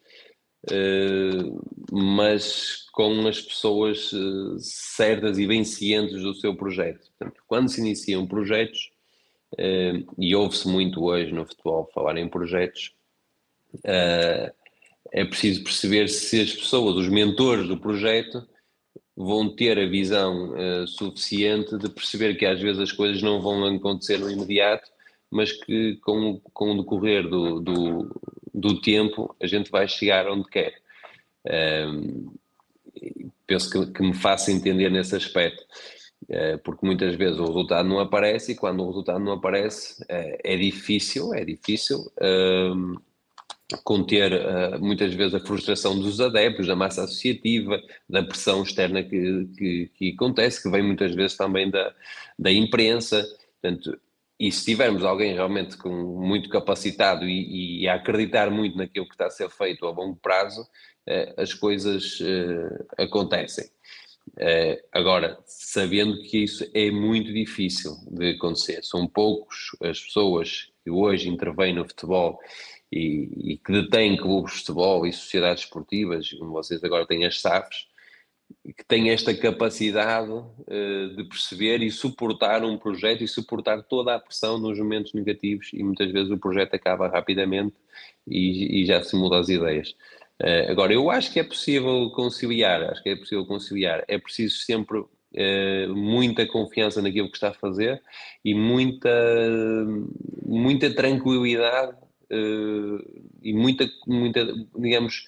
Eh, 0.68 1.52
mas 1.92 2.86
com 2.92 3.28
as 3.28 3.42
pessoas 3.42 4.12
eh, 4.14 4.58
certas 4.60 5.38
e 5.38 5.48
bem 5.48 5.64
cientes 5.64 6.22
do 6.22 6.34
seu 6.36 6.56
projeto. 6.56 7.10
Portanto, 7.18 7.42
quando 7.48 7.70
se 7.70 7.80
iniciam 7.80 8.28
projetos, 8.28 8.92
eh, 9.58 10.04
e 10.18 10.36
ouve-se 10.36 10.68
muito 10.68 11.04
hoje 11.04 11.32
no 11.32 11.46
futebol 11.46 11.90
falar 11.94 12.18
em 12.18 12.28
projetos, 12.28 12.94
é 15.12 15.26
preciso 15.26 15.64
perceber 15.64 16.10
se 16.10 16.42
as 16.42 16.54
pessoas, 16.54 16.96
os 16.98 17.08
mentores 17.08 17.68
do 17.68 17.78
projeto, 17.78 18.48
vão 19.16 19.56
ter 19.56 19.78
a 19.78 19.86
visão 19.86 20.54
suficiente 20.88 21.78
de 21.78 21.90
perceber 21.90 22.36
que 22.36 22.46
às 22.46 22.60
vezes 22.60 22.82
as 22.82 22.92
coisas 22.92 23.22
não 23.22 23.42
vão 23.42 23.64
acontecer 23.76 24.18
no 24.18 24.30
imediato, 24.30 24.90
mas 25.30 25.52
que 25.52 25.98
com, 25.98 26.40
com 26.54 26.72
o 26.72 26.78
decorrer 26.80 27.28
do, 27.28 27.60
do, 27.60 28.22
do 28.54 28.82
tempo 28.82 29.36
a 29.42 29.48
gente 29.48 29.70
vai 29.72 29.88
chegar 29.88 30.28
onde 30.28 30.50
quer. 30.50 30.74
Um, 31.46 32.34
penso 33.48 33.70
que, 33.70 33.94
que, 33.94 34.02
me 34.02 34.14
faça 34.14 34.52
entender 34.52 34.90
nesse 34.90 35.16
aspecto, 35.16 35.64
uh, 36.24 36.58
porque 36.64 36.86
muitas 36.86 37.16
vezes 37.16 37.40
o 37.40 37.46
resultado 37.46 37.88
não 37.88 38.00
aparece 38.00 38.52
e 38.52 38.56
quando 38.56 38.84
o 38.84 38.88
resultado 38.88 39.20
não 39.20 39.34
aparece 39.34 40.02
uh, 40.04 40.38
é 40.44 40.56
difícil, 40.58 41.34
é 41.34 41.44
difícil, 41.46 42.12
conter 43.84 44.34
uh, 44.34 44.80
muitas 44.84 45.14
vezes 45.14 45.36
a 45.36 45.40
frustração 45.40 46.00
dos 46.00 46.20
adeptos, 46.20 46.68
da 46.68 46.76
massa 46.76 47.04
associativa, 47.04 47.80
da 48.10 48.24
pressão 48.24 48.64
externa 48.64 49.04
que, 49.04 49.48
que, 49.58 49.92
que, 49.94 50.14
acontece, 50.14 50.64
que 50.64 50.70
vem 50.70 50.82
muitas 50.82 51.14
vezes 51.14 51.38
também 51.38 51.70
da, 51.70 51.94
da 52.38 52.52
imprensa. 52.52 53.24
Portanto, 53.62 54.00
e 54.40 54.52
se 54.52 54.66
tivermos 54.66 55.04
alguém 55.04 55.34
realmente 55.34 55.78
com 55.78 55.90
muito 55.90 56.50
capacitado 56.50 57.28
e, 57.28 57.82
e 57.82 57.88
a 57.88 57.96
acreditar 57.96 58.50
muito 58.50 58.78
naquilo 58.78 59.08
que 59.08 59.14
está 59.14 59.26
a 59.28 59.32
ser 59.32 59.50
feito 59.50 59.86
a 59.86 59.92
longo 59.92 60.16
prazo, 60.16 60.62
uh, 60.62 61.42
as 61.42 61.54
coisas 61.54 62.20
uh, 62.22 62.86
acontecem. 62.98 63.70
agora, 64.94 65.38
sabendo 65.46 66.22
que 66.24 66.44
isso 66.44 66.66
é 66.74 66.92
muito 66.92 67.34
difícil 67.34 67.92
de 68.12 68.32
acontecer, 68.32 68.84
são 68.84 69.08
poucos 69.08 69.76
as 69.82 70.00
pessoas 70.00 70.72
que 70.84 70.92
hoje 70.92 71.28
intervêm 71.28 71.74
no 71.74 71.88
futebol 71.88 72.40
e, 72.92 73.54
e, 73.54 73.58
que 73.58 73.72
detêm 73.72 74.18
clubes 74.18 74.54
de 74.54 74.60
futebol 74.60 75.06
e 75.06 75.14
sociedades 75.14 75.64
esportivas, 75.64 76.32
como 76.34 76.52
vocês 76.52 76.84
agora 76.84 77.06
têm 77.06 77.26
as 77.26 77.40
SAFs, 77.40 77.89
que 78.76 78.86
têm 78.86 79.10
esta 79.10 79.34
capacidade 79.34 80.32
uh, 80.32 81.16
de 81.16 81.24
perceber 81.24 81.82
e 81.82 81.92
suportar 81.92 82.64
um 82.64 82.78
projeto 82.78 83.24
e 83.24 83.28
suportar 83.28 83.84
toda 83.84 84.16
a 84.16 84.20
pressão 84.20 84.58
nos 84.58 84.78
momentos 84.78 85.14
negativos 85.14 85.72
e 85.74 85.84
muitas 85.84 86.12
vezes 86.12 86.32
o 86.32 86.38
projeto 86.38 86.74
acaba 86.74 87.08
rapidamente 87.08 87.76
e, 88.28 88.82
e 88.82 88.86
já 88.86 89.02
se 89.04 89.16
muda 89.16 89.40
as 89.40 89.50
ideias. 89.50 89.96
Uh, 90.42 90.72
agora, 90.72 90.94
eu 90.94 91.10
acho 91.10 91.32
que 91.32 91.40
é 91.40 91.44
possível 91.44 92.10
conciliar, 92.12 92.84
acho 92.84 93.04
que 93.04 93.10
é 93.10 93.16
possível 93.16 93.46
conciliar, 93.46 94.04
é 94.08 94.18
preciso 94.18 94.58
sempre 94.58 95.04
Uh, 95.32 95.94
muita 95.94 96.48
confiança 96.48 97.04
naquilo 97.04 97.30
que 97.30 97.38
está 97.38 97.50
a 97.50 97.54
fazer 97.54 98.02
e 98.44 98.56
muita, 98.56 99.12
muita 100.44 100.92
tranquilidade 100.92 101.96
uh, 102.32 103.24
e 103.42 103.54
muita, 103.54 103.88
muita, 104.08 104.52
digamos, 104.76 105.26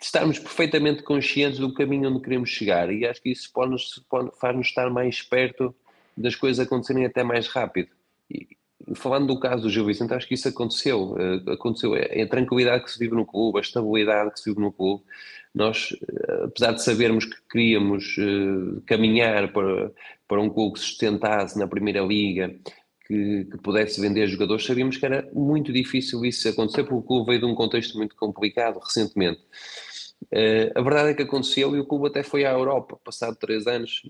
estarmos 0.00 0.38
perfeitamente 0.38 1.02
conscientes 1.02 1.58
do 1.58 1.74
caminho 1.74 2.10
onde 2.10 2.22
queremos 2.22 2.50
chegar 2.50 2.92
e 2.92 3.06
acho 3.06 3.20
que 3.20 3.30
isso 3.30 3.50
faz-nos 3.52 4.66
estar 4.66 4.90
mais 4.90 5.22
perto 5.22 5.74
das 6.16 6.34
coisas 6.34 6.64
acontecerem 6.64 7.04
até 7.04 7.22
mais 7.22 7.48
rápido. 7.48 7.90
E, 8.30 8.48
falando 8.94 9.26
do 9.28 9.40
caso 9.40 9.62
do 9.62 9.70
Gil 9.70 9.86
Vicente, 9.86 10.14
acho 10.14 10.26
que 10.26 10.34
isso 10.34 10.48
aconteceu. 10.48 11.12
Uh, 11.12 11.50
aconteceu. 11.50 11.94
É 11.94 12.22
a 12.22 12.28
tranquilidade 12.28 12.84
que 12.84 12.90
se 12.90 12.98
vive 12.98 13.14
no 13.14 13.26
clube, 13.26 13.58
a 13.58 13.60
estabilidade 13.60 14.32
que 14.32 14.40
se 14.40 14.50
vive 14.50 14.60
no 14.60 14.72
clube. 14.72 15.02
Nós, 15.54 15.90
uh, 15.92 16.44
apesar 16.44 16.72
de 16.72 16.82
sabermos 16.82 17.24
que 17.24 17.36
queríamos 17.50 18.16
uh, 18.18 18.80
caminhar 18.86 19.52
para, 19.52 19.92
para 20.26 20.40
um 20.40 20.48
clube 20.48 20.74
que 20.74 20.80
sustentasse 20.80 21.58
na 21.58 21.66
Primeira 21.66 22.00
Liga, 22.00 22.54
que, 23.06 23.44
que, 23.44 23.58
pudesse 23.58 24.00
vender 24.00 24.26
jogadores, 24.28 24.64
sabíamos 24.64 24.96
que 24.96 25.04
era 25.04 25.28
muito 25.32 25.72
difícil 25.72 26.24
isso 26.24 26.48
acontecer, 26.48 26.84
porque 26.84 26.94
o 26.94 27.02
clube 27.02 27.26
veio 27.26 27.40
de 27.40 27.46
um 27.46 27.54
contexto 27.54 27.98
muito 27.98 28.14
complicado 28.14 28.78
recentemente. 28.78 29.40
Uh, 30.26 30.70
a 30.74 30.82
verdade 30.82 31.10
é 31.10 31.14
que 31.14 31.22
aconteceu 31.22 31.74
e 31.74 31.80
o 31.80 31.84
clube 31.84 32.06
até 32.06 32.22
foi 32.22 32.44
à 32.44 32.52
Europa, 32.52 32.98
passado 33.02 33.36
três 33.36 33.66
anos, 33.66 34.02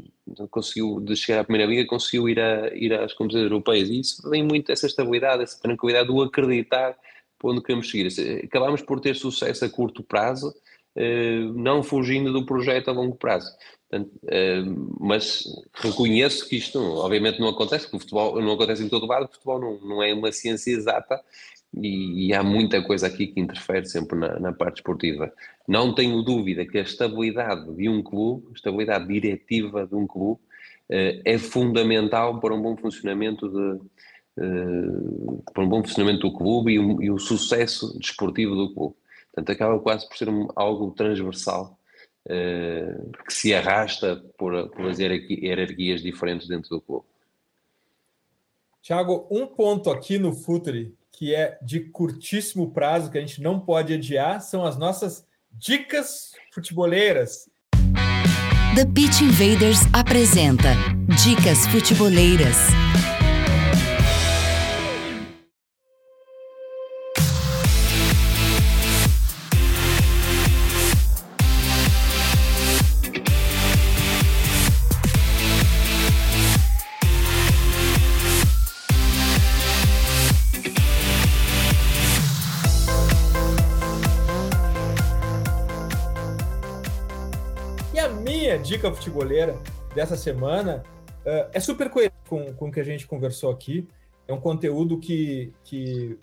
conseguiu, 0.51 1.01
de 1.01 1.17
chegar 1.17 1.41
à 1.41 1.45
Primeira 1.45 1.71
Liga, 1.71 1.89
conseguiu 1.89 2.29
ir, 2.29 2.39
a, 2.39 2.75
ir 2.75 2.93
às 2.93 3.15
competições 3.15 3.45
europeias. 3.45 3.89
E 3.89 4.01
isso 4.01 4.29
vem 4.29 4.43
muito 4.43 4.71
essa 4.71 4.87
estabilidade, 4.87 5.43
essa 5.43 5.61
tranquilidade, 5.61 6.11
o 6.11 6.21
acreditar 6.21 6.97
para 7.39 7.51
onde 7.51 7.63
queremos 7.63 7.91
seguir. 7.91 8.09
Acabámos 8.45 8.83
por 8.83 9.01
ter 9.01 9.17
sucesso 9.17 9.65
a 9.65 9.71
curto 9.71 10.03
prazo, 10.03 10.49
uh, 10.97 11.53
não 11.55 11.83
fugindo 11.83 12.33
do 12.33 12.45
projeto 12.45 12.89
a 12.89 12.93
longo 12.93 13.17
prazo. 13.17 13.51
Portanto, 13.89 14.11
uh, 14.25 14.97
mas 15.01 15.45
reconheço 15.75 16.47
que 16.49 16.57
isto, 16.57 16.79
obviamente, 16.79 17.41
não 17.41 17.49
acontece, 17.49 17.85
porque 17.85 17.97
o 17.97 18.01
futebol 18.01 18.43
não 18.43 18.53
acontece 18.53 18.83
em 18.83 18.89
todo 18.89 19.07
lado, 19.07 19.25
o 19.25 19.33
futebol 19.33 19.59
não, 19.59 19.81
não 19.81 20.03
é 20.03 20.13
uma 20.13 20.31
ciência 20.33 20.71
exata 20.71 21.19
e, 21.75 22.27
e, 22.27 22.35
há 22.35 22.43
muita 22.43 22.83
coisa 22.83 23.07
aqui 23.07 23.29
que 23.29 23.41
interfere 23.41 23.87
sempre 23.87 24.19
na, 24.19 24.41
na, 24.41 24.53
parte 24.53 24.77
esportiva. 24.77 25.33
Não 25.69 25.95
tenho 25.95 26.21
dúvida 26.23 26.67
que 26.67 26.79
a 26.79 26.83
estabilidade 26.83 27.73
de 27.75 27.89
um 27.89 28.03
clube, 28.03 28.49
a 28.51 28.55
estabilidade 28.55 29.07
diretiva 29.07 29.87
de 29.87 29.95
um 29.95 30.07
clube, 30.07 30.41
uh, 30.41 31.23
é 31.25 31.39
fundamental 31.39 32.41
para 32.41 32.55
um 32.55 32.61
bom 32.61 32.77
funcionamento 32.77 33.49
de, 33.49 34.45
uh, 34.45 35.43
para 35.53 35.63
um 35.63 35.69
bom 35.69 35.83
funcionamento 35.83 36.29
do 36.29 36.37
clube 36.37 36.73
e, 36.73 36.79
um, 36.79 37.01
e 37.01 37.11
o 37.11 37.19
sucesso 37.19 37.97
desportivo 38.01 38.57
do 38.57 38.75
clube. 38.75 38.97
Portanto, 39.33 39.51
acaba 39.53 39.79
quase 39.79 40.09
por 40.09 40.17
ser 40.17 40.29
algo 40.57 40.91
transversal 40.91 41.79
uh, 42.27 43.13
que 43.25 43.33
se 43.33 43.55
arrasta 43.55 44.17
por, 44.37 44.69
por 44.71 44.87
as 44.87 44.99
hierarquias 44.99 46.03
diferentes 46.03 46.49
dentro 46.49 46.71
do 46.71 46.81
clube. 46.81 47.05
Tiago, 48.83 49.29
um 49.31 49.47
ponto 49.47 49.89
aqui 49.89 50.19
no 50.19 50.33
Futuri 50.33 50.99
que 51.21 51.35
é 51.35 51.59
de 51.61 51.81
curtíssimo 51.81 52.71
prazo, 52.73 53.11
que 53.11 53.19
a 53.19 53.21
gente 53.21 53.43
não 53.43 53.61
pode 53.61 53.93
adiar, 53.93 54.41
são 54.41 54.65
as 54.65 54.79
nossas 54.79 55.23
dicas 55.53 56.31
futeboleiras. 56.51 57.47
The 58.75 58.87
Pitch 58.87 59.21
Invaders 59.21 59.81
apresenta 59.93 60.71
Dicas 61.23 61.67
Futeboleiras. 61.67 62.57
Dica 88.81 88.95
futebolera 88.95 89.61
dessa 89.95 90.17
semana 90.17 90.83
uh, 91.21 91.51
é 91.53 91.61
super 91.61 91.91
coerente 91.91 92.17
com, 92.27 92.55
com 92.55 92.69
o 92.69 92.73
que 92.73 92.81
a 92.81 92.85
gente 92.85 93.07
conversou 93.07 93.51
aqui. 93.51 93.87
É 94.27 94.33
um 94.33 94.41
conteúdo 94.41 94.99
que, 94.99 95.53
que, 95.63 96.19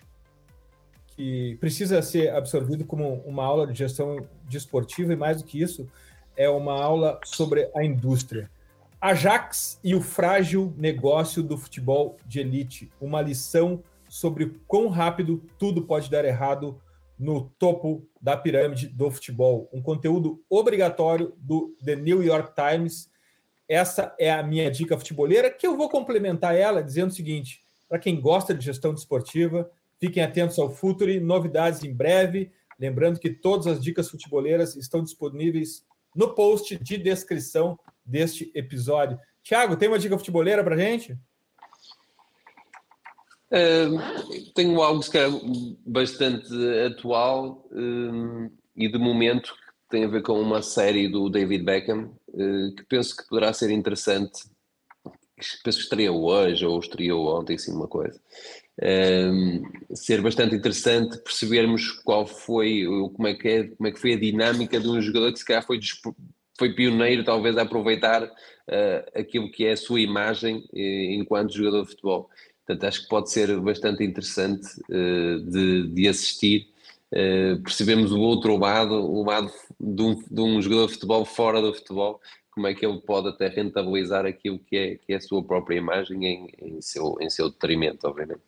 que 1.14 1.56
precisa 1.60 2.02
ser 2.02 2.30
absorvido 2.34 2.84
como 2.84 3.22
uma 3.24 3.44
aula 3.44 3.64
de 3.64 3.78
gestão 3.78 4.26
desportiva 4.48 5.12
e, 5.12 5.16
mais 5.16 5.40
do 5.40 5.44
que 5.44 5.62
isso, 5.62 5.88
é 6.36 6.48
uma 6.50 6.72
aula 6.72 7.20
sobre 7.24 7.70
a 7.76 7.84
indústria. 7.84 8.50
Ajax 9.00 9.78
e 9.84 9.94
o 9.94 10.00
frágil 10.00 10.74
negócio 10.76 11.44
do 11.44 11.56
futebol 11.56 12.16
de 12.26 12.40
elite. 12.40 12.90
Uma 13.00 13.22
lição 13.22 13.84
sobre 14.08 14.58
quão 14.66 14.88
rápido 14.88 15.40
tudo 15.56 15.82
pode 15.82 16.10
dar 16.10 16.24
errado 16.24 16.80
no 17.16 17.42
topo 17.56 18.07
da 18.20 18.36
pirâmide 18.36 18.88
do 18.88 19.10
futebol. 19.10 19.68
Um 19.72 19.82
conteúdo 19.82 20.42
obrigatório 20.48 21.34
do 21.38 21.76
The 21.84 21.96
New 21.96 22.22
York 22.22 22.52
Times. 22.54 23.10
Essa 23.68 24.14
é 24.18 24.32
a 24.32 24.42
minha 24.42 24.70
dica 24.70 24.96
futeboleira, 24.96 25.50
que 25.50 25.66
eu 25.66 25.76
vou 25.76 25.88
complementar 25.88 26.54
ela 26.54 26.82
dizendo 26.82 27.10
o 27.10 27.14
seguinte: 27.14 27.62
para 27.88 27.98
quem 27.98 28.20
gosta 28.20 28.54
de 28.54 28.64
gestão 28.64 28.92
desportiva, 28.94 29.70
fiquem 29.98 30.22
atentos 30.22 30.58
ao 30.58 30.70
Futuri, 30.70 31.20
novidades 31.20 31.82
em 31.84 31.92
breve. 31.92 32.50
Lembrando 32.78 33.18
que 33.18 33.30
todas 33.30 33.66
as 33.66 33.82
dicas 33.82 34.08
futeboleiras 34.08 34.76
estão 34.76 35.02
disponíveis 35.02 35.84
no 36.14 36.34
post 36.34 36.76
de 36.76 36.96
descrição 36.96 37.78
deste 38.04 38.50
episódio. 38.54 39.18
Tiago, 39.42 39.76
tem 39.76 39.88
uma 39.88 39.98
dica 39.98 40.16
futeboleira 40.16 40.62
para 40.62 40.76
gente? 40.76 41.18
Uh, 43.50 44.52
tenho 44.54 44.80
algo 44.82 45.02
se 45.02 45.10
calhar, 45.10 45.30
bastante 45.86 46.52
atual 46.86 47.66
uh, 47.72 48.52
e 48.76 48.88
de 48.88 48.98
momento 48.98 49.54
que 49.54 49.88
tem 49.88 50.04
a 50.04 50.08
ver 50.08 50.22
com 50.22 50.38
uma 50.38 50.60
série 50.60 51.08
do 51.08 51.30
David 51.30 51.64
Beckham 51.64 52.12
uh, 52.28 52.74
que 52.76 52.84
penso 52.84 53.16
que 53.16 53.26
poderá 53.26 53.52
ser 53.54 53.70
interessante. 53.70 54.42
Penso 55.64 55.78
que 55.78 55.84
estreou 55.84 56.24
hoje 56.24 56.66
ou 56.66 56.78
estreou 56.78 57.38
ontem, 57.38 57.54
assim, 57.54 57.72
uma 57.72 57.86
coisa. 57.86 58.20
ser 59.94 60.20
bastante 60.20 60.56
interessante 60.56 61.16
percebermos 61.18 61.92
qual 62.02 62.26
foi, 62.26 62.84
como 63.14 63.28
é, 63.28 63.34
que 63.34 63.48
é, 63.48 63.68
como 63.68 63.88
é 63.88 63.92
que 63.92 64.00
foi 64.00 64.14
a 64.14 64.18
dinâmica 64.18 64.80
de 64.80 64.88
um 64.88 65.00
jogador 65.00 65.32
que 65.32 65.38
se 65.38 65.44
calhar 65.44 65.64
foi, 65.64 65.78
foi 66.58 66.74
pioneiro, 66.74 67.22
talvez, 67.22 67.56
a 67.56 67.62
aproveitar 67.62 68.28
aquilo 69.14 69.48
que 69.48 69.64
é 69.64 69.72
a 69.72 69.76
sua 69.76 70.00
imagem 70.00 70.68
enquanto 70.74 71.54
jogador 71.54 71.84
de 71.84 71.90
futebol. 71.90 72.28
Portanto, 72.68 72.84
acho 72.84 73.02
que 73.02 73.08
pode 73.08 73.30
ser 73.30 73.58
bastante 73.60 74.04
interessante 74.04 74.78
uh, 74.90 75.40
de, 75.40 75.88
de, 75.88 76.06
assistir. 76.06 76.68
Uh, 77.10 77.62
percebemos 77.62 78.12
o 78.12 78.20
outro 78.20 78.58
lado, 78.58 78.92
o 78.92 79.24
lado 79.24 79.50
de 79.80 80.02
um, 80.02 80.22
de 80.30 80.40
um, 80.42 80.60
jogador 80.60 80.88
de 80.88 80.92
futebol 80.92 81.24
fora 81.24 81.62
do 81.62 81.72
futebol, 81.72 82.20
como 82.50 82.66
é 82.66 82.74
que 82.74 82.84
ele 82.84 83.00
pode 83.00 83.28
até 83.28 83.48
rentabilizar 83.48 84.26
aquilo 84.26 84.58
que 84.58 84.76
é, 84.76 84.96
que 84.96 85.14
é 85.14 85.16
a 85.16 85.20
sua 85.20 85.42
própria 85.42 85.78
imagem 85.78 86.22
em, 86.26 86.48
em, 86.60 86.82
seu, 86.82 87.16
em 87.22 87.30
seu 87.30 87.48
detrimento, 87.48 88.06
obviamente. 88.06 88.42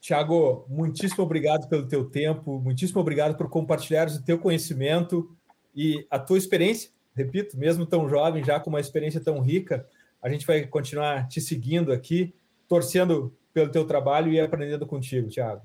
Tiago, 0.00 0.64
muitíssimo 0.68 1.24
obrigado 1.24 1.68
pelo 1.68 1.88
teu 1.88 2.08
tempo, 2.08 2.60
muitíssimo 2.60 3.00
obrigado 3.00 3.36
por 3.36 3.50
compartilhar 3.50 4.06
o 4.06 4.22
teu 4.22 4.38
conhecimento 4.38 5.36
e 5.74 6.06
a 6.08 6.20
tua 6.20 6.38
experiência. 6.38 6.92
Repito, 7.16 7.58
mesmo 7.58 7.84
tão 7.84 8.08
jovem, 8.08 8.44
já 8.44 8.60
com 8.60 8.70
uma 8.70 8.78
experiência 8.78 9.20
tão 9.20 9.40
rica, 9.40 9.84
a 10.22 10.30
gente 10.30 10.46
vai 10.46 10.64
continuar 10.68 11.26
te 11.26 11.40
seguindo 11.40 11.92
aqui 11.92 12.32
torcendo 12.70 13.36
pelo 13.52 13.68
teu 13.68 13.84
trabalho 13.84 14.32
e 14.32 14.38
aprendendo 14.38 14.86
contigo, 14.86 15.28
Thiago. 15.28 15.60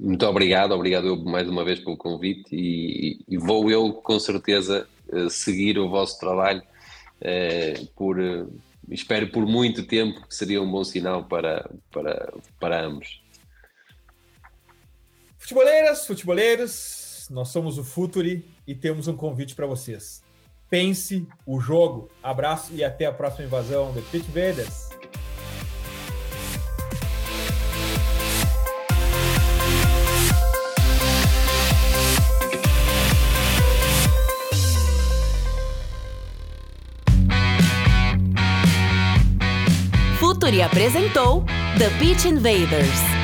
Muito 0.00 0.24
obrigado, 0.26 0.72
obrigado 0.72 1.08
eu 1.08 1.16
mais 1.16 1.48
uma 1.48 1.64
vez 1.64 1.80
pelo 1.80 1.96
convite 1.96 2.54
e, 2.54 3.20
e 3.28 3.36
vou 3.36 3.68
eu 3.68 3.92
com 3.94 4.18
certeza 4.18 4.88
eh, 5.12 5.28
seguir 5.28 5.76
o 5.78 5.88
vosso 5.88 6.18
trabalho 6.20 6.62
eh, 7.20 7.84
por 7.96 8.20
eh, 8.20 8.46
espero 8.90 9.30
por 9.30 9.44
muito 9.44 9.86
tempo 9.86 10.26
que 10.26 10.34
seria 10.34 10.62
um 10.62 10.70
bom 10.70 10.84
sinal 10.84 11.24
para, 11.24 11.68
para, 11.90 12.32
para 12.60 12.84
ambos. 12.84 13.20
Futeboleiras, 15.38 16.06
futeboleiros, 16.06 17.26
nós 17.30 17.48
somos 17.48 17.76
o 17.76 17.84
Futuri 17.84 18.44
e 18.66 18.74
temos 18.74 19.08
um 19.08 19.16
convite 19.16 19.54
para 19.54 19.66
vocês. 19.66 20.22
Pense 20.70 21.26
o 21.46 21.60
jogo. 21.60 22.08
Abraço 22.22 22.72
e 22.74 22.82
até 22.82 23.06
a 23.06 23.12
próxima 23.12 23.46
invasão 23.46 23.92
do 23.92 24.02
Pit 24.10 24.28
Vedas. 24.30 24.90
Futuri 40.54 40.62
apresentou 40.62 41.44
The 41.78 41.90
Pitch 41.98 42.26
Invaders. 42.26 43.23